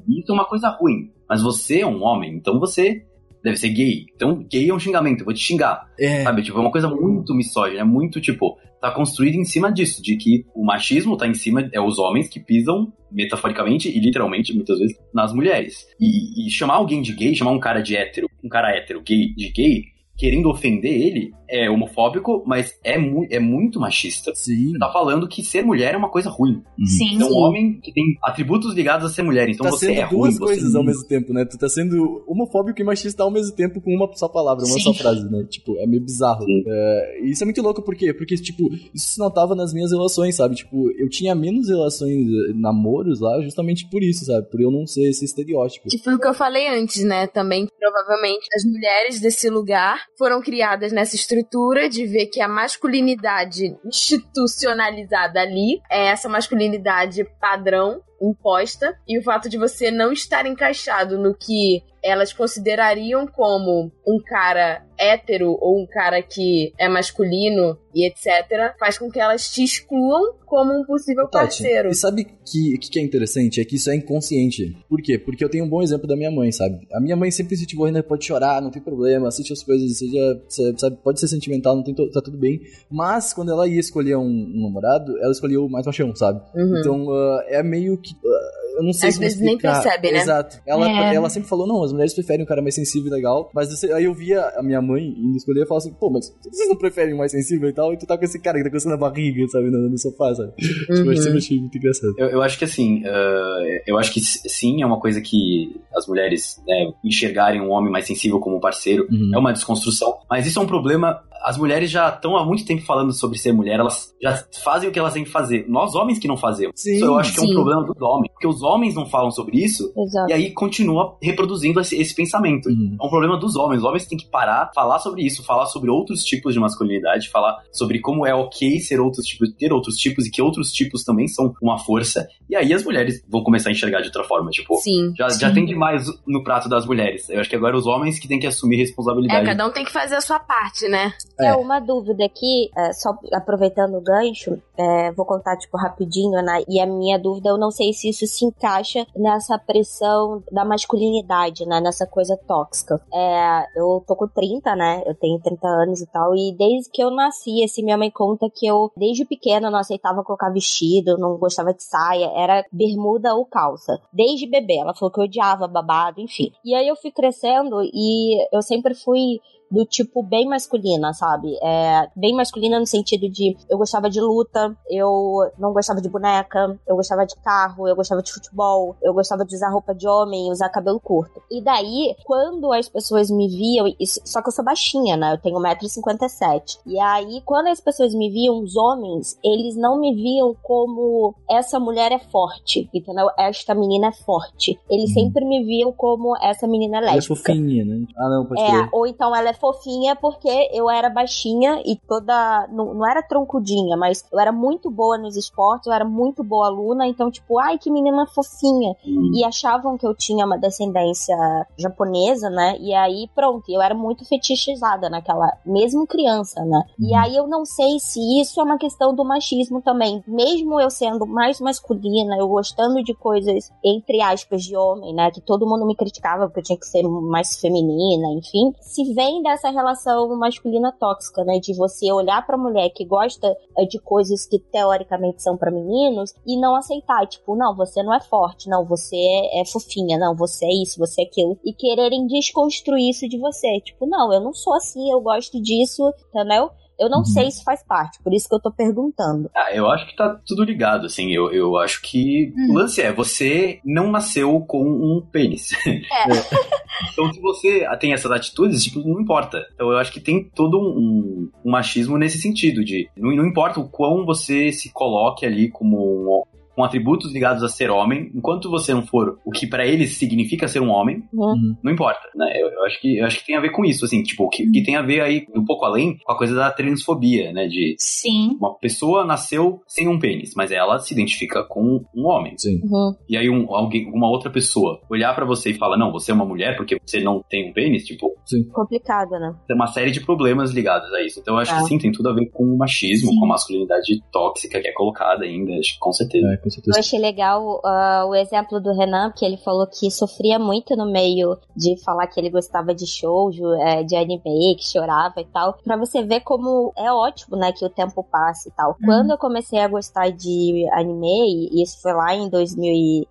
[0.08, 1.10] Isso é uma coisa ruim.
[1.28, 3.04] Mas você é um homem, então você
[3.42, 4.06] deve ser gay.
[4.14, 5.86] Então, gay é um xingamento, eu vou te xingar.
[5.98, 6.22] É.
[6.22, 6.42] Sabe?
[6.42, 10.16] Tipo, é uma coisa muito misógina, é muito, tipo, tá construído em cima disso, de
[10.16, 14.78] que o machismo tá em cima, é os homens que pisam, metaforicamente e literalmente, muitas
[14.78, 15.86] vezes, nas mulheres.
[16.00, 19.34] E, e chamar alguém de gay, chamar um cara de hétero, um cara hétero gay,
[19.34, 19.84] de gay,
[20.20, 24.32] querendo ofender ele, é homofóbico, mas é, mu é muito machista.
[24.34, 24.74] Sim.
[24.78, 26.62] Tá falando que ser mulher é uma coisa ruim.
[26.84, 27.14] Sim.
[27.14, 30.04] Então, um homem que tem atributos ligados a ser mulher, então tá você sendo é
[30.04, 30.18] ruim.
[30.20, 31.46] duas coisas ao mesmo tempo, né?
[31.46, 34.80] Tu tá sendo homofóbico e machista ao mesmo tempo com uma só palavra, uma Sim.
[34.80, 35.42] só frase, né?
[35.48, 36.44] Tipo, é meio bizarro.
[36.66, 38.12] É, e isso é muito louco, por quê?
[38.12, 40.54] Porque, tipo, isso se notava nas minhas relações, sabe?
[40.54, 44.50] Tipo, eu tinha menos relações, eh, namoros lá, justamente por isso, sabe?
[44.50, 45.88] Por eu não ser esse estereótipo.
[45.88, 47.26] Que foi o que eu falei antes, né?
[47.26, 53.76] Também, provavelmente, as mulheres desse lugar foram criadas nessa estrutura de ver que a masculinidade
[53.84, 61.18] institucionalizada ali é essa masculinidade padrão imposta e o fato de você não estar encaixado
[61.18, 68.06] no que elas considerariam como um cara hétero ou um cara que é masculino e
[68.06, 71.90] etc, faz com que elas te excluam como um possível Tati, parceiro.
[71.90, 73.60] e sabe que que, que é interessante?
[73.60, 74.76] É que isso é inconsciente.
[74.88, 75.18] Por quê?
[75.18, 76.86] Porque eu tenho um bom exemplo da minha mãe, sabe?
[76.92, 80.42] A minha mãe sempre incentivou ainda pode chorar, não tem problema, assiste as coisas, seja,
[80.76, 82.60] sabe, pode ser sentimental, não tem tá tudo bem.
[82.90, 86.40] Mas quando ela ia escolher um, um namorado, ela escolheu o mais machão, sabe?
[86.54, 86.78] Uhum.
[86.78, 88.09] Então ah, é meio que.
[88.24, 89.82] Ah, eu não sei Às como vezes nem explicar.
[89.82, 90.18] percebe, né?
[90.20, 90.60] Exato.
[90.66, 91.14] Ela, É.
[91.14, 93.50] ela sempre falou, não, as mulheres preferem um cara mais sensível e legal.
[93.54, 96.68] Mas aí eu via a minha mãe indo escolher e falava assim, pô, mas vocês
[96.68, 97.92] não preferem um mais sensível e tal?
[97.92, 100.34] E tu tá com esse cara que tá coçando a barriga, sabe, no, no sofá,
[100.34, 100.52] sabe?
[100.56, 101.16] Tipo, eu Uhum.
[101.16, 102.14] sempre achei muito engraçado.
[102.16, 106.06] Eu, eu acho que assim, ah, eu acho que sim, é uma coisa que as
[106.06, 109.30] mulheres né, enxergarem um homem mais sensível como um parceiro Uhum.
[109.34, 111.20] é uma desconstrução, mas isso é um problema.
[111.42, 114.92] As mulheres já estão há muito tempo falando sobre ser mulher, elas já fazem o
[114.92, 115.64] que elas têm que fazer.
[115.68, 116.74] Nós homens que não fazemos.
[116.76, 117.50] Sim, isso eu acho que é sim.
[117.50, 120.30] um problema dos homens, porque os homens não falam sobre isso Exato.
[120.30, 122.68] e aí continua reproduzindo esse, esse pensamento.
[122.68, 122.96] Uhum.
[123.00, 123.78] É um problema dos homens.
[123.78, 127.58] Os homens têm que parar, falar sobre isso, falar sobre outros tipos de masculinidade, falar
[127.70, 131.28] sobre como é ok ser outros tipos, ter outros tipos e que outros tipos também
[131.28, 132.26] são uma força.
[132.48, 134.50] E aí as mulheres vão começar a enxergar de outra forma.
[134.50, 135.12] Tipo, Sim.
[135.16, 137.28] já, já tem demais no prato das mulheres.
[137.28, 139.44] Eu acho que agora os homens que têm que assumir É, responsabilidade.
[139.46, 141.12] cada um tem que fazer a sua parte, né?
[141.38, 141.46] É.
[141.48, 146.62] É, uma dúvida aqui, é, só aproveitando o gancho, é, vou contar, tipo, rapidinho, né?
[146.68, 151.66] E a minha dúvida, eu não sei se isso se encaixa nessa pressão da masculinidade,
[151.66, 151.80] né?
[151.80, 153.00] Nessa coisa tóxica.
[153.12, 155.02] É, eu tô com 30, né?
[155.06, 158.48] Eu tenho 30 anos e tal, e desde que eu nasci, assim, minha mãe conta
[158.50, 163.44] que eu, desde pequena, não aceitava colocar vestido, não gostava de saia, era bermuda ou
[163.44, 164.00] calça.
[164.12, 166.52] Desde bebê, ela falou que eu odiava babado, enfim.
[166.64, 171.56] E aí eu fui crescendo e eu sempre fui do tipo bem masculina, sabe?
[171.62, 176.78] É, bem masculina no sentido de eu gostava de luta, eu não gostava de boneca,
[176.86, 180.50] eu gostava de carro, eu gostava de futebol, eu gostava de usar roupa de homem,
[180.50, 181.40] usar cabelo curto.
[181.50, 183.86] E daí, quando as pessoas me viam,
[184.24, 185.34] só que eu sou baixinha, né?
[185.34, 186.78] Eu tenho 1,57m.
[186.86, 191.78] E aí, quando as pessoas me viam, os homens, eles não me viam como essa
[191.78, 193.28] mulher é forte, entendeu?
[193.38, 194.78] Esta menina é forte.
[194.90, 195.14] Eles Uhum.
[195.14, 197.36] sempre me viam como essa menina é Ela é lésbica.
[197.52, 198.06] fofinha, né?
[198.16, 202.66] Ah, não, pode É, ou então ela é fofinha porque eu era baixinha e toda.
[202.72, 206.66] Não, não era troncudinha, mas eu era muito boa nos esportes, eu era muito boa
[206.66, 208.96] aluna, então, tipo, ai, que menina fofinha.
[209.06, 209.32] Hum.
[209.34, 211.36] E achavam que eu tinha uma descendência
[211.76, 212.76] japonesa, né?
[212.80, 215.50] E aí, pronto, eu era muito fetichizada naquela.
[215.64, 216.82] Mesmo criança, né?
[216.98, 220.22] E aí eu não sei se isso é uma questão do machismo também.
[220.26, 225.30] Mesmo eu sendo mais masculina, eu gostando de coisas, entre aspas, de homem, né?
[225.30, 228.72] Que todo mundo me criticava porque eu tinha que ser mais feminina, enfim.
[228.80, 231.58] Se vem dessa relação masculina tóxica, né?
[231.58, 236.34] De você olhar pra mulher que gosta eh, de coisas que teoricamente são pra meninos
[236.46, 237.26] e não aceitar.
[237.26, 240.98] Tipo, não, você não é forte, não, você é, é fofinha, não, você é isso,
[240.98, 241.58] você é aquilo.
[241.64, 243.80] E quererem desconstruir isso de você.
[243.80, 246.70] Tipo, não, eu não sou assim, eu gosto disso, entendeu?
[247.00, 247.24] Eu não Uhum.
[247.24, 249.50] sei se faz parte, por isso que eu tô perguntando.
[249.56, 251.32] Ah, eu acho que tá tudo ligado, assim.
[251.32, 252.72] Eu, eu acho que Hum.
[252.72, 255.70] o lance é, você não nasceu com um pênis.
[257.12, 259.64] então, se você tem essas atitudes, tipo, não importa.
[259.74, 263.80] Então, eu acho que tem todo um, um machismo nesse sentido, de não, não importa
[263.80, 266.42] o quão você se coloque ali como um,
[266.80, 270.66] com atributos ligados a ser homem, enquanto você não for o que pra eles significa
[270.66, 271.76] ser um homem, Uhum.
[271.82, 272.50] não importa, né?
[272.58, 274.66] Eu, eu acho que eu acho que tem a ver com isso, assim, tipo, que,
[274.70, 277.66] que tem a ver aí um pouco além com a coisa da transfobia, né?
[277.66, 278.56] De Sim.
[278.58, 282.54] uma pessoa nasceu sem um pênis, mas ela se identifica com um homem.
[282.56, 282.80] Sim.
[282.82, 283.14] Uhum.
[283.28, 286.34] E aí um, alguém, uma outra pessoa olhar pra você e falar, não, você é
[286.34, 288.30] uma mulher porque você não tem um pênis, tipo,
[288.72, 289.54] Complicado, né?
[289.66, 291.40] tem uma série de problemas ligados a isso.
[291.40, 291.78] Então eu acho Ah.
[291.82, 293.38] que sim, tem tudo a ver com o machismo, Sim.
[293.38, 296.46] com a masculinidade tóxica que é colocada ainda, acho que com certeza.
[296.52, 296.98] É, com Eu certeza.
[297.00, 301.56] achei legal ah, o exemplo do Renan, que ele falou que sofria muito no meio
[301.76, 305.74] de falar que ele gostava de shoujo, é, de anime, que chorava e tal.
[305.84, 308.96] Pra você ver como é ótimo, né, que o tempo passe e tal.
[309.04, 313.22] Quando eu comecei a gostar de anime, e isso foi lá em 2000 e...
[313.22, 313.26] eh,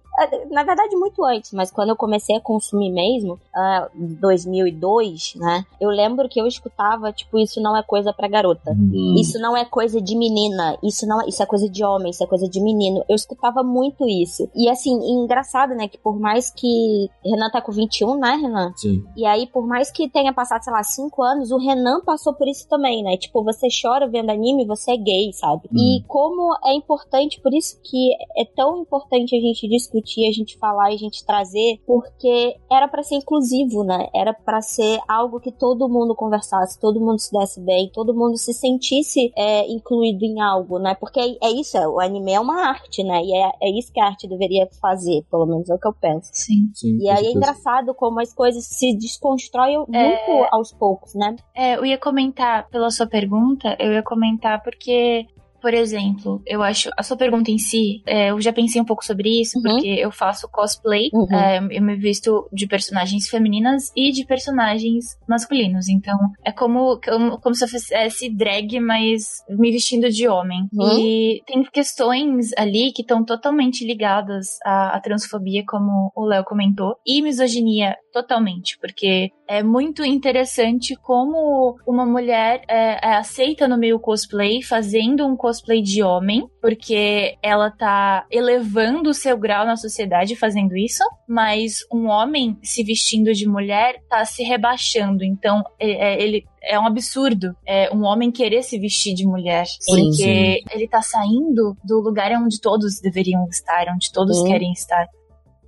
[0.51, 5.65] Na verdade, muito antes, mas quando eu comecei a consumir mesmo, ah, 2002, né?
[5.79, 8.71] Eu lembro que eu escutava, tipo, isso não é coisa pra garota.
[8.71, 9.15] Hum.
[9.17, 12.27] Isso não é coisa de menina, isso não isso é coisa de homem, isso é
[12.27, 13.03] coisa de menino.
[13.07, 14.49] Eu escutava muito isso.
[14.55, 18.73] E assim, engraçado, né, que por mais que Renan tá com 21, né, Renan?
[18.75, 19.03] Sim.
[19.15, 22.47] E aí, por mais que tenha passado, sei lá, 5 anos, o Renan passou por
[22.47, 23.17] isso também, né?
[23.17, 25.69] Tipo, você chora vendo anime, você é gay, sabe?
[25.73, 30.57] E como é importante, por isso que é tão importante a gente discutir, a gente
[30.57, 34.07] falar e a gente trazer, porque era pra ser inclusivo, né?
[34.13, 38.37] Era pra ser algo que todo mundo conversasse, todo mundo se desse bem, todo mundo
[38.37, 40.95] se sentisse é, incluído em algo, né?
[40.95, 43.21] Porque é, é isso, é, o anime é uma arte, né?
[43.23, 45.93] E é, é isso que a arte deveria fazer, pelo menos é o que eu
[45.93, 46.29] penso.
[46.33, 46.69] Sim.
[46.73, 46.97] Sim.
[46.99, 51.35] E aí é engraçado como as coisas se desconstroem muito aos poucos, né?
[51.55, 55.25] É, eu ia comentar pela sua pergunta, eu ia comentar porque,
[55.61, 59.05] por exemplo, eu acho a sua pergunta em si, é, eu já pensei um poupouco
[59.05, 59.63] sobre isso, Uhum.
[59.63, 61.33] porque eu faço cosplay, Uhum.
[61.35, 65.87] é, eu me visto de personagens femininas e de personagens masculinos.
[65.89, 70.67] Então, é como, como, como se eu fizesse drag, mas me vestindo de homem.
[70.73, 70.99] Uhum.
[70.99, 76.95] E tem questões ali que estão totalmente ligadas à, à transfobia, como o Léo comentou,
[77.05, 83.99] e misoginia totalmente, porque é muito interessante como uma mulher é, é aceita no meio
[83.99, 85.48] cosplay, fazendo um cosplay
[85.83, 92.07] de homem, porque ela tá elevando o seu grau na sociedade fazendo isso, mas um
[92.07, 95.23] homem se vestindo de mulher tá se rebaixando.
[95.23, 99.65] Então, é- é- ele é um absurdo é, um homem querer se vestir de mulher,
[99.65, 104.47] Sim, porque ele tá saindo do lugar onde todos deveriam estar, onde todos Sim.
[104.47, 105.07] querem estar.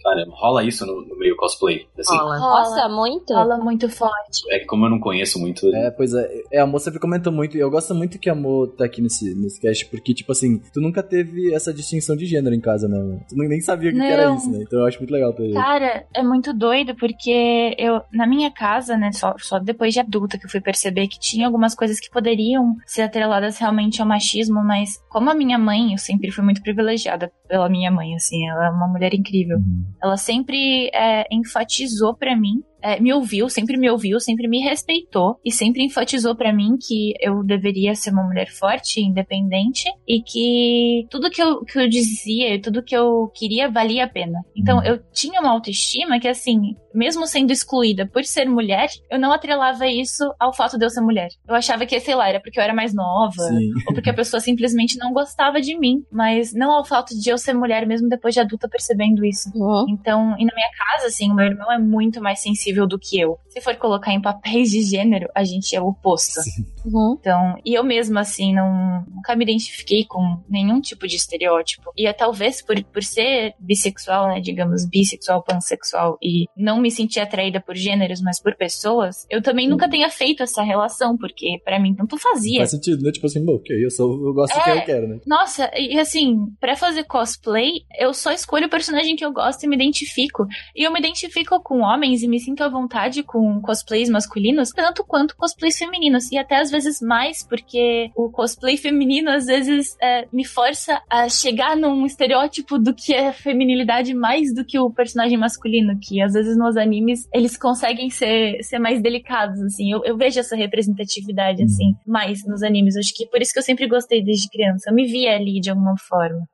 [0.03, 1.87] Caramba, rola isso no, no meio cosplay.
[1.97, 2.37] Assim, Rola.
[2.39, 3.33] Nossa, muito.
[3.33, 4.41] Fala muito forte.
[4.49, 5.67] é que como eu não conheço muito.
[5.75, 6.43] É, pois é.
[6.51, 9.01] É, a moça sempre comentou muito, e eu gosto muito que a Mo tá aqui
[9.01, 12.87] nesse, nesse cast, porque, tipo assim, tu nunca teve essa distinção de gênero em casa,
[12.87, 13.19] né?
[13.29, 14.59] Tu nem sabia o que, que era isso, né?
[14.61, 15.53] Então eu acho muito legal ter.
[15.53, 20.37] Cara, é muito doido porque eu, na minha casa, né, só, só depois de adulta
[20.37, 24.63] que eu fui perceber que tinha algumas coisas que poderiam ser atreladas realmente ao machismo,
[24.63, 28.67] mas como a minha mãe, eu sempre fui muito privilegiada pela minha mãe, assim, ela
[28.67, 29.57] é uma mulher incrível.
[29.57, 29.85] Uhum.
[30.01, 35.39] Ela sempre é, enfatizou pra mim, é, me ouviu, sempre me ouviu, sempre me respeitou
[35.45, 41.05] e sempre enfatizou pra mim que eu deveria ser uma mulher forte, independente e que
[41.09, 44.39] tudo que eu, que eu dizia, tudo que eu queria valia a pena.
[44.55, 49.31] Então eu tinha uma autoestima que, assim, mesmo sendo excluída por ser mulher, eu não
[49.31, 51.29] atrelava isso ao fato de eu ser mulher.
[51.47, 53.71] Eu achava que, sei lá, era porque eu era mais nova Sim.
[53.87, 57.37] ou porque a pessoa simplesmente não gostava de mim, mas não ao fato de eu
[57.37, 59.49] ser mulher, mesmo depois de adulta percebendo isso.
[59.55, 59.85] Uhum.
[59.89, 63.19] Então, e na minha casa, assim, o meu irmão é muito mais sensível do que
[63.19, 63.37] eu.
[63.49, 66.39] Se for colocar em papéis de gênero, a gente é o oposto.
[66.85, 67.17] Uhum.
[67.19, 71.91] Então, e eu mesma, assim, não, nunca me identifiquei com nenhum tipo de estereótipo.
[71.97, 77.19] E é talvez por, por ser bissexual, né, digamos, bissexual, pansexual, e não me sentir
[77.19, 81.79] atraída por gêneros, mas por pessoas, eu também nunca tenha feito essa relação, porque para
[81.79, 82.59] mim tanto fazia.
[82.59, 83.11] Faz sentido, né?
[83.11, 84.77] Tipo assim, bom, ok, eu, sou, eu gosto do que É.
[84.77, 85.19] eu quero, né?
[85.25, 89.67] Nossa, e assim, pra fazer cosplay, eu só escolho o personagem que eu gosto e
[89.67, 90.45] me identifico.
[90.75, 95.03] E eu me identifico com homens e me sinto à vontade com cosplays masculinos, tanto
[95.03, 96.31] quanto cosplays femininos.
[96.31, 101.29] E até às vezes mais, porque o cosplay feminino às vezes é, me força a
[101.29, 106.33] chegar num estereótipo do que é feminilidade mais do que o personagem masculino, que às
[106.33, 109.91] vezes nos animes eles conseguem ser, ser mais delicados, assim.
[109.91, 112.95] Eu, eu vejo essa representatividade, assim, mais nos animes.
[112.95, 114.89] Acho que por isso que eu sempre gostei desde criança.
[114.89, 116.47] Eu me via ali de alguma forma.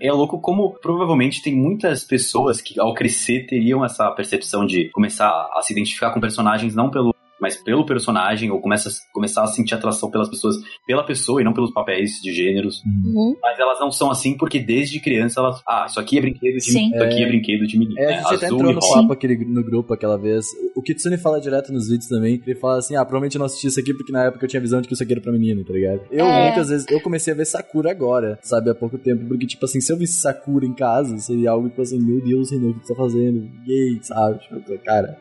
[0.00, 5.28] É louco como provavelmente tem muitas pessoas que ao crescer teriam essa percepção de começar
[5.28, 9.46] a se identificar com personagens não pelo mas pelo personagem ou começa a, começar a
[9.48, 12.80] sentir atração pelas pessoas, pela pessoa e não pelos papéis de gêneros.
[13.04, 13.36] Uhum.
[13.42, 16.62] Mas elas não são assim porque desde criança elas, ah, isso aqui é brinquedo de
[16.62, 16.86] Sim.
[16.94, 18.16] isso aqui é brinquedo de menino, É, a né?
[18.22, 18.94] gente até Azul entrou e no rosa.
[19.02, 20.46] papo aquele, no grupo aquela vez.
[20.76, 22.40] O Kitsune fala direto nos vídeos também.
[22.46, 24.60] Ele fala assim: ah, provavelmente eu não assisti isso aqui porque na época eu tinha
[24.60, 26.00] visão de que isso aqui era pra menino, tá ligado?
[26.10, 26.44] Eu, É.
[26.46, 29.26] muitas vezes, eu comecei a ver Sakura agora, sabe, há pouco tempo.
[29.26, 32.50] Porque, tipo assim, se eu visse Sakura em casa, seria algo tipo assim: meu Deus,
[32.52, 33.48] Renan, o que tu tá fazendo?
[33.66, 34.38] Gay, sabe?
[34.38, 35.18] Tipo, cara,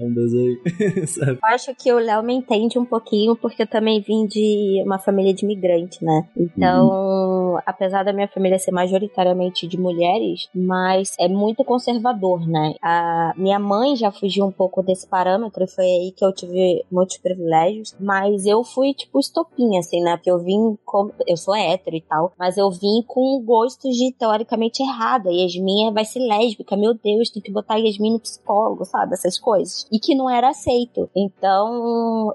[0.00, 0.56] é um desenho,
[1.06, 1.38] sabe?
[1.58, 4.96] Eu acho que o Léo me entende um pouquinho, porque eu também vim de uma
[4.96, 6.24] família de imigrante, né?
[6.36, 12.74] Então, apesar da minha família ser majoritariamente de mulheres, mas é muito conservador, né?
[12.80, 16.84] A minha mãe já fugiu um pouco desse parâmetro, e foi aí que eu tive
[16.92, 20.16] muitos privilégios, mas eu fui, tipo, estopinha, assim, né?
[20.16, 21.10] Porque eu vim com...
[21.26, 25.28] Eu sou hétero e tal, mas eu vim com gostos de, teoricamente, errado.
[25.28, 29.14] A Yasmin vai ser lésbica, meu Deus, tem que botar Yasmin no psicólogo, sabe?
[29.14, 29.88] Essas coisas.
[29.90, 31.10] E que não era aceito.
[31.16, 31.47] Então,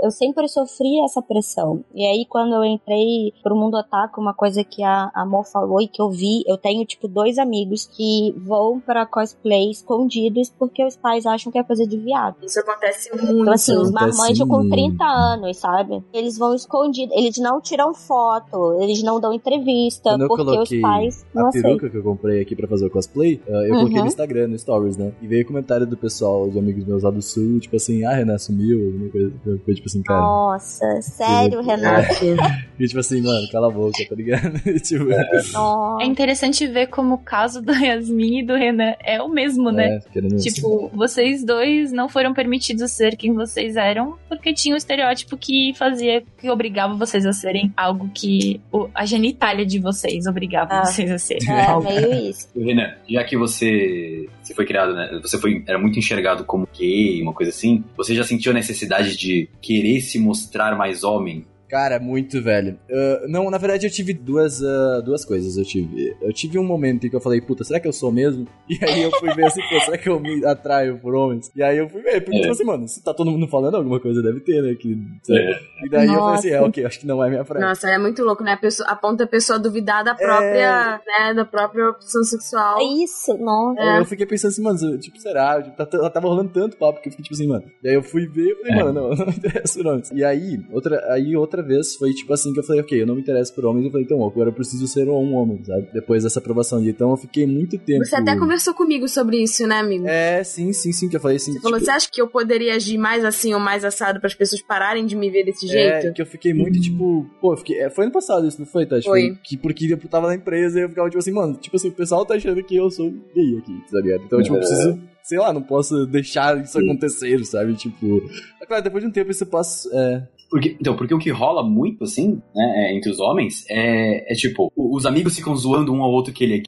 [0.01, 1.83] eu sempre sofri essa pressão.
[1.93, 5.87] E aí, quando eu entrei pro mundo otaku, uma coisa que a Amor falou e
[5.87, 10.95] que eu vi, eu tenho, tipo, dois amigos que vão pra cosplay escondidos porque os
[10.95, 12.35] pais acham que é coisa de viado.
[12.43, 13.41] Isso acontece muito.
[13.41, 14.69] Então, assim, os marmanjos com muito.
[14.71, 16.03] 30 anos, sabe?
[16.13, 21.25] Eles vão escondidos, eles não tiram foto, eles não dão entrevista, porque coloquei os pais
[21.33, 21.71] não a aceitam.
[21.71, 24.01] peruca que eu comprei aqui pra fazer o cosplay, uh, eu coloquei Uhum.
[24.03, 25.13] no Instagram, no Stories, né?
[25.21, 28.37] E veio comentário do pessoal, de amigos meus lá do sul, tipo assim, ah, Renan
[28.37, 30.19] sumiu, alguma coisa, coisa tipo assim, cara.
[30.21, 32.13] Nossa, sério, Renato?
[32.79, 34.59] E tipo assim, mano, cala a boca, tá ligado?
[34.81, 35.05] tipo,
[35.53, 36.03] Nossa.
[36.03, 39.99] É interessante ver como o caso da Yasmin e do Renan é o mesmo, né?
[40.13, 45.37] é, Tipo, vocês dois não foram permitidos ser quem vocês eram porque tinha um estereótipo
[45.37, 50.73] que fazia, que obrigava vocês a serem algo que o- a genitália de vocês obrigava
[50.73, 50.85] Ah.
[50.85, 51.47] vocês a serem.
[51.49, 51.87] É, algo.
[51.87, 52.49] meio isso.
[52.57, 55.19] Renan, já que você, você foi criado, né?
[55.21, 57.83] Você foi, era muito enxergado como gay, uma coisa assim.
[57.95, 61.45] Você já sentiu a necessidade de querer se mostrar mais homem?
[61.73, 62.77] Cara, muito velho.
[62.87, 65.57] Uh, não, na verdade eu tive duas, uh, duas coisas.
[65.57, 66.15] Eu tive.
[66.21, 68.45] Eu tive um momento em que eu falei, puta, será que eu sou mesmo?
[68.69, 71.51] E aí eu fui ver assim, pô, será que eu me atraio por homens?
[71.55, 72.41] E aí eu fui ver, porque É.
[72.41, 74.75] tipo assim, mano, se tá todo mundo falando alguma coisa, deve ter, né?
[74.75, 74.95] Que?
[75.31, 75.59] É.
[75.85, 76.69] E daí eu falei assim, é, Nossa.
[76.69, 77.65] ok, acho que não é minha praia.
[77.65, 78.53] Nossa, é muito louco, né?
[78.53, 82.79] A, pessoa, a ponto da pessoa duvidar da própria, né, da própria opção sexual.
[82.79, 83.81] É isso, nossa.
[83.81, 83.99] É.
[83.99, 85.61] Eu fiquei pensando assim, mano, tipo, será?
[85.61, 87.63] Tipo, tá- tá- tava rolando tanto papo que eu fiquei tipo assim, mano.
[87.83, 88.83] E aí eu fui ver e falei, É.
[88.83, 90.11] mano, não, não interessa por homens.
[90.11, 93.15] E aí, outra, aí outra vez foi tipo assim que eu falei, ok, eu não
[93.15, 93.85] me interesso por homens.
[93.85, 95.87] Eu falei, então, agora eu preciso ser um homem, sabe?
[95.93, 96.83] Depois dessa aprovação.
[96.83, 98.05] E então eu fiquei muito tempo.
[98.05, 100.07] Você até conversou comigo sobre isso, né, amigo?
[100.07, 101.53] É, sim, sim, sim, que eu falei assim.
[101.53, 104.27] Você falou, tipo, você acha que eu poderia agir mais assim ou mais assado para
[104.27, 106.13] as pessoas pararem de me ver desse É, jeito?
[106.13, 108.85] que eu fiquei muito, tipo, pô, eu fiquei, é, foi ano passado isso, não foi,
[108.85, 109.05] Tati?
[109.05, 109.37] Foi.
[109.43, 111.93] Que porque eu tava na empresa e eu ficava, tipo assim, mano, tipo assim, o
[111.93, 114.23] pessoal tá achando que eu sou gay aqui, tá ligado?
[114.25, 117.73] Então, tipo, eu preciso, sei lá, não posso deixar isso acontecer, sabe?
[117.75, 118.21] Tipo,
[118.61, 121.63] é claro, depois de um tempo isso passa, é, Porque, então, porque o que rola
[121.67, 126.03] muito, assim, né, é, entre os homens, é, é tipo, os amigos ficam zoando um
[126.03, 126.65] ao outro que ele é gay.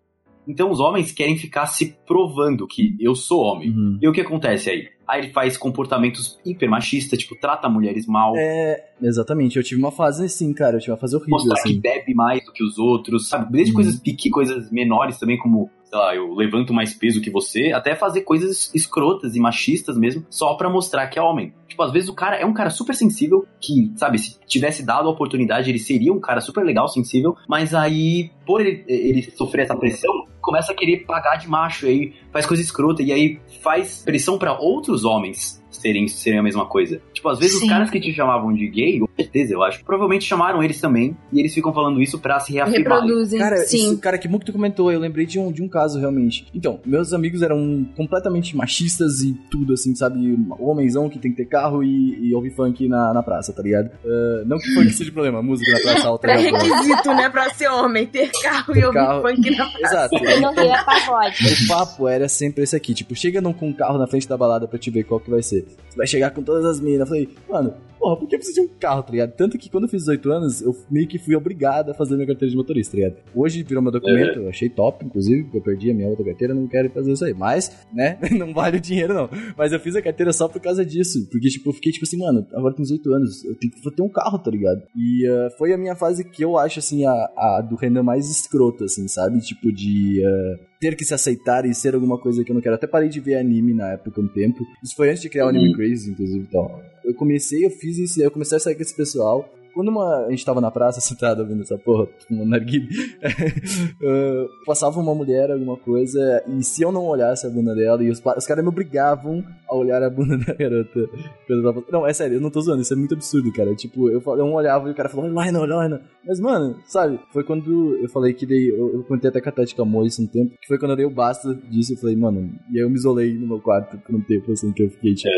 [0.47, 3.69] Então os homens querem ficar se provando que eu sou homem.
[3.69, 3.99] uhum.
[4.01, 4.87] E o que acontece aí?
[5.07, 9.91] Aí ele faz comportamentos hiper machistas, tipo, trata mulheres mal, É, exatamente, eu tive uma
[9.91, 11.79] fase assim, cara, eu tive uma fase horrível, mostrar que assim.
[11.79, 13.51] bebe mais do que os outros, sabe?
[13.51, 13.75] Desde Uhum.
[13.75, 17.93] coisas pique, coisas menores também, como, sei lá, eu levanto mais peso que você, até
[17.95, 21.53] fazer coisas escrotas e machistas mesmo, só pra mostrar que é homem.
[21.75, 25.09] Tipo, às vezes o cara é um cara super sensível, que, sabe, se tivesse dado
[25.09, 29.63] a oportunidade, ele seria um cara super legal, sensível, mas aí, por ele, ele sofrer
[29.63, 34.03] essa pressão, começa a querer pagar de macho, aí faz coisa escrota, e aí faz
[34.05, 37.01] pressão pra outros homens serem, serem a mesma coisa.
[37.13, 37.65] Tipo, às vezes Sim.
[37.65, 41.15] os caras que te chamavam de gay, com certeza, eu acho, provavelmente chamaram eles também,
[41.33, 43.01] e eles ficam falando isso pra se reafirmar.
[43.01, 43.77] Reproduzem, Cara, sim.
[43.77, 44.91] isso, cara, que tu comentou.
[44.91, 46.47] Eu lembrei de um, de um caso, realmente.
[46.55, 50.37] Então, meus amigos eram completamente machistas e tudo, assim, sabe?
[50.59, 53.89] Homenzão que tem que ter carro e, e ouvir funk na, na praça, tá ligado?
[54.05, 56.27] Ah, não que funk seja problema, música na praça alta.
[56.31, 56.37] é.
[56.37, 59.21] Pré-requisito, né, pra ser homem, ter carro Ter e ouvir carro.
[59.21, 59.79] funk na praça.
[59.79, 60.15] Exato.
[60.35, 61.35] É pagode.
[61.63, 64.37] O papo era sempre esse aqui, tipo, chega não com um carro na frente da
[64.37, 65.65] balada pra te ver qual que vai ser.
[65.89, 67.01] Você vai chegar com todas as minas.
[67.01, 69.31] Eu falei, mano, porra, por que precisa de um carro, tá ligado?
[69.35, 72.27] Tanto que quando eu fiz 18 anos, eu meio que fui obrigado a fazer minha
[72.27, 73.21] carteira de motorista, tá ligado?
[73.33, 76.53] Hoje virou meu documento, eu achei top, inclusive, porque eu perdi a minha outra carteira,
[76.53, 77.33] não quero fazer isso aí.
[77.33, 79.29] Mas, né, não vale o dinheiro não.
[79.57, 82.17] Mas eu fiz a carteira só por causa disso, porque, tipo, eu fiquei tipo assim,
[82.17, 84.81] mano, agora com 18 anos, eu tenho que ter um carro, tá ligado?
[84.95, 88.29] E ah, foi a minha fase que eu acho, assim, a, a do Renan mais
[88.29, 89.39] escrota, assim, sabe?
[89.39, 90.23] Tipo, de.
[90.25, 92.75] ah, ter que se aceitar e ser alguma coisa que eu não quero.
[92.75, 94.59] Até parei de ver anime na época um tempo.
[94.83, 96.79] Isso foi antes de criar o Anime Crazy, inclusive, então.
[97.05, 99.47] Eu comecei, eu fiz isso, eu comecei a sair com esse pessoal.
[99.75, 102.87] Quando uma, a gente tava na praça, sentado ouvindo essa porra, fumando narguilé,
[104.01, 108.09] eh, passava uma mulher, alguma coisa, e se eu não olhasse a bunda dela, e
[108.09, 110.99] os, os caras me obrigavam a olhar a bunda da garota.
[111.47, 113.75] tava- Não, é sério, eu não tô zoando, isso é muito absurdo, cara.
[113.75, 116.01] Tipo, eu, eu olhava e o cara falou, olha lá, olha lá.
[116.25, 119.51] Mas, mano, sabe, foi quando eu falei que dei, eu, eu contei até com a
[119.51, 122.49] Tati isso um tempo, que foi quando eu dei o basta disso, eu falei, mano,
[122.71, 125.13] e aí eu me isolei no meu quarto por um tempo, assim, que eu fiquei,
[125.13, 125.29] tipo,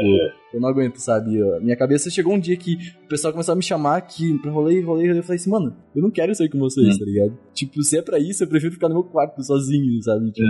[0.54, 1.38] eu não aguento, sabe?
[1.62, 4.82] Minha cabeça chegou um dia que o pessoal começou a me chamar que pra rolê,
[4.82, 6.98] rolê, rolê, eu falei assim, mano, eu não quero sair com vocês, Hum.
[6.98, 7.38] tá ligado?
[7.54, 10.32] Tipo, se é pra isso, eu prefiro ficar no meu quarto sozinho, sabe?
[10.32, 10.48] Tipo,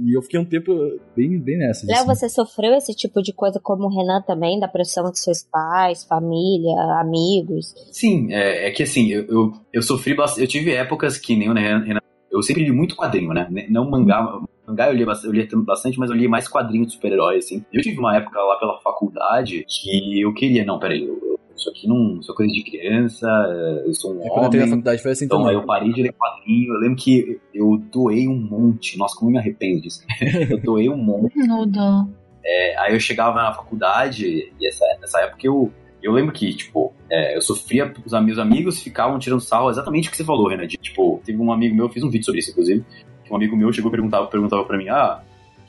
[0.00, 0.72] e eu fiquei um tempo
[1.16, 1.86] bem, bem nessa.
[1.86, 2.06] Léo, assim.
[2.08, 6.02] você sofreu esse tipo de coisa como o Renan também, da pressão dos seus pais,
[6.04, 7.72] família, amigos?
[7.92, 10.40] Sim, é, é que assim, eu, eu, eu sofri bastante.
[10.42, 12.00] Eu tive épocas que nem o Renan.
[12.30, 13.48] Eu sempre li muito quadrinho, né?
[13.70, 14.40] Não mangá.
[14.66, 17.62] Mangá eu lia, bastante, eu lia bastante, mas eu lia mais quadrinho de super-herói, assim.
[17.72, 21.20] Eu tive uma época lá pela faculdade que eu queria, não, peraí, eu-
[21.64, 22.18] isso aqui não.
[22.20, 24.70] Isso é coisa de criança, é, eu sou um É, quando eu entrei na homem.
[24.70, 25.54] faculdade foi assim Então também.
[25.56, 26.74] aí eu parei de ler quadrinho.
[26.74, 28.96] Eu lembro que eu doei um monte.
[28.98, 30.00] Nossa, como eu me arrependo disso.
[30.50, 31.34] eu doei um monte.
[31.46, 32.08] Nudo.
[32.44, 34.26] É, aí eu chegava na faculdade
[34.60, 38.82] e essa, nessa época eu, eu lembro que, tipo, é, eu sofria, os meus amigos
[38.82, 40.66] ficavam tirando sarro exatamente o que você falou, Renan.
[40.66, 42.84] de, tipo, teve um amigo meu, eu fiz um vídeo sobre isso, inclusive,
[43.24, 45.22] que um amigo meu chegou e perguntava, perguntava pra mim, ah,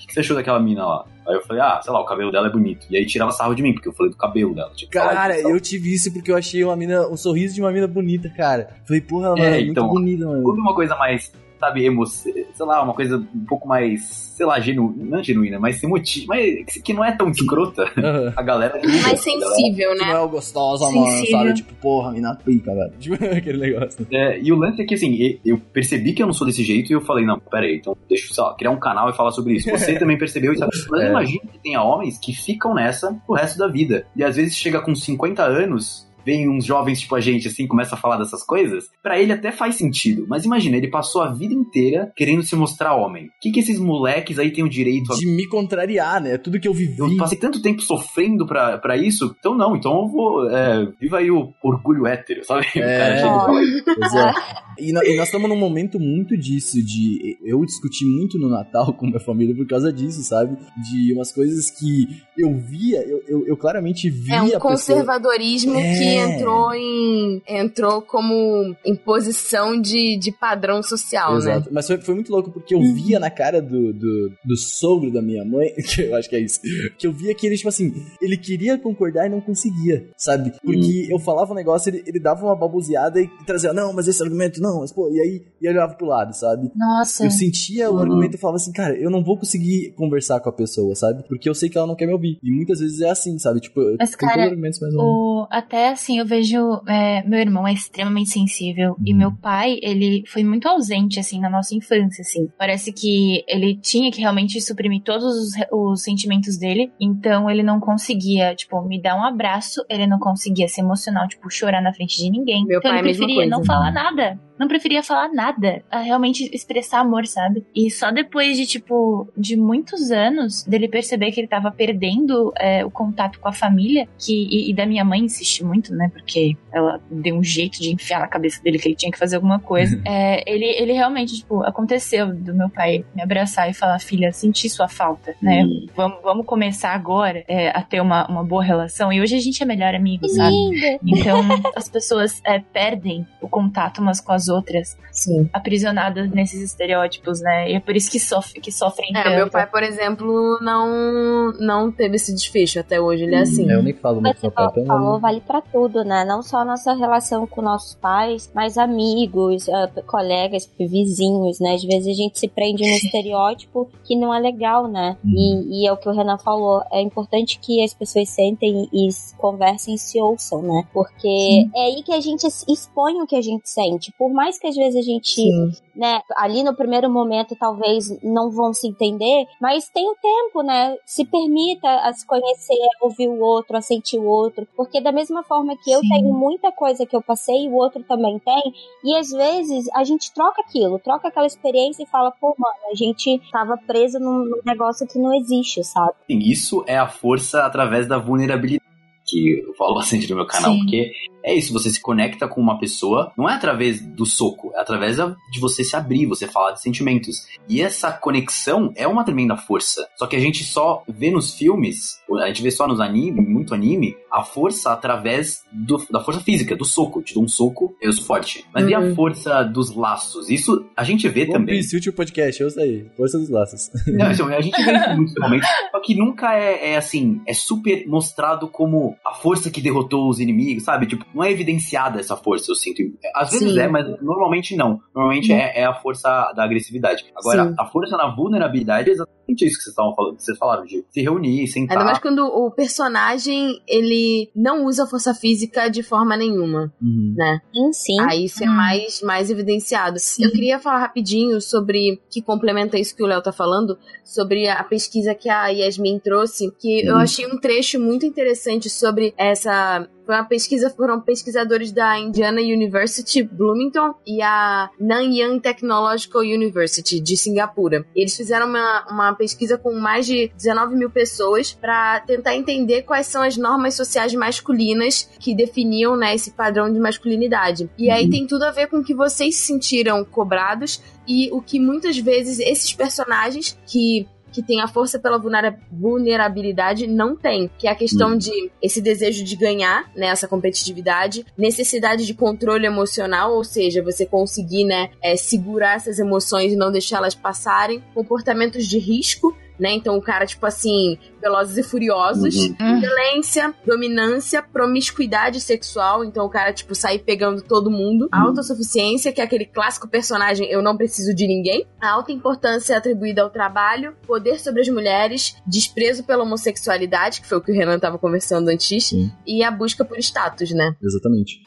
[0.03, 1.05] o que, você achou daquela mina lá?
[1.27, 2.85] Aí eu falei, ah, sei lá, o cabelo dela é bonito.
[2.89, 4.71] E aí tirava sarro de mim, porque eu falei do cabelo dela.
[4.75, 7.87] Tipo, Cara, eu tive isso porque eu achei uma mina, um sorriso de uma mina
[7.87, 8.69] bonita, cara.
[8.85, 10.43] Falei, porra, mano, É, muito então, bonita, mano.
[10.43, 14.03] Quando uma coisa mais, sabe, emo, sei lá, uma coisa um pouco mais,
[14.35, 18.33] sei lá, genu, não genuína, mas emotiva, mas que não é tão escrota, Aham.
[18.35, 18.79] a galera...
[18.83, 20.05] Mais galera- sensível, Que né?
[20.07, 21.53] não é o gostosa, mano, sabe?
[21.53, 22.93] Tipo, porra, mina pica, velho.
[22.99, 24.05] Tipo, aquele negócio.
[24.11, 26.91] É, e o lance é que, assim, eu percebi que eu não sou desse jeito
[26.91, 29.53] e eu falei, não, peraí, então deixa eu lá, criar um canal e falar sobre
[29.55, 29.69] isso.
[29.69, 30.65] Você também percebeu isso.
[30.89, 31.05] Mas É.
[31.05, 34.05] eu imagino que tenha homens que ficam nessa o resto da vida.
[34.15, 37.95] E às vezes chega com 50 anos, vem uns jovens tipo a gente, assim, começa
[37.95, 38.85] a falar dessas coisas.
[39.03, 40.25] Pra ele até faz sentido.
[40.27, 43.25] Mas imagina, ele passou a vida inteira querendo se mostrar homem.
[43.27, 46.37] O que, que esses moleques aí têm o direito a De me contrariar, né?
[46.37, 46.97] Tudo que eu vivi.
[46.97, 50.49] eu passei tanto tempo sofrendo pra, pra isso, então não, então eu vou.
[50.49, 52.65] É, viva aí o orgulho hétero, sabe?
[52.75, 53.21] É.
[53.99, 54.33] e é.
[54.77, 57.37] E, e nós estamos num momento muito disso, de.
[57.43, 60.57] Eu discuti muito no Natal com minha família por causa disso, sabe?
[60.89, 62.07] De umas coisas que
[62.37, 64.59] eu via, eu, eu, eu claramente via É um pessoa.
[64.61, 65.97] conservadorismo É.
[65.97, 67.41] que entrou em.
[67.47, 71.37] entrou como imposição de, de padrão social, né?
[71.37, 71.69] Exato.
[71.71, 75.21] Mas foi, foi muito louco porque eu via na cara do, do, do sogro da
[75.21, 76.59] minha mãe, que eu acho que é isso,
[76.97, 80.51] que eu via que ele, tipo assim, ele queria concordar e não conseguia, sabe?
[80.63, 84.21] Porque eu falava um negócio, ele, ele dava uma baboseada e trazia, não, mas esse
[84.21, 86.71] argumento não, mas pô, e aí e ele olhava pro lado, sabe?
[86.75, 87.25] Nossa.
[87.25, 87.99] Eu sentia o Uhum.
[88.01, 91.23] argumento e falava assim, cara, eu não vou conseguir conversar com a pessoa, sabe?
[91.27, 92.37] Porque eu sei que ela não quer me ouvir.
[92.43, 93.59] E muitas vezes é assim, sabe?
[93.59, 95.03] Tipo, eu Mas, tenho cara, argumentos, mas não.
[95.03, 96.81] O, até assim, eu vejo.
[96.87, 98.95] é, meu irmão é extremamente sensível.
[99.03, 102.47] E meu pai, ele foi muito ausente, assim, na nossa infância, assim.
[102.57, 106.91] Parece que ele tinha que realmente suprimir todos os, os sentimentos dele.
[106.99, 109.83] Então ele não conseguia, tipo, me dar um abraço.
[109.89, 112.65] Ele não conseguia ser emocional, tipo, chorar na frente de ninguém.
[112.65, 113.57] Meu então pai é ele mesma preferia coisa.
[113.57, 114.39] não falar nada.
[114.57, 115.83] Não preferia falar nada.
[115.91, 117.65] A realmente expressar amor, sabe?
[117.75, 122.85] E só depois de, tipo, de muitos anos dele perceber que ele tava perdendo é,
[122.85, 126.09] o contato com a família, que, e, e da minha mãe insistir muito né?
[126.11, 129.35] Porque ela deu um jeito de enfiar na cabeça dele que ele tinha que fazer
[129.37, 129.99] alguma coisa.
[130.05, 134.69] é, ele, ele realmente, tipo, aconteceu do meu pai me abraçar e falar, filha, senti
[134.69, 135.63] sua falta, né?
[135.63, 135.87] Hum.
[135.95, 139.11] Vamos, vamos começar agora é, a ter uma, uma boa relação.
[139.11, 140.51] E hoje a gente é melhor amigo, sabe?
[140.51, 140.99] Linda.
[141.05, 141.41] Então
[141.75, 145.49] as pessoas é, perdem o contato umas com as outras, Sim.
[145.53, 147.71] aprisionadas nesses estereótipos, né?
[147.71, 149.35] E é por isso que, sofre, que sofrem É, tanto.
[149.35, 153.23] meu pai, por exemplo, não, não teve esse desfecho até hoje.
[153.23, 153.69] Ele é assim.
[153.69, 156.23] Eu nem falo muito Você então falou, vale pra tudo, né?
[156.23, 161.73] Não só a nossa relação com nossos pais, mas amigos, ah, colegas, vizinhos, né?
[161.73, 165.17] Às vezes a gente se prende num estereótipo que não é legal, né?
[165.25, 169.09] E, e é o que o Renan falou, é importante que as pessoas sentem e
[169.37, 170.87] conversem e se ouçam, né?
[170.93, 174.13] Porque é aí que a gente expõe o que a gente sente.
[174.17, 175.71] Por mais que às vezes a gente Sim.
[175.93, 180.95] né, ali no primeiro momento talvez não vão se entender, mas tem o tempo, né?
[181.05, 185.11] Se permita a se conhecer, a ouvir o outro, a sentir o outro, porque da
[185.11, 186.09] mesma forma que eu Sim.
[186.09, 188.61] tenho muita coisa que eu passei, o outro também tem,
[189.03, 192.95] e às vezes a gente troca aquilo, troca aquela experiência e fala, pô, mano, a
[192.95, 196.13] gente tava preso num num negócio que não existe, sabe?
[196.29, 198.83] Sim, isso é a força através da vulnerabilidade.
[199.27, 200.79] Que eu falo bastante no meu canal, Sim.
[200.79, 201.11] porque
[201.45, 205.17] é isso, você se conecta com uma pessoa, não é através do soco, é através
[205.51, 207.45] de você se abrir, você falar de sentimentos.
[207.69, 210.05] E essa conexão é uma tremenda força.
[210.17, 213.73] Só que a gente só vê nos filmes, a gente vê só nos anime, muito
[213.73, 217.19] anime, a força através do- da força física, do soco.
[217.19, 218.65] Eu te dou um soco, eu sou forte.
[218.73, 219.15] Mas e a Uhum.
[219.15, 220.49] força dos laços?
[220.49, 221.75] Isso a gente vê One também.
[221.75, 223.09] Piece, último podcast, eu sei.
[223.15, 223.89] Força dos laços.
[224.07, 227.41] Não, assim, a gente vê isso em muitos momentos, só que nunca é, é assim,
[227.45, 231.05] é super mostrado como a força que derrotou os inimigos, sabe?
[231.07, 233.01] Tipo, não é evidenciada essa força, eu sinto.
[233.35, 233.79] Às vezes Sim.
[233.79, 235.01] é, mas normalmente não.
[235.13, 237.25] Normalmente é, é a força da agressividade.
[237.35, 237.75] Agora, Sim.
[237.77, 241.21] a força na vulnerabilidade é exatamente isso que vocês estavam falando, vocês falaram, de se
[241.21, 241.97] reunir, sentar.
[241.97, 247.33] Ainda mais quando o personagem, ele não usa força física de forma nenhuma, Uhum.
[247.37, 247.59] né?
[247.73, 248.21] Sim, sim.
[248.21, 248.73] Aí isso é Hum.
[248.73, 250.17] mais, mais evidenciado.
[250.19, 250.45] Sim.
[250.45, 254.83] Eu queria falar rapidinho sobre, que complementa isso que o Léo tá falando, sobre a
[254.83, 257.21] pesquisa que a Yasmin trouxe, que eu Uhum.
[257.21, 260.07] achei um trecho muito interessante sobre essa.
[260.25, 267.37] Foi uma pesquisa, foram pesquisadores da Indiana University Bloomington e a Nanyang Technological University de
[267.37, 268.05] Singapura.
[268.15, 273.27] Eles fizeram uma, uma pesquisa com mais de 19 mil pessoas para tentar entender quais
[273.27, 277.89] são as normas sociais masculinas que definiam né, esse padrão de masculinidade.
[277.97, 278.31] E aí Uhum.
[278.31, 282.17] tem tudo a ver com o que vocês se sentiram cobrados e o que muitas
[282.17, 287.91] vezes esses personagens que que tem a força pela vulnera- vulnerabilidade não tem, que é
[287.91, 288.37] a questão Hum.
[288.37, 294.25] de esse desejo de ganhar, né, essa competitividade, necessidade de controle emocional, ou seja, você
[294.25, 300.17] conseguir, né, é, segurar essas emoções e não deixá-las passarem, comportamentos de risco, né, então
[300.17, 302.99] o cara, tipo assim, velozes e furiosos, Uhum.
[302.99, 308.27] violência, dominância, promiscuidade sexual, então o cara, tipo, sair pegando todo mundo.
[308.31, 311.85] A autossuficiência, que é aquele clássico personagem, eu não preciso de ninguém.
[312.01, 317.57] A alta importância atribuída ao trabalho, poder sobre as mulheres, desprezo pela homossexualidade, que foi
[317.57, 319.31] o que o Renan tava conversando antes, Sim.
[319.45, 320.95] e a busca por status, né?
[321.03, 321.61] Exatamente.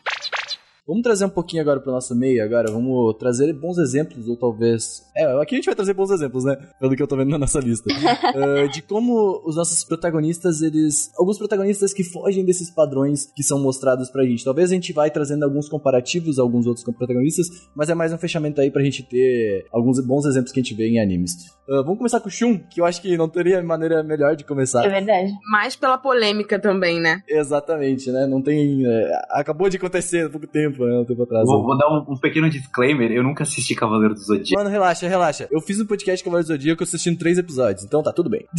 [0.89, 5.03] Vamos trazer um pouquinho agora para nossa meia agora, vamos trazer bons exemplos, ou talvez...
[5.14, 6.57] É, aqui a gente vai trazer bons exemplos, né?
[6.80, 7.91] Pelo que eu tô vendo na nossa lista.
[8.24, 11.12] Ah, de como os nossos protagonistas, eles...
[11.18, 14.43] Alguns protagonistas que fogem desses padrões que são mostrados pra gente.
[14.43, 18.18] Talvez a gente vai trazendo alguns comparativos a alguns outros protagonistas, mas é mais um
[18.18, 21.32] fechamento aí pra gente ter alguns bons exemplos que a gente vê em animes.
[21.68, 24.43] Ah, vamos começar com o Shun, que eu acho que não teria maneira melhor de
[24.43, 24.86] começar.
[24.86, 25.30] É verdade.
[25.51, 27.22] Mais pela polêmica também, né?
[27.28, 28.26] Exatamente, né?
[28.26, 28.86] Não tem...
[28.86, 30.99] é, acabou de acontecer há pouco tempo, né?
[30.99, 31.45] Um tempo atrás.
[31.47, 34.55] Vou, vou dar um, um pequeno disclaimer, eu nunca assisti Cavaleiro do Zodíaco.
[34.62, 35.49] Mano, relaxa, relaxa.
[35.51, 38.47] Eu fiz um podcast Cavaleiro do Zodíaco assistindo três episódios, então tá tudo bem.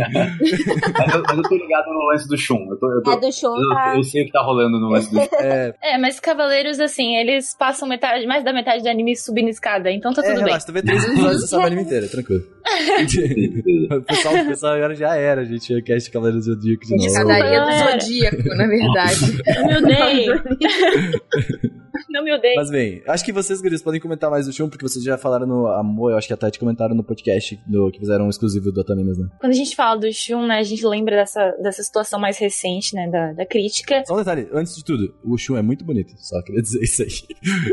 [0.00, 2.66] Mas eu, mas eu tô ligado no lance do Shun.
[2.70, 3.94] Eu, tô, eu, tô- É do show, eu- tá?
[3.96, 5.28] eu sei o que tá rolando no lance do Shun.
[5.38, 9.90] É, É, mas Cavaleiros, assim, eles passam metade, mais da metade do anime subindo escada,
[9.90, 10.44] então tá é tudo bem.
[10.44, 12.42] relaxa, tu vê três episódios, você sabe o anime inteiro, tranquilo.
[13.90, 17.06] o, pessoal, o pessoal agora já era, gente, o cast Cavaleiro do Zodíaco de novo.
[17.06, 18.00] Escadaria do.
[18.00, 19.42] Zodíaco, na verdade.
[19.56, 20.42] Não me odeio.
[22.08, 22.56] Não me odeio.
[22.56, 25.46] Mas bem, acho que vocês, guris, podem comentar mais do Shun, porque vocês já falaram
[25.46, 28.72] no Amor, eu acho que a Tati comentaram no podcast do, que fizeram um exclusivo
[28.72, 29.28] do Otaminas, né?
[29.38, 32.94] Quando a gente fala do Shun, né, a gente lembra dessa, dessa situação mais recente,
[32.94, 34.02] né, da, da crítica.
[34.06, 37.02] Só um detalhe, antes de tudo, o Shun é muito bonito, só queria dizer isso
[37.02, 37.10] aí.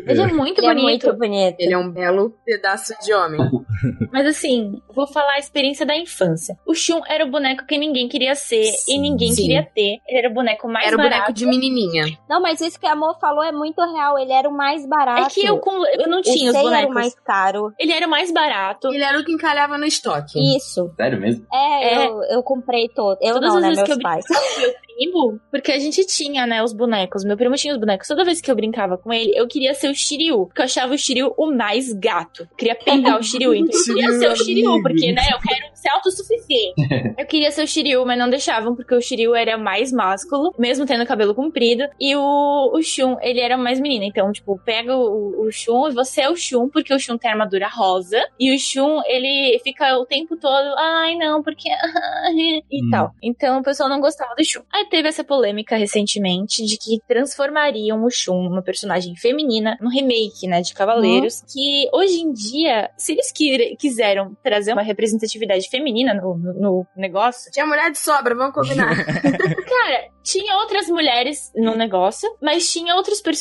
[0.05, 1.55] Ele é muito Ele é bonito, muito bonito.
[1.59, 3.39] Ele é um belo pedaço de homem.
[4.11, 6.57] mas assim, vou falar a experiência da infância.
[6.65, 9.01] O Shun era o boneco que ninguém queria ser e Sim.
[9.01, 9.41] ninguém Sim.
[9.43, 9.99] queria ter.
[10.07, 11.15] Ele era o boneco mais Era o barato.
[11.15, 12.17] boneco de menininha.
[12.29, 14.17] Não, mas isso que a Amor falou é muito real.
[14.17, 15.27] Ele era o mais barato.
[15.27, 16.73] É que eu, com- eu não o tinha os Sei bonecos.
[16.83, 17.73] era o mais caro.
[17.79, 18.87] Ele era o mais barato.
[18.93, 20.39] Ele era o que encalhava no estoque.
[20.57, 20.91] Isso.
[20.95, 21.45] Sério mesmo?
[21.53, 22.07] É, É.
[22.07, 23.17] Eu, eu comprei todo.
[23.21, 23.69] Eu Todas não, as né?
[23.69, 24.25] vezes Meus que eu pais.
[24.25, 27.23] brincava com meu primo, porque a gente tinha, né, os bonecos.
[27.23, 28.07] Meu primo tinha os bonecos.
[28.07, 30.93] Toda vez que eu brincava com ele, eu queria ser o Shiryu, porque eu achava
[30.93, 32.43] o Shiryu o mais gato.
[32.43, 35.65] Eu queria pegar o Shiryu, então eu queria ser o Shiryu, porque, né, eu quero
[35.75, 36.73] ser autossuficiente.
[37.17, 40.85] eu queria ser o Shiryu, mas não deixavam, porque o Shiryu era mais másculo, mesmo
[40.85, 44.05] tendo cabelo comprido, e o, o Shun, ele era mais menina.
[44.05, 47.31] Então, tipo, pega o, o Shun e você é o Shun, porque o Shun tem
[47.31, 51.69] armadura rosa, e o Shun, ele fica o tempo todo, ai, não, porque...
[52.71, 52.89] e Hum.
[52.91, 53.11] tal.
[53.21, 54.61] Então, o pessoal não gostava do Shun.
[54.73, 60.47] Aí teve essa polêmica recentemente de que transformariam o Shun numa personagem feminina no remake,
[60.47, 63.31] né, de Cavaleiros, que hoje em dia, se eles
[63.79, 68.95] quiseram trazer uma representatividade feminina no, no- no negócio, Tinha mulher de sobra, vamos combinar.
[69.05, 73.36] cara, tinha outras mulheres no negócio, mas tinha outros personagens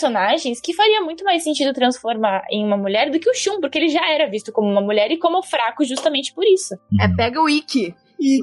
[0.61, 3.89] que faria muito mais sentido transformar em uma mulher do que o Shun, porque ele
[3.89, 6.75] já era visto como uma mulher e como fraco justamente por isso.
[7.01, 7.95] é, pega o Ikki.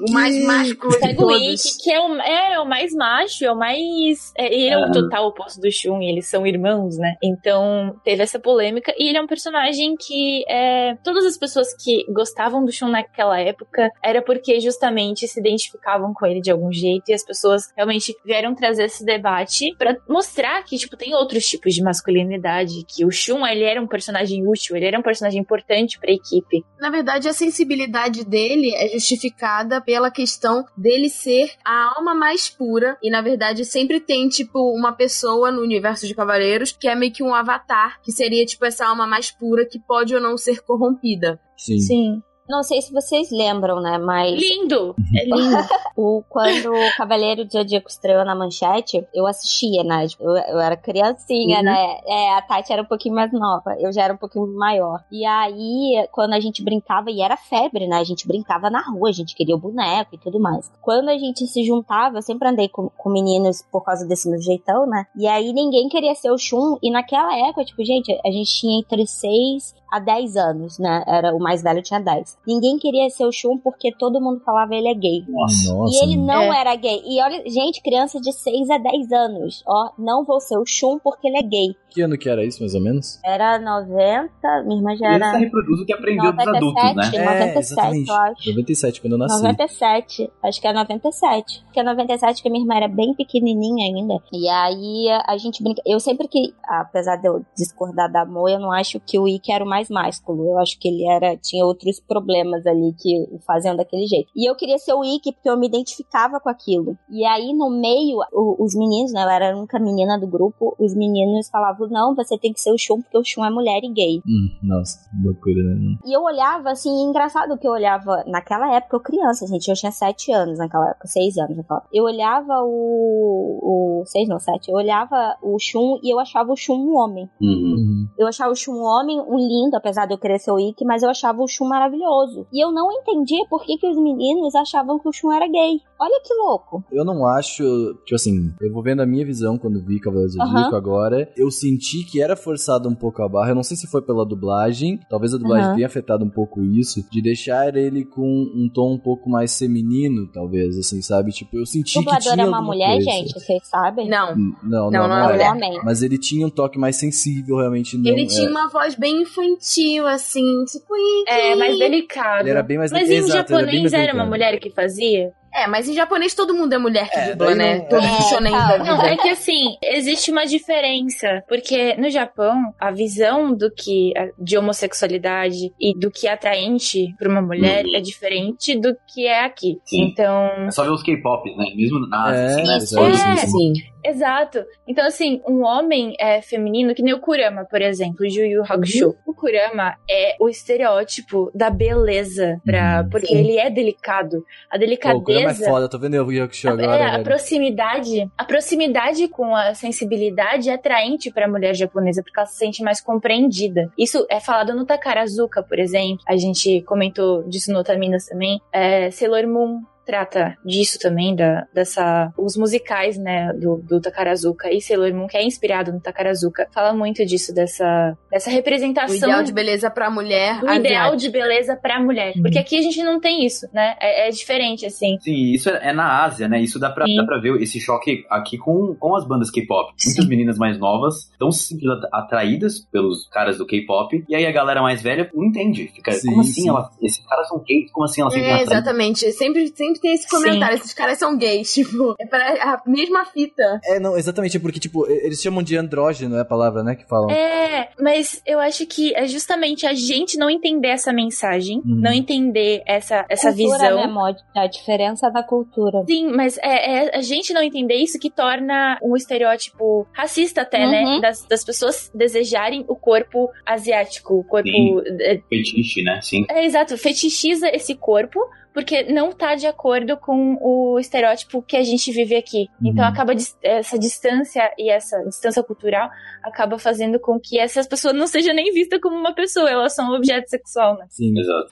[0.08, 1.66] O mais másculo de Pega o todos.
[1.66, 4.32] Ikki, que é o, é, é o mais macho, é o mais.
[4.38, 4.92] é, ele é o Ah.
[4.92, 7.16] total oposto do Shun, e eles são irmãos, né?
[7.24, 8.94] Então teve essa polêmica.
[8.98, 13.40] E ele é um personagem que é, todas as pessoas que gostavam do Shun naquela
[13.40, 17.10] época era porque justamente se identificavam com ele de algum jeito.
[17.10, 21.74] E as pessoas realmente vieram trazer esse debate pra mostrar que, tipo, tem outros tipos
[21.74, 22.86] de masculinidade.
[22.88, 26.64] Que o Shun, ele era um personagem útil, ele era um personagem importante pra equipe.
[26.80, 32.98] Na verdade, a sensibilidade dele é justificada pela questão dele ser a alma mais pura.
[33.02, 37.12] E na verdade, sempre tem, tipo, uma pessoa no universo de Cavaleiros que é meio
[37.12, 40.62] que um avatar, que seria, tipo, essa alma mais pura que pode ou não ser
[40.62, 41.40] corrompida.
[41.58, 41.80] Sim.
[41.80, 42.24] Sim.
[42.48, 43.98] Não sei se vocês lembram, né?
[43.98, 44.96] Mas Lindo!
[45.18, 45.58] É lindo.
[45.96, 50.08] o, quando o Cavaleiro do Zodíaco estreou na manchete, eu assistia, né?
[50.08, 51.64] Tipo, Eu, eu era criancinha, Uhum.
[51.64, 51.98] né?
[52.06, 55.04] É, a Tati era um pouquinho mais nova, eu já era um pouquinho maior.
[55.12, 57.98] E aí, quando a gente brincava, e era febre, né?
[57.98, 60.72] A gente brincava na rua, a gente queria o boneco e tudo mais.
[60.82, 64.42] Quando a gente se juntava, eu sempre andei com, com meninos por causa desse meu
[64.42, 65.06] jeitão, né?
[65.16, 66.78] E aí ninguém queria ser o Shun.
[66.82, 71.04] E naquela época, tipo, gente, a gente tinha entre 6 a 10 anos, né?
[71.08, 72.33] Era o mais velho tinha 10.
[72.48, 75.24] Ninguém queria ser o Shun porque todo mundo falava ele é gay.
[75.28, 75.74] Nossa.
[75.74, 75.96] Nossa.
[75.96, 76.62] E ele não É.
[76.62, 77.02] era gay.
[77.06, 79.64] E olha, gente, criança de 6 a 10 anos.
[79.68, 81.76] Ó, não vou ser o Shun porque ele é gay.
[81.90, 83.20] Que ano que era isso, mais ou menos?
[83.24, 84.32] Era 90,
[84.66, 87.04] minha irmã já Ele era reproduz o que aprendeu dos 97, adultos, né?
[87.14, 88.10] É, 97, exatamente.
[88.10, 88.50] eu acho.
[88.50, 89.44] 97, quando eu nasci.
[89.44, 91.64] 97, acho que é 97.
[91.66, 94.16] Porque é 97 que minha irmã era bem pequenininha ainda.
[94.34, 95.82] E aí a gente brinca.
[95.86, 99.52] Eu sempre que, apesar de eu discordar da Mo, eu não acho que o Ikki
[99.52, 100.50] era o mais másculo.
[100.50, 102.23] Eu acho que ele era tinha outros problemas
[102.66, 104.30] ali que o faziam daquele jeito.
[104.36, 106.98] E eu queria ser o Ikki porque eu me identificava com aquilo.
[107.10, 109.24] E aí no meio, o- os meninos, né?
[109.24, 110.76] Eu era a única menina do grupo.
[110.80, 113.80] Os meninos falavam: não, você tem que ser o Shun porque o Shun é mulher
[113.84, 114.18] e gay.
[114.26, 115.96] Hum, nossa, que loucura, né?
[116.06, 119.92] E eu olhava, assim, engraçado que eu olhava, naquela época, eu criança, gente, eu tinha
[119.92, 121.90] sete anos naquela época, seis anos naquela época.
[121.94, 124.02] Eu olhava o.
[124.02, 124.70] o seis, não, sete.
[124.70, 127.30] Eu olhava o Shun e eu achava o Shun um homem.
[127.42, 127.50] Uhum.
[127.74, 128.08] Uhum.
[128.18, 130.86] Eu achava o Shun um homem, um lindo, apesar de eu querer ser o Ikki,
[130.86, 132.04] mas eu achava o Shun maravilhoso.
[132.52, 135.80] E eu não entendia por que, que os meninos achavam que o Shun era gay.
[136.00, 136.84] Olha que louco.
[136.92, 137.64] Eu não acho,
[138.06, 140.44] tipo assim, eu vou vendo a minha visão quando vi Cavaleiros do.
[140.46, 141.32] Zodíaco agora.
[141.38, 143.50] Eu senti que era forçado um pouco a barra.
[143.52, 145.00] Eu não sei se foi pela dublagem.
[145.10, 147.04] Talvez a dublagem tenha afetado um pouco isso.
[147.10, 148.22] De deixar ele com
[148.54, 151.32] um tom um pouco mais feminino, talvez, assim, sabe?
[151.32, 153.12] Tipo, eu senti O que dublador tinha é uma mulher, coisa.
[153.12, 154.10] gente, vocês sabem?
[154.10, 154.36] Não.
[154.36, 155.52] Não, não, Não, não, não é mulher.
[155.52, 155.82] homem.
[155.86, 157.98] Mas ele tinha um toque mais sensível, realmente.
[157.98, 158.52] Não, Ele tinha é.
[158.52, 160.94] uma voz bem infantil, assim, tipo.
[161.28, 162.42] É, mais delicado.
[162.42, 165.32] Ele era bem mais Mas em exato, era japonês mais era uma mulher que fazia?
[165.56, 167.78] É, mas em japonês todo mundo é mulher que É, dubla, né?
[167.80, 168.78] não- Todos É, shonen tá.
[168.78, 171.44] da Não, é que assim, existe uma diferença.
[171.48, 177.30] Porque no Japão, a visão do que de homossexualidade e do que é atraente pra
[177.30, 177.96] uma mulher Uhum.
[177.96, 179.78] é diferente do que é aqui.
[179.86, 180.04] Sim.
[180.06, 181.66] Então, É só ver os K-pop, né?
[181.76, 182.78] Mesmo na Ásia, É, assim, né?
[182.78, 183.36] isso, é.
[183.38, 183.74] Sim.
[184.06, 184.66] Exato.
[184.86, 188.64] Então, assim, um homem é, feminino, que nem o Kurama, por exemplo, o Yu Yu
[188.68, 189.16] Hakusho.
[189.26, 193.10] O Kurama é o estereótipo da beleza, pra, Uhum.
[193.10, 193.38] porque Sim.
[193.38, 194.44] ele é delicado.
[194.70, 195.70] A Kurama é delicadeza.
[195.70, 197.24] foda, tô vendo o Yakusho agora, é, a velho.
[197.24, 202.84] proximidade, a proximidade com a sensibilidade é atraente pra mulher japonesa, porque ela se sente
[202.84, 203.92] mais compreendida.
[203.98, 206.24] Isso é falado no Takarazuka, por exemplo.
[206.28, 208.62] A gente comentou disso no Otaminas também.
[208.72, 214.82] É, Sailor Moon trata disso também, da, dessa, os musicais, né, do, do Takarazuka e
[214.82, 219.44] Sailor Moon, que é inspirado no Takarazuka, fala muito disso, dessa, dessa O representação ideal
[219.44, 220.60] de beleza pra mulher.
[220.60, 222.34] do ideal de beleza pra mulher.
[222.42, 223.96] Porque aqui a gente não tem isso, né?
[224.00, 225.18] É, é diferente, assim.
[225.22, 226.62] Sim, isso é, é na Ásia, né?
[226.62, 227.16] Isso dá pra, Sim.
[227.16, 229.94] dá pra ver esse choque aqui com, com as bandas K-pop.
[230.06, 234.46] Muitas meninas mais novas estão se sentindo at- atraídas pelos caras do K-pop, e aí
[234.46, 235.88] a galera mais velha não entende.
[235.88, 236.70] Fica, Sim, como assim sim.
[236.70, 237.92] ela, esses caras são gays?
[237.92, 239.32] Como assim elas sentem É, exatamente.
[239.32, 243.26] Sempre, sempre sempre tem esse comentário, esses caras são gays, tipo, é pra a mesma
[243.26, 243.80] fita.
[243.86, 247.30] É, não, exatamente, porque, tipo, eles chamam de andrógeno, é a palavra, né, que falam.
[247.32, 252.02] É, mas eu acho que é justamente a gente não entender essa mensagem, Uhum.
[252.02, 253.96] não entender essa, essa cultura, visão.
[253.98, 254.40] Né, Mod?
[254.56, 256.04] a diferença da cultura.
[256.08, 260.86] Sim, mas é, é a gente não entender isso que torna um estereótipo racista até,
[260.86, 261.04] né?
[261.04, 261.22] Uhum.
[261.22, 264.68] Das, das pessoas desejarem o corpo asiático, o corpo.
[264.70, 265.02] Sim.
[265.22, 266.20] É, Fetiche, né?
[266.22, 266.46] Sim.
[266.50, 268.40] é, exato, fetichiza esse corpo.
[268.74, 272.68] Porque não tá de acordo com o estereótipo que a gente vive aqui.
[272.82, 272.90] Uhum.
[272.90, 276.10] Então acaba essa distância e essa distância cultural
[276.42, 280.12] acaba fazendo com que essas pessoas não sejam nem vistas como uma pessoa, elas são
[280.12, 281.06] um objeto sexual, né?
[281.10, 281.38] Sim.
[281.38, 281.72] Exato.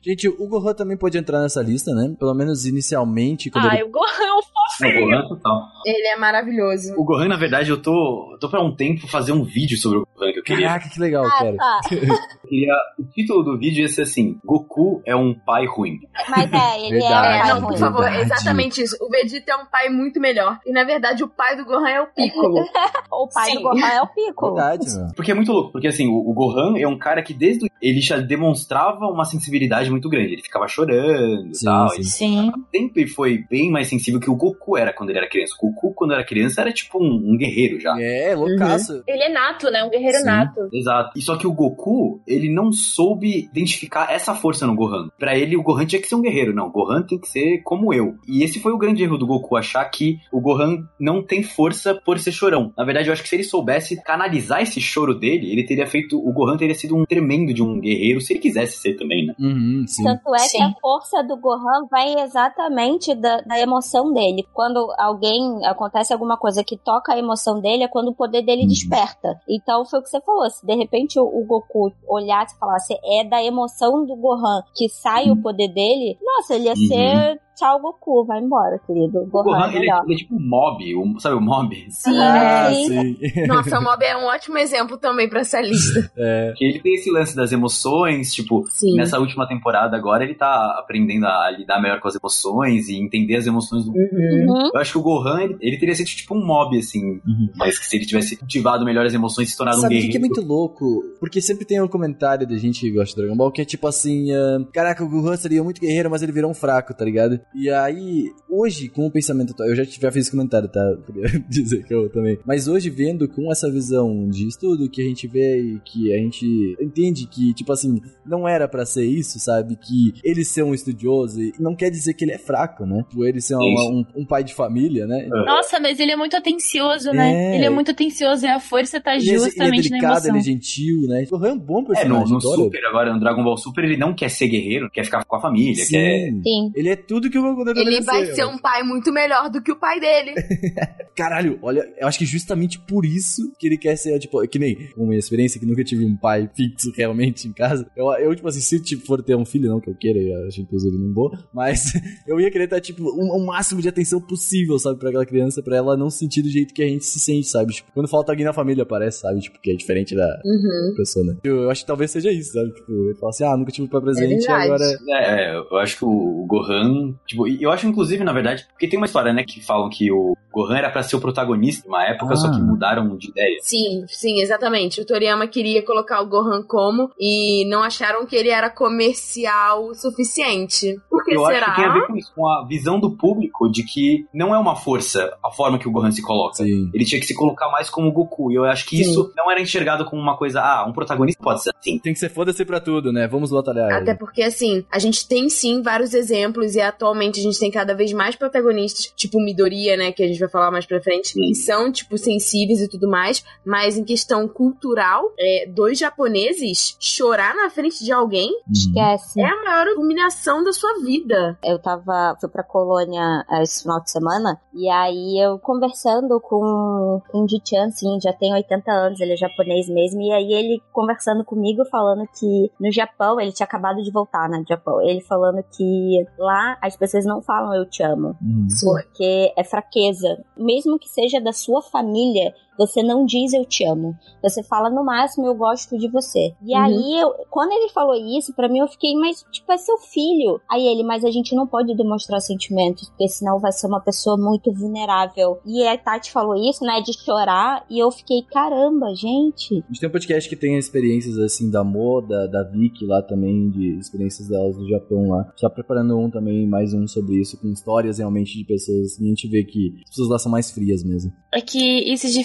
[0.00, 2.14] Gente, o Gohan também pode entrar nessa lista, né?
[2.18, 3.82] Pelo menos inicialmente, quando Ah, ele...
[3.84, 4.42] o Gohan é um Não, o
[4.78, 5.06] fofinho.
[5.06, 5.62] Gohan total.
[5.84, 6.94] Ele é maravilhoso.
[6.96, 9.98] O Gohan, na verdade, eu tô, eu tô pra um tempo fazer um vídeo sobre
[9.98, 10.68] o Gohan que eu queria.
[10.68, 11.56] Caraca, que legal, Ah, cara.
[11.56, 11.80] tá.
[12.48, 15.98] Queria o título do vídeo ia ser assim: Goku é um pai ruim.
[16.28, 17.02] Mas é, ele Verdade.
[17.02, 18.22] é um É, pai não, por favor, Verdade.
[18.22, 18.96] exatamente isso.
[19.00, 20.58] O Vegeta é um pai muito melhor.
[20.66, 22.64] E na verdade, o pai do Gohan é o Piccolo.
[23.10, 23.56] O pai Sim.
[23.56, 24.54] do Gohan é o Piccolo.
[24.54, 25.12] Verdade, mano.
[25.16, 27.68] Porque é muito louco, porque assim, o, o Gohan é um cara que desde o-
[27.82, 30.34] ele já demonstrava uma sensibilidade muito grande.
[30.34, 31.88] Ele ficava chorando e Sim, tal.
[31.90, 32.00] sim.
[32.00, 32.52] E Sim.
[32.72, 35.54] sempre foi bem mais sensível que o Goku era quando ele era criança.
[35.60, 37.94] O Goku, quando era criança, era tipo um, um guerreiro já.
[38.00, 39.02] É, loucaço.
[39.06, 39.82] Ele é nato, né?
[39.82, 40.24] Um guerreiro Sim.
[40.26, 40.68] nato.
[40.72, 41.10] Exato.
[41.16, 45.08] E só que o Goku, ele não soube identificar essa força no Gohan.
[45.18, 46.54] Pra ele, o Gohan tinha que ser um guerreiro.
[46.54, 48.16] Não, o Gohan tem que ser como eu.
[48.28, 51.94] E esse foi o grande erro do Goku, achar que o Gohan não tem força
[52.04, 52.70] por ser chorão.
[52.76, 56.18] Na verdade, eu acho que se ele soubesse canalizar esse choro dele, ele teria feito.
[56.18, 59.34] O Gohan teria sido um tremendo de um guerreiro, se ele quisesse ser também, né?
[59.40, 60.04] Uhum, sim.
[60.04, 60.58] Tanto é Sim.
[60.58, 64.46] que a força do Gohan vai exatamente da, da emoção dele.
[64.52, 68.58] Quando alguém acontece alguma coisa que toca a emoção dele, é quando o poder dele
[68.62, 68.68] Uhum.
[68.68, 69.40] desperta.
[69.48, 70.48] Então foi o que você falou.
[70.50, 71.92] Se de repente o, o Goku
[72.28, 76.64] olhasse e falasse é da emoção do Gohan que sai o poder dele, nossa, ele
[76.64, 76.86] ia Uhum.
[76.88, 79.26] ser tchau Goku, vai embora, querido.
[79.26, 81.74] Gohan, Gohan, é ele, é- ele é tipo um mob, um- sabe o mob?
[81.90, 82.10] Sim.
[82.18, 83.16] Ah, sim.
[83.16, 83.46] sim.
[83.46, 86.10] Nossa, o Mob é um ótimo exemplo também pra essa lista.
[86.16, 86.52] É.
[86.56, 88.96] Que ele tem esse lance das emoções, tipo, Sim.
[88.96, 93.36] nessa última temporada agora ele tá aprendendo a lidar melhor com as emoções e entender
[93.36, 94.46] as emoções do Uhum.
[94.48, 94.70] Uhum.
[94.74, 97.20] Eu acho que o Gohan, ele, ele teria sido tipo um mob, assim.
[97.26, 97.50] Uhum.
[97.56, 100.00] Mas que se ele tivesse cultivado melhor as emoções e se tornado um Sabe o
[100.00, 100.12] que, guerreiro.
[100.34, 101.02] que é muito louco?
[101.20, 103.86] Porque sempre tem um comentário da gente que gosta de Dragon Ball que é tipo
[103.86, 107.40] assim: ah, Caraca, o Gohan seria muito guerreiro, mas ele virou um fraco, tá ligado?
[107.54, 110.80] E aí, hoje, com o pensamento atual, eu já, já fiz esse comentário, tá?
[111.06, 112.38] Queria dizer que eu também.
[112.46, 116.18] Mas hoje, vendo com essa visão de estudo que a gente vê e que a
[116.18, 119.76] gente entende que, tipo assim, não era pra ser isso, sabe?
[119.76, 123.02] Que ele ser um estudioso e não quer dizer que ele é fraco, né?
[123.08, 125.26] Tipo, ele ser uma- um, um pai de família, né?
[125.28, 127.32] Nossa, mas ele é muito atencioso, né?
[127.32, 127.54] É.
[127.56, 130.12] Ele é muito atencioso e a força tá Ele é, ele é justamente na delicado,
[130.26, 130.30] emoção.
[130.30, 131.24] ele é gentil, né?
[131.30, 132.40] O Gohan é um bom É, no, personagem, no.
[132.40, 135.40] Super agora, no Dragon Ball Super, ele não quer ser guerreiro, quer ficar com a
[135.40, 135.90] família, Sim.
[135.90, 136.30] quer...
[136.42, 136.72] Sim.
[136.74, 139.62] Ele é tudo que o Goku deveria Ele vai ser um pai muito melhor do
[139.62, 140.34] que o pai dele.
[141.16, 144.90] Caralho, olha, eu acho que justamente por isso que ele quer ser, tipo, que nem
[144.92, 147.90] com minha experiência que nunca tive um pai fixo realmente em casa.
[147.96, 150.46] Eu, eu tipo assim, se tipo, for ter um filho, não que eu queira, eu
[150.46, 151.92] acho inclusive não vou, mas
[152.26, 155.62] eu ia querer estar, tipo, o um, máximo de atenção possível, sabe, pra aquela criança,
[155.62, 157.72] pra ela não sentir do jeito que a gente se sente, sabe?
[157.72, 159.40] Tipo, quando falta alguém na família, parece, sabe?
[159.40, 160.94] Tipo, que é diferente da Uhum.
[160.96, 161.36] pessoa, né?
[161.42, 162.72] Eu, eu acho que talvez seja isso, sabe?
[162.72, 164.64] Tipo, ele fala assim, ah, nunca tive um pai presente, verdade.
[164.64, 164.84] agora.
[165.08, 168.98] É, é, eu acho que o Gohan, tipo, eu acho inclusive, na verdade, porque tem
[168.98, 172.04] uma história, né, que falam que o Gohan era pra ser o protagonista de uma
[172.04, 172.36] época, Ah.
[172.36, 173.58] só que mudaram de ideia.
[173.60, 175.00] Sim, sim, exatamente.
[175.00, 179.94] O Toriyama queria colocar o Gohan como e não acharam que ele era comercial o
[179.94, 181.00] suficiente.
[181.08, 181.66] Por que Eu será?
[181.66, 184.54] acho que tem a ver com isso, com a visão do público de que não
[184.54, 186.56] é uma força a forma que o Gohan se coloca.
[186.56, 186.90] Sim.
[186.92, 188.50] Ele tinha que se colocar mais como o Goku.
[188.50, 189.02] E eu acho que Sim.
[189.10, 191.98] isso não era enxergado como uma coisa, ah, um protagonista pode ser assim.
[191.98, 193.26] Tem que ser foda-se pra tudo, né?
[193.28, 193.92] Vamos batalhar.
[193.92, 197.94] Até porque, assim, a gente tem sim vários exemplos e atualmente a gente tem cada
[197.94, 201.54] vez mais protagonistas, tipo Midoriya, né, que a gente vai falar mais pra frente, Sim.
[201.54, 207.70] são, tipo, sensíveis e tudo mais, mas em questão cultural, é, dois japoneses chorar na
[207.70, 208.72] frente de alguém Uhum.
[208.72, 209.40] Esquece.
[209.40, 211.58] é a maior humilhação da sua vida.
[211.64, 217.20] Eu tava, fui pra colônia eh, esse final de semana, e aí eu conversando com,
[217.32, 221.44] o Jichan, assim, já tem 80 anos, ele é japonês mesmo, e aí ele conversando
[221.44, 225.62] comigo, falando que no Japão, ele tinha acabado de voltar, né, do Japão, ele falando
[225.76, 228.66] que lá as pessoas não falam eu te amo, Uhum.
[228.82, 230.37] porque é fraqueza.
[230.56, 234.14] Mesmo que seja da sua família, você não diz eu te amo.
[234.42, 236.52] Você fala no máximo eu gosto de você.
[236.62, 236.82] E Uhum.
[236.84, 240.60] aí, eu- quando ele falou isso, pra mim eu fiquei, mas tipo, é seu filho.
[240.70, 244.36] Aí ele, mas a gente não pode demonstrar sentimentos, porque senão vai ser uma pessoa
[244.36, 245.58] muito vulnerável.
[245.66, 249.74] E a Tati falou isso, né, de chorar, e eu fiquei, caramba, gente.
[249.74, 253.70] A gente tem um podcast que tem experiências assim da Moda, da Vicky lá também,
[253.70, 255.52] de experiências delas do Japão lá.
[255.60, 259.18] Já preparando um também, mais um sobre isso, com histórias realmente de pessoas.
[259.18, 261.32] E a gente vê que as pessoas lá são mais frias mesmo.
[261.52, 262.44] É que isso de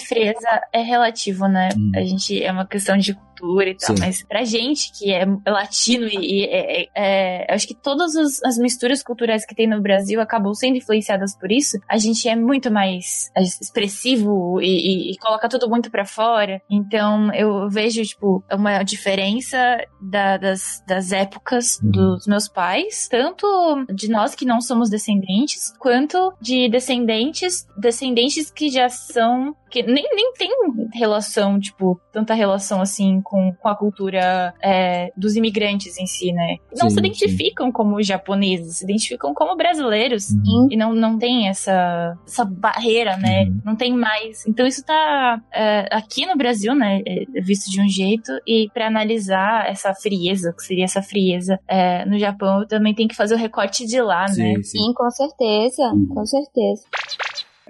[0.72, 1.68] é relativo, né?
[1.76, 1.92] Hum.
[1.94, 4.02] A gente é uma questão de cultura e tal, Sim.
[4.02, 8.58] mas pra gente que é latino e, é, é- é- acho que todas as, as
[8.58, 11.78] misturas culturais que tem no Brasil acabam sendo influenciadas por isso.
[11.88, 16.60] A gente é muito mais expressivo e, e- e coloca tudo muito pra fora.
[16.70, 19.56] Então eu vejo tipo uma diferença
[20.00, 21.90] da- das, das épocas Uhum.
[21.90, 23.46] dos meus pais, tanto
[23.94, 30.04] de nós que não somos descendentes, quanto de descendentes, descendentes que já são que nem,
[30.14, 30.50] nem tem
[30.94, 36.56] relação, tipo, tanta relação assim com, com a cultura é, dos imigrantes em si, né?
[36.76, 40.30] Não Sim, se identificam como japoneses, se identificam como brasileiros.
[40.70, 43.44] E não, não tem essa, essa barreira, né?
[43.44, 43.60] Uhum.
[43.64, 44.46] Não tem mais.
[44.46, 47.00] Então isso tá é, aqui no Brasil, né?
[47.06, 48.30] é visto de um jeito.
[48.46, 53.08] E pra analisar essa frieza, o que seria essa frieza é, no Japão, também tem
[53.08, 54.54] que fazer o recorte de lá, né?
[54.56, 54.84] Sim, sim.
[54.84, 56.82] Sim, com certeza, com certeza.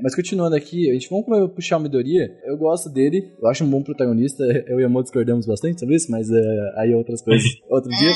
[0.02, 2.36] Mas continuando aqui, a gente vamos puxar o Midoriya.
[2.44, 4.44] Eu gosto dele, eu acho um bom protagonista.
[4.66, 7.44] Eu e a Mo discordamos bastante sobre isso, mas eh, aí é outras coisas.
[7.68, 8.10] Outro dia.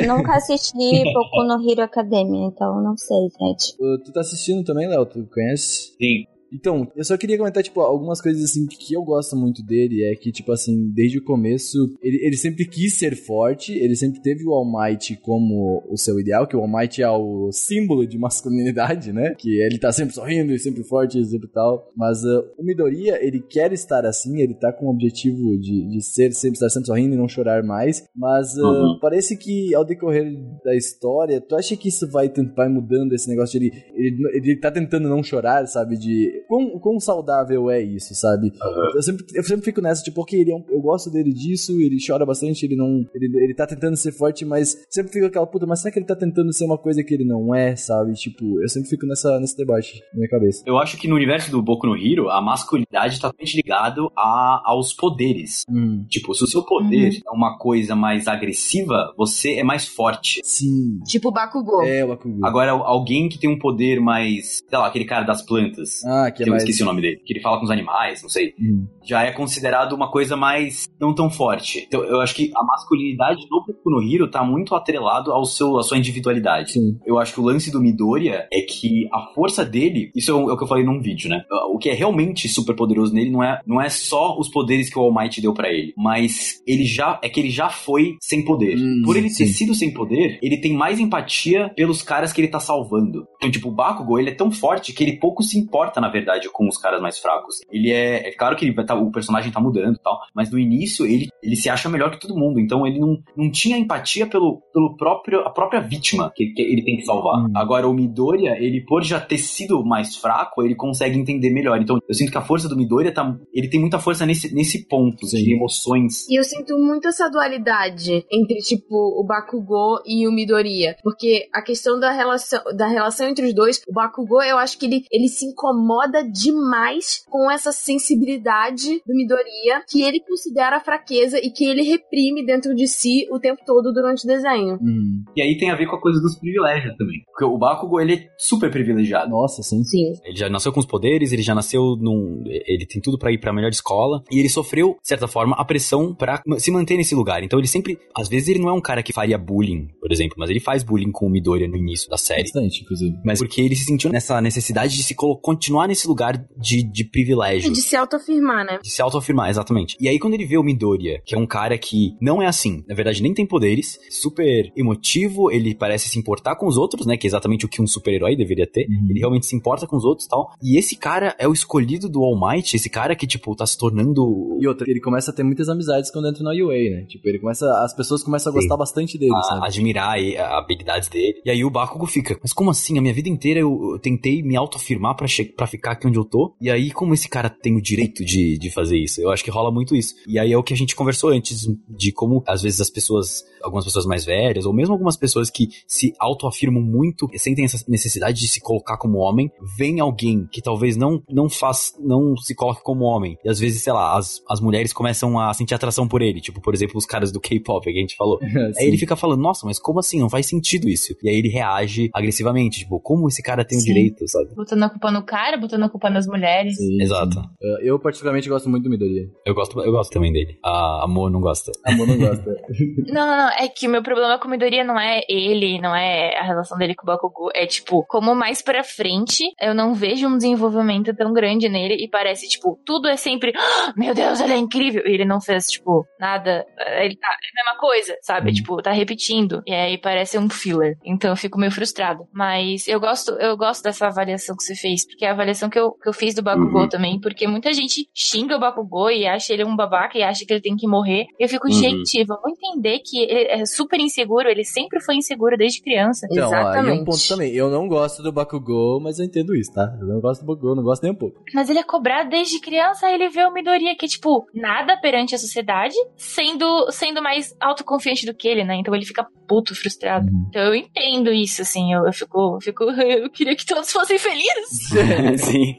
[0.00, 0.74] Eu nunca assisti
[1.12, 3.74] Boku no Hero Academia, então não sei, gente.
[3.80, 5.06] Uh, Tu tá assistindo também, Léo?
[5.06, 5.94] Tu conhece?
[5.96, 6.26] Sim.
[6.54, 10.04] Então, eu só queria comentar, tipo, algumas coisas, assim, que eu gosto muito dele.
[10.04, 14.20] É que, tipo, assim, desde o começo, ele, ele sempre quis ser forte, ele sempre
[14.22, 18.06] teve o All Might como o seu ideal, que o All Might é o símbolo
[18.06, 19.34] de masculinidade, né?
[19.38, 21.90] Que ele tá sempre sorrindo e sempre forte e sempre tal.
[21.96, 26.02] Mas uh, o Midoriya, ele quer estar assim, ele tá com o objetivo de, de
[26.02, 28.04] ser, sempre estar sempre sorrindo e não chorar mais.
[28.14, 28.98] Mas uh, Uhum.
[29.00, 30.32] parece que ao decorrer
[30.64, 34.56] da história, tu acha que isso vai, vai mudando esse negócio de ele, ele, ele
[34.60, 35.96] tá tentando não chorar, sabe?
[35.96, 38.52] De quão, quão saudável é isso, sabe?
[38.94, 41.80] Eu, sempre, eu sempre fico nessa, tipo, ok, ele é um- eu gosto dele disso,
[41.80, 43.04] ele chora bastante, ele não.
[43.14, 46.06] Ele, ele tá tentando ser forte, mas sempre fica aquela puta, mas será que ele
[46.06, 48.12] tá tentando ser uma coisa que ele não é, sabe?
[48.14, 50.62] Tipo, eu sempre fico nessa, nesse debate na minha cabeça.
[50.66, 54.62] Eu acho que no universo do Boku no Hero, a masculinidade tá totalmente ligado a,
[54.64, 55.62] aos poderes.
[55.68, 60.40] Hum, Tipo, se o seu poder é uma coisa mais agressiva, você é mais forte.
[60.44, 60.98] sim.
[61.06, 61.82] Tipo Bakugou.
[61.82, 62.44] É, o Bakugou.
[62.46, 66.04] Agora, alguém que tem um poder mais, sei lá, aquele cara das plantas.
[66.04, 67.20] Ah, que eu esqueci o nome dele.
[67.24, 68.54] Que ele fala com os animais, não sei.
[68.60, 71.84] Hum, Já é considerado uma coisa mais não tão forte.
[71.86, 75.78] Então, eu acho que a masculinidade do Boku no Hero tá muito atrelado ao seu,
[75.78, 76.72] à sua individualidade.
[76.72, 76.98] sim.
[77.06, 80.52] Eu acho que o lance do Midoriya é que a força dele, isso é o,
[80.52, 81.42] é que eu falei num vídeo, né?
[81.72, 84.98] O que é realmente super poderoso nele não é, não é só os poderes que
[84.98, 88.44] o All Might deu pra ele, mas ele já é que ele já foi sem
[88.44, 88.76] poder.
[88.78, 89.46] Hum, Por ele ter sim.
[89.48, 93.26] sido sem poder, ele tem mais empatia pelos caras que ele tá salvando.
[93.36, 96.48] Então, tipo, o Bakugo, ele é tão forte que ele pouco se importa, na verdade,
[96.50, 97.60] com os caras mais fracos.
[97.70, 101.04] Ele é, é claro que tá, o personagem tá mudando e tal, mas no início
[101.04, 104.62] ele, ele se acha melhor que todo mundo, então ele não, não tinha empatia pelo,
[104.72, 107.44] pelo próprio, a própria vítima que, que ele tem que salvar.
[107.44, 107.52] Hum.
[107.54, 111.80] Agora, o Midoriya, ele por já ter sido mais fraco, ele consegue entender melhor.
[111.80, 114.86] Então, eu sinto que a força do Midoriya tá, ele tem muita força nesse, nesse
[114.86, 115.42] ponto Sim.
[115.42, 116.28] de emoções.
[116.28, 120.96] E eu sinto muito essa dualidade entre, tipo, o Bakugou e o Midoriya.
[121.02, 124.86] Porque a questão da relação, da relação entre os dois, o Bakugou, eu acho que
[124.86, 131.50] ele, ele se incomoda demais com essa sensibilidade do Midoriya, que ele considera fraqueza e
[131.50, 134.78] que ele reprime dentro de si o tempo todo durante o desenho.
[134.80, 135.22] Hum.
[135.36, 137.22] E aí tem a ver com a coisa dos privilégios também.
[137.26, 139.30] Porque o Bakugo, ele é super privilegiado.
[139.30, 139.82] Nossa, sim.
[139.84, 140.12] Sim.
[140.24, 142.42] Ele já nasceu com os poderes, ele já nasceu num.
[142.46, 144.22] Ele tem tudo pra ir pra melhor escola.
[144.30, 147.42] E ele sofreu, de certa forma, a pressão pra ma- se manter nesse lugar.
[147.42, 147.98] Então ele sempre.
[148.16, 150.82] Às vezes ele não é um cara que faria bullying, por exemplo, mas ele faz
[150.82, 152.42] bullying com o Midoriya no início da série.
[152.42, 153.16] Bastante, inclusive.
[153.24, 157.70] Mas porque ele se sentiu nessa necessidade de se continuar nesse lugar de, de privilégio.
[157.70, 158.78] E de se autoafirmar, né?
[158.82, 159.96] De se autoafirmar, exatamente.
[160.00, 162.82] E aí, quando ele vê o Midoriya, que é um cara que não é assim,
[162.88, 167.16] na verdade, nem tem poderes, super emotivo, ele parece se importar com os outros, né?
[167.16, 168.86] Que é exatamente o que um super-herói deveria ter.
[168.88, 169.06] Uhum.
[169.10, 170.50] Ele realmente se importa com os outros e tal.
[170.62, 173.76] E esse cara é o escolhido do All Might, esse cara que, tipo, tá se
[173.78, 174.56] tornando.
[174.60, 177.04] E outra, ele começa a ter muitas amizades quando entra no UA, né?
[177.08, 177.66] Tipo, ele começa.
[177.84, 178.60] As pessoas começam a Sim.
[178.60, 179.66] gostar bastante dele, A, sabe?
[179.66, 181.40] admirar e- a habilidades dele.
[181.44, 182.98] E aí o Bakugo fica, mas como assim?
[182.98, 185.26] A minha vida inteira eu, eu tentei me autoafirmar pra,
[185.56, 186.54] pra ficar aqui onde eu tô.
[186.60, 189.20] E aí, como esse cara tem o direito de, de fazer isso?
[189.20, 190.14] Eu acho que rola muito isso.
[190.26, 193.44] E aí é o que a gente conversou antes, de como às vezes as pessoas,
[193.62, 198.40] algumas pessoas mais velhas, ou mesmo algumas pessoas que se autoafirmam muito, sentem essa necessidade
[198.40, 202.82] de se colocar como homem, vem alguém que talvez não, não faz, não se coloque
[202.82, 203.36] como homem.
[203.44, 206.40] E às vezes, sei lá, as, as mulheres começam a sentir atração por ele.
[206.40, 208.38] Tipo, por exemplo, os caras do K-pop que a gente falou.
[208.78, 210.20] aí ele fica falando, nossa, mas como assim?
[210.20, 211.14] Não faz sentido isso.
[211.22, 213.86] E aí ele reage agressivamente, tipo, como esse cara tem o Sim.
[213.86, 214.54] direito, sabe?
[214.54, 216.76] Botando a culpa no cara, botando a culpa nas mulheres.
[216.76, 217.34] Sim, Exato.
[217.34, 217.40] sim.
[217.82, 219.24] Eu, particularmente gosto muito do Midoriya.
[219.44, 220.58] Eu gosto, eu gosto também dele.
[220.64, 221.72] A Amor não gosta.
[221.84, 222.44] Amor não gosta.
[223.06, 223.48] Não, não, não.
[223.50, 226.76] É que o meu problema com a Midoriya não é ele, não é a relação
[226.78, 227.50] dele com o Bakugou.
[227.54, 232.08] É, tipo, como mais pra frente, eu não vejo um desenvolvimento tão grande nele e
[232.08, 235.02] parece, tipo, tudo é sempre, "Ah, meu Deus, ele é incrível.
[235.06, 236.64] E ele não fez, tipo, nada.
[237.00, 238.50] Ele tá, é a mesma coisa, sabe?
[238.50, 238.54] Hum.
[238.54, 239.62] Tipo, tá repetindo.
[239.66, 240.96] E aí parece um filler.
[241.04, 242.24] Então eu fico meio frustrado.
[242.32, 245.92] Mas eu gosto, eu gosto dessa avaliação que você fez, porque a avaliação que eu,
[245.92, 246.88] que eu fiz do Bakugou Uhum.
[246.88, 250.52] também, porque muita gente xinga o Bakugou e acha ele um babaca e acha que
[250.52, 251.26] ele tem que morrer.
[251.38, 251.72] Eu fico, Uhum.
[251.72, 256.26] gente, vamos entender que ele é super inseguro, ele sempre foi inseguro desde criança.
[256.30, 257.04] Então, ó, e um Exatamente.
[257.04, 257.52] ponto também.
[257.54, 259.96] Eu não gosto do Bakugou, mas eu entendo isso, tá?
[260.00, 261.40] Eu não gosto do Bakugou, não gosto nem um pouco.
[261.54, 265.38] Mas ele é cobrado desde criança, ele vê o Midoriya que, tipo, nada perante a
[265.38, 268.76] sociedade, sendo, sendo mais autoconfiante do que ele, né?
[268.76, 270.26] Então ele fica puto, frustrado.
[270.26, 270.46] Uhum.
[270.48, 274.18] Então eu entendo isso, assim, eu, eu fico, eu fico, eu queria que todos fossem
[274.18, 274.88] felizes.
[275.44, 275.76] Sim.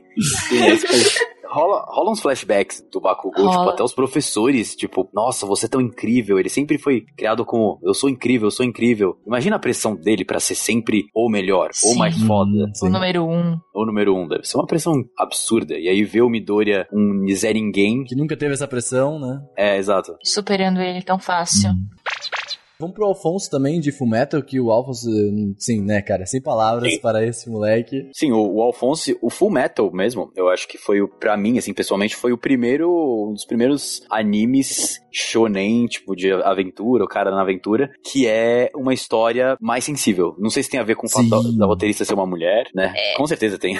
[0.47, 1.35] Sim, é aí.
[1.47, 3.57] Rola, rola uns flashbacks do Bakugou, Rola.
[3.59, 6.39] tipo, até os professores, tipo, nossa, você é tão incrível.
[6.39, 9.17] Ele sempre foi criado como, eu sou incrível, eu sou incrível.
[9.27, 11.97] Imagina a pressão dele pra ser sempre ou melhor, ou Sim.
[11.99, 13.57] mais foda, Uhum, O número um.
[13.73, 14.27] ou número um.
[14.27, 15.77] Deve ser uma pressão absurda.
[15.77, 17.23] E aí ver o Midoriya, um
[17.53, 19.39] Ninguém, Que nunca teve essa pressão, né?
[19.57, 20.15] é, exato.
[20.23, 21.71] Superando ele tão fácil.
[22.79, 25.09] Vamos pro Alfonso também, de Fullmetal, que o Alfonso,
[25.57, 26.99] sim, né, cara, sem palavras Sim.
[26.99, 28.09] para esse moleque.
[28.13, 31.57] Sim, o, o Alphonse, o Full Metal mesmo, eu acho que foi o, pra mim,
[31.57, 32.89] assim, pessoalmente, foi o primeiro,
[33.29, 38.93] um dos primeiros animes shonen, tipo, de aventura, o cara na aventura, que é uma
[38.93, 40.35] história mais sensível.
[40.37, 41.29] Não sei se tem a ver com o fato Sim.
[41.29, 42.93] da, da roteirista ser uma mulher, né?
[43.15, 43.77] Com certeza tem.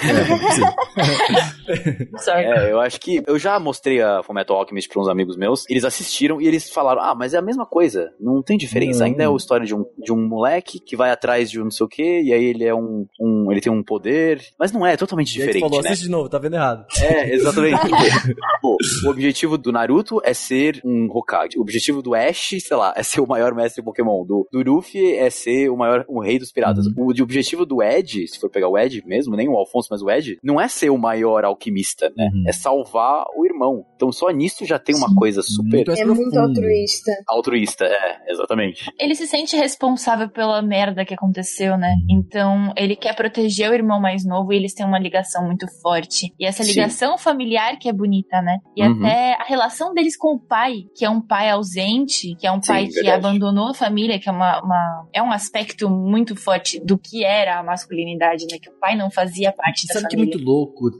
[2.18, 2.44] Sorry.
[2.44, 5.84] É, eu acho que eu já mostrei a Fullmetal Alchemist para uns amigos meus, eles
[5.84, 9.00] assistiram e eles falaram: "Ah, mas é a mesma coisa, não tem diferença.
[9.00, 9.06] Não.
[9.06, 11.70] Ainda é a história de um, de um moleque que vai atrás de um não
[11.70, 14.86] sei o quê, e aí ele é um, um ele tem um poder, mas não
[14.86, 15.90] é, é totalmente diferente, falou, né?
[15.90, 16.86] assiste de novo, tá vendo errado.
[17.00, 17.80] É, exatamente.
[18.62, 21.58] Pô, o objetivo do Naruto é ser um Hokage.
[21.58, 24.24] O objetivo do Ash, sei lá, é ser o maior mestre Pokémon.
[24.24, 26.86] Do, do Luffy é ser o maior, o rei dos piratas.
[26.96, 30.02] O de objetivo do Ed, se for pegar o Ed mesmo, nem o Alfonso, mas
[30.02, 32.30] o Ed, não é ser o maior alquimista, né?
[32.32, 32.44] Uhum.
[32.46, 33.84] É salvar o irmão.
[33.96, 37.12] Então só nisso já tem uma coisa super Muito É muito altruísta.
[37.28, 37.84] altruísta.
[37.86, 38.90] É, exatamente.
[38.98, 41.94] Ele se sente responsável pela merda que aconteceu, né?
[42.10, 46.32] Então, ele quer proteger o irmão mais novo e eles têm uma ligação muito forte.
[46.38, 46.70] E essa Sim.
[46.72, 48.58] ligação familiar que é bonita, né?
[48.76, 48.98] E Uhum.
[49.04, 52.60] até a relação deles com o pai, que é um pai ausente, que é um
[52.62, 53.26] Sim, pai que verdade.
[53.26, 57.58] abandonou a família, que é uma, uma- é um aspecto muito forte do que era
[57.58, 58.58] a masculinidade, né?
[58.60, 60.36] Que o pai não fazia parte da Sabe que é família.
[60.36, 60.90] muito louco?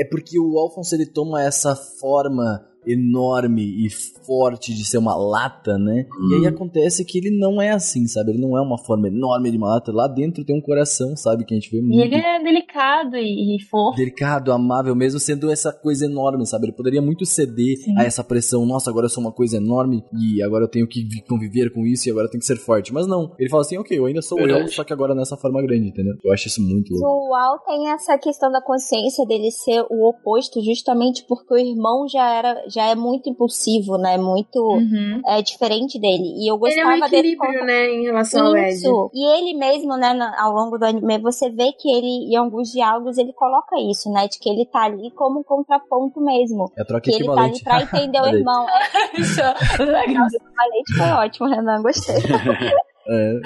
[0.00, 3.90] É porque o Alfonso ele toma essa forma enorme e
[4.24, 6.06] forte de ser uma lata, né?
[6.30, 6.48] E aí Hum.
[6.48, 8.30] acontece que ele não é assim, sabe?
[8.32, 9.92] Ele não é uma forma enorme de uma lata.
[9.92, 11.44] Lá dentro tem um coração, sabe?
[11.44, 13.96] Que a gente vê E muito ele é delicado e, e fofo.
[13.96, 16.66] delicado, amável, mesmo sendo essa coisa enorme, sabe?
[16.66, 17.96] Ele poderia muito ceder Sim.
[17.98, 18.64] a essa pressão.
[18.66, 21.84] Nossa, agora eu sou uma coisa enorme e agora eu tenho que vi- conviver com
[21.86, 22.92] isso e agora eu tenho que ser forte.
[22.92, 23.32] Mas não.
[23.38, 24.72] Ele fala assim, ok, eu ainda sou eu, Verdade.
[24.74, 26.14] só que agora nessa forma grande, entendeu?
[26.24, 27.28] Eu acho isso muito louco.
[27.30, 32.06] O Al tem essa questão da consciência dele ser o oposto, justamente porque o irmão
[32.08, 34.16] já era, já é muito impulsivo, né?
[34.18, 35.20] Muito Uhum.
[35.26, 36.22] é, diferente dele.
[36.36, 38.74] E eu Ele é um gostava dele né, em relação ao Ed.
[38.74, 39.10] Isso.
[39.14, 43.16] E ele mesmo, né, ao longo do anime, você vê que ele, em alguns diálogos,
[43.18, 44.28] ele coloca isso, né?
[44.28, 46.70] De que ele tá ali como um contraponto mesmo.
[46.78, 48.66] É troca Que ele tá ali pra entender o irmão.
[48.68, 52.16] É, nossa, o valente foi ótimo, Renan, gostei.
[53.08, 53.40] É.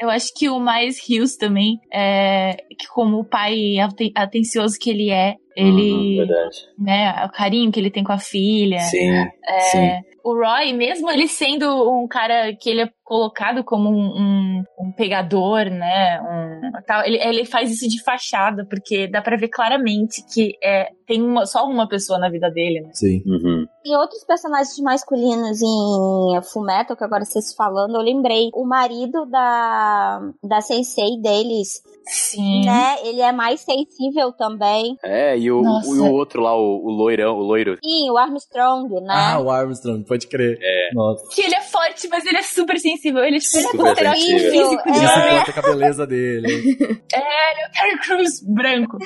[0.00, 4.88] Eu acho que o mais rios também é que como o pai aten- atencioso que
[4.90, 6.56] ele é, ele, verdade.
[6.78, 8.80] né, o carinho que ele tem com a filha.
[8.80, 9.10] Sim,
[9.46, 9.90] É, sim.
[10.24, 14.92] O Roy, mesmo ele sendo um cara que ele é colocado como um, um, um
[14.92, 16.18] pegador, né?
[16.22, 20.88] Um, tal, ele, ele faz isso de fachada, porque dá pra ver claramente que é,
[21.06, 22.88] tem uma, só uma pessoa na vida dele, né?
[22.94, 23.22] Sim.
[23.26, 23.66] Uhum.
[23.84, 28.48] E outros personagens masculinos em Fullmetal, que agora vocês falando, eu lembrei.
[28.54, 32.64] O marido da, da sensei deles, Sim.
[32.64, 32.96] né?
[33.04, 34.96] Ele é mais sensível também.
[35.04, 35.88] É, e e o, Nossa.
[35.90, 37.76] o, o outro lá, o, o loirão, o loiro.
[37.84, 39.06] Sim, o Armstrong, né?
[39.14, 40.58] Ah, o Armstrong, pode crer.
[40.62, 40.94] É.
[40.94, 41.22] Nossa.
[41.34, 43.18] Que ele é forte, mas ele é super sensível.
[43.22, 44.50] Ele, ele é Super considerado sensível.
[44.50, 45.22] físico de Isso É.
[45.22, 45.38] homem.
[45.40, 46.76] conta com a beleza dele.
[47.74, 48.96] Terry Crews branco.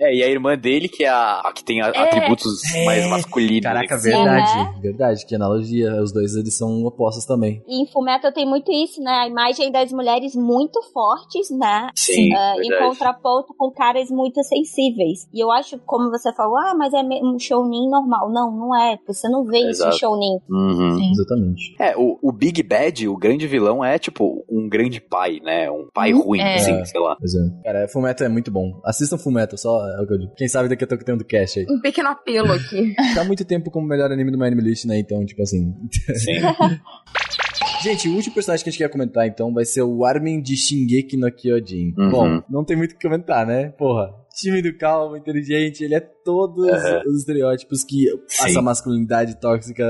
[0.00, 1.98] É, e a irmã dele, que é a, a que tem a- É.
[1.98, 3.08] atributos mais É.
[3.08, 3.62] masculinos.
[3.62, 4.10] Caraca, assim.
[4.10, 4.80] verdade.
[4.80, 6.00] Verdade, que analogia.
[6.02, 7.62] Os dois eles são opostos também.
[7.66, 9.10] E em Fullmetal tem muito isso, né?
[9.24, 11.88] A imagem das mulheres muito fortes, né?
[11.96, 12.88] Sim, Ah, em verdade.
[12.88, 15.28] contraponto com caras muito sensíveis.
[15.32, 18.30] E eu acho, como você falou, ah, mas é um shounen normal.
[18.32, 18.98] Não, não é.
[19.06, 19.96] Você não vê isso Exato.
[19.96, 20.38] em shounen.
[20.50, 20.98] Uhum.
[20.98, 21.10] Sim.
[21.10, 21.76] Exatamente.
[21.78, 25.70] É, o, o Big Bad, o grande vilão, é tipo um grande pai, né?
[25.70, 26.22] Um pai Uhum.
[26.22, 26.54] ruim, É.
[26.56, 27.16] assim, sei lá.
[27.20, 27.62] É.
[27.64, 28.80] Cara, Fullmetal é muito bom.
[28.84, 30.32] Assistam Fullmetal, só é o que eu digo.
[30.36, 31.66] Quem sabe daqui a pouco tem um do cast aí.
[31.70, 32.94] Um pequeno apelo aqui.
[33.14, 34.98] Tá há muito tempo como melhor anime do My Anime List, né?
[34.98, 35.74] Então, tipo assim...
[36.14, 36.32] Sim.
[37.82, 40.56] Gente, o último personagem que a gente quer comentar, então, vai ser o Armin de
[40.56, 41.94] Shingeki no Kyojin.
[41.96, 42.10] Uhum.
[42.10, 43.68] Bom, não tem muito o que comentar, né?
[43.78, 47.00] Porra, tímido, calmo, inteligente, ele é todos Uhum.
[47.06, 48.46] os estereótipos que Sim.
[48.48, 49.84] essa masculinidade tóxica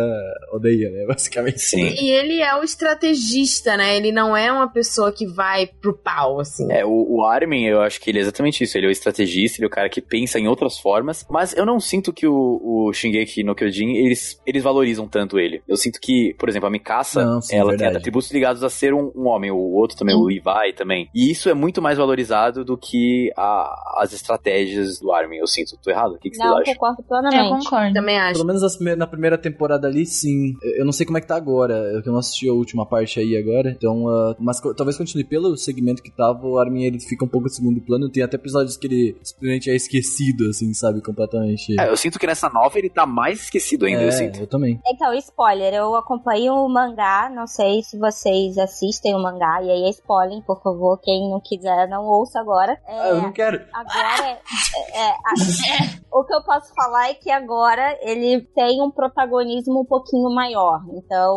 [0.52, 1.04] odeia, né?
[1.08, 1.60] Basicamente.
[1.60, 1.82] Sim.
[1.88, 3.96] E ele é o estrategista, né?
[3.96, 6.70] Ele não é uma pessoa que vai pro pau, assim.
[6.70, 8.76] É, o, o Armin, eu acho que ele é exatamente isso.
[8.76, 11.24] Ele é o estrategista, ele é o cara que pensa em outras formas.
[11.30, 15.62] Mas eu não sinto que o, o Shingeki no Kyojin, eles, eles valorizam tanto ele.
[15.66, 17.93] Eu sinto que, por exemplo, a Mikasa, Não, sim, ela verdade.
[17.93, 19.51] tem atributos ligados a ser um, um homem.
[19.51, 21.09] O outro também, o Levi também.
[21.15, 25.77] E isso é muito mais valorizado do que a- as estratégias do Armin, eu sinto.
[25.82, 26.15] Tô errado?
[26.15, 26.74] O que, que Não, vocês acham?
[26.74, 27.65] concordo Eu plenamente.
[27.65, 27.94] concordo.
[27.94, 28.32] Também acho.
[28.35, 30.55] Pelo menos na primeira temporada ali, sim.
[30.77, 31.74] Eu não sei como é que tá agora.
[31.74, 33.70] Eu não assisti a última parte aí agora.
[33.70, 36.47] Então, ah, mas talvez continue pelo segmento que tava.
[36.47, 38.09] O Armin ele fica um pouco em segundo plano.
[38.09, 41.01] Tem até episódios que ele simplesmente é esquecido, assim, sabe?
[41.03, 41.78] Completamente.
[41.81, 44.40] É, eu sinto que nessa nova ele tá mais esquecido ainda, É, eu sinto.
[44.40, 44.81] eu também.
[44.86, 49.84] Então, spoiler, eu acompanho o mangá, não sei se vocês assistem o mangá, e aí
[49.84, 52.72] é spoiler, por favor, quem não quiser não ouça agora.
[52.86, 53.60] É, Ah, eu não quero.
[53.72, 54.38] Agora,
[54.93, 55.14] é, é,
[56.12, 60.80] o que eu posso falar é que agora ele tem um protagonismo um pouquinho maior.
[60.94, 61.36] Então,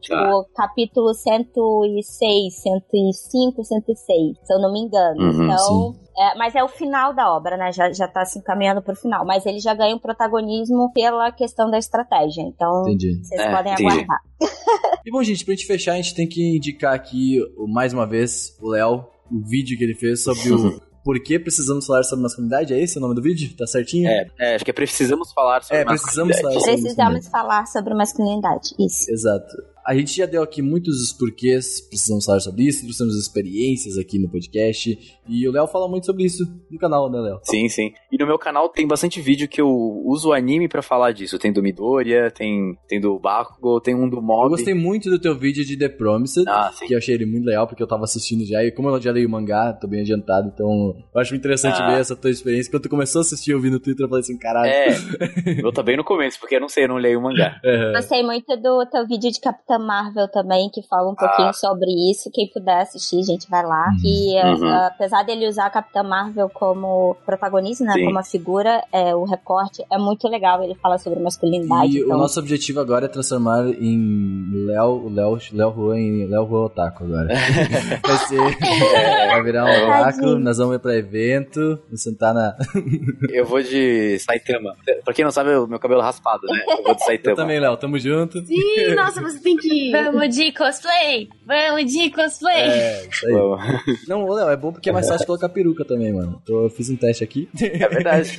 [0.00, 0.66] tipo, Tá.
[0.66, 5.20] capítulo 106, 105, 106, se eu não me engano.
[5.20, 7.72] Uhum, então, é, mas é o final da obra, né?
[7.72, 9.24] Já, já tá se encaminhando pro final.
[9.24, 12.42] Mas ele já ganha um protagonismo pela questão da estratégia.
[12.42, 13.22] Então, Entendi.
[13.24, 13.88] vocês É, podem entendi.
[13.90, 14.18] aguardar.
[15.04, 18.56] E bom, gente, pra gente fechar, a gente tem que indicar aqui, mais uma vez,
[18.60, 22.74] o Léo, o vídeo que ele fez sobre o Por que precisamos falar sobre masculinidade?
[22.74, 23.56] É esse o nome do vídeo?
[23.56, 24.06] Tá certinho?
[24.08, 26.64] É, é, acho que é precisamos falar sobre É, precisamos falar masculinidade.
[26.64, 28.74] sobre Precisamos falar sobre masculinidade.
[28.78, 29.10] Isso.
[29.10, 29.56] Exato.
[29.86, 34.18] A gente já deu aqui muitos os porquês, precisamos falar sobre isso, trouxemos experiências aqui
[34.18, 34.98] no podcast.
[35.28, 37.38] E o Léo fala muito sobre isso no canal, né, Léo?
[37.42, 37.92] Sim, sim.
[38.10, 39.68] E no meu canal tem bastante vídeo que eu
[40.04, 41.38] uso o anime pra falar disso.
[41.38, 44.44] Tem do Midoriya, tem, tem do Bakugo, tem um do Mob.
[44.44, 46.86] Eu gostei muito do teu vídeo de The Promised, Ah, sim.
[46.86, 49.12] que eu achei ele muito legal, porque eu tava assistindo já, e como eu já
[49.12, 51.90] leio o mangá, tô bem adiantado, então eu acho interessante Ah.
[51.94, 52.70] ver essa tua experiência.
[52.70, 54.70] Quando tu começou a assistir, eu vi no Twitter, eu falei assim, caralho.
[54.70, 54.88] É,
[55.64, 57.58] eu tô bem no começo, porque eu não sei, eu não leio o mangá.
[57.64, 57.92] É.
[57.92, 59.40] Gostei muito do teu vídeo de
[59.70, 61.52] Capitã Marvel também, que fala um pouquinho Ah.
[61.52, 62.28] sobre isso.
[62.32, 63.86] Quem puder assistir, gente, vai lá.
[64.04, 64.68] E eh, Uhum.
[64.86, 68.04] apesar dele usar a Capitã Marvel como protagonista, né, Sim.
[68.06, 70.62] como a figura, é, o recorte é muito legal.
[70.62, 71.98] Ele fala sobre masculinidade.
[71.98, 76.46] E então, o nosso objetivo agora é transformar em Léo, Léo, Léo Juan em Léo
[76.48, 77.28] Juan Otaku agora.
[78.04, 78.40] Vai ser.
[79.30, 82.56] Vai virar um otaku, nós vamos ir pra evento, vamos sentar na.
[83.30, 84.74] Eu vou de Saitama.
[85.04, 86.60] Pra quem não sabe, o meu cabelo é raspado, né?
[86.68, 87.36] Eu vou de Eu Saitama.
[87.36, 88.44] também, Léo, tamo junto.
[88.44, 89.56] Sim, nossa, você tem
[89.92, 91.28] Vamos de cosplay!
[91.46, 92.70] Vamos de cosplay!
[92.70, 93.32] É, isso aí.
[93.32, 93.60] Vamos.
[94.08, 96.40] Não, Léo, é bom porque é mais fácil colocar peruca também, mano.
[96.48, 97.48] Eu fiz um teste aqui.
[97.60, 98.36] É verdade.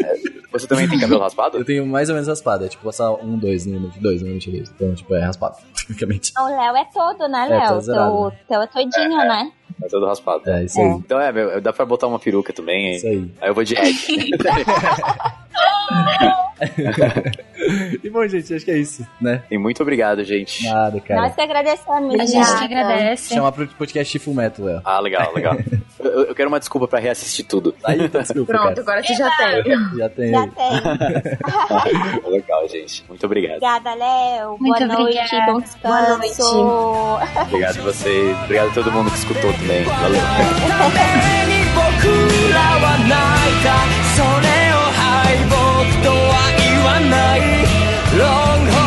[0.51, 1.57] Você também tem cabelo raspado?
[1.57, 2.65] Eu tenho mais ou menos raspado.
[2.65, 4.45] É tipo passar um, dois limite, dois dois.
[4.75, 6.33] Então, tipo, é raspado, tecnicamente.
[6.37, 7.81] O Léo é todo, né, É, tá Léo?
[7.81, 9.51] zerado, teu, teu é todinho, né?
[9.81, 10.49] É todo raspado.
[10.49, 10.87] É, isso aí.
[10.89, 12.95] Então é, meu, dá pra botar uma peruca também.
[12.97, 13.31] Isso aí.
[13.39, 13.93] Aí eu vou de Red.
[18.03, 19.43] e bom, gente, acho que é isso, né?
[19.49, 20.65] E muito obrigado, gente.
[20.65, 21.21] Nada, cara.
[21.21, 22.13] Nós que agradecemos.
[22.19, 22.57] A gente né?
[22.57, 23.33] te agradece.
[23.33, 24.81] Chamar pro podcast Full Metal, Léo.
[24.83, 25.57] Ah, legal, legal.
[25.99, 27.73] eu, eu, quero uma desculpa pra reassistir tudo.
[27.83, 28.81] Aí, tá desculpa, Pronto, cara.
[28.81, 29.63] agora você já tem.
[29.97, 30.31] Já tem.
[30.31, 30.71] Já tem.
[32.31, 33.05] legal, gente.
[33.07, 33.63] Muito obrigado.
[33.63, 34.57] Obrigada, Léo.
[34.59, 35.45] Muito Boa noite.
[35.45, 35.77] Bom descanso.
[35.81, 36.41] Boa noite.
[37.47, 38.37] Obrigado a vocês.
[38.43, 39.83] Obrigado a todo mundo que escutou também.
[39.83, 40.21] Valeu.
[46.03, 48.80] とは言わない。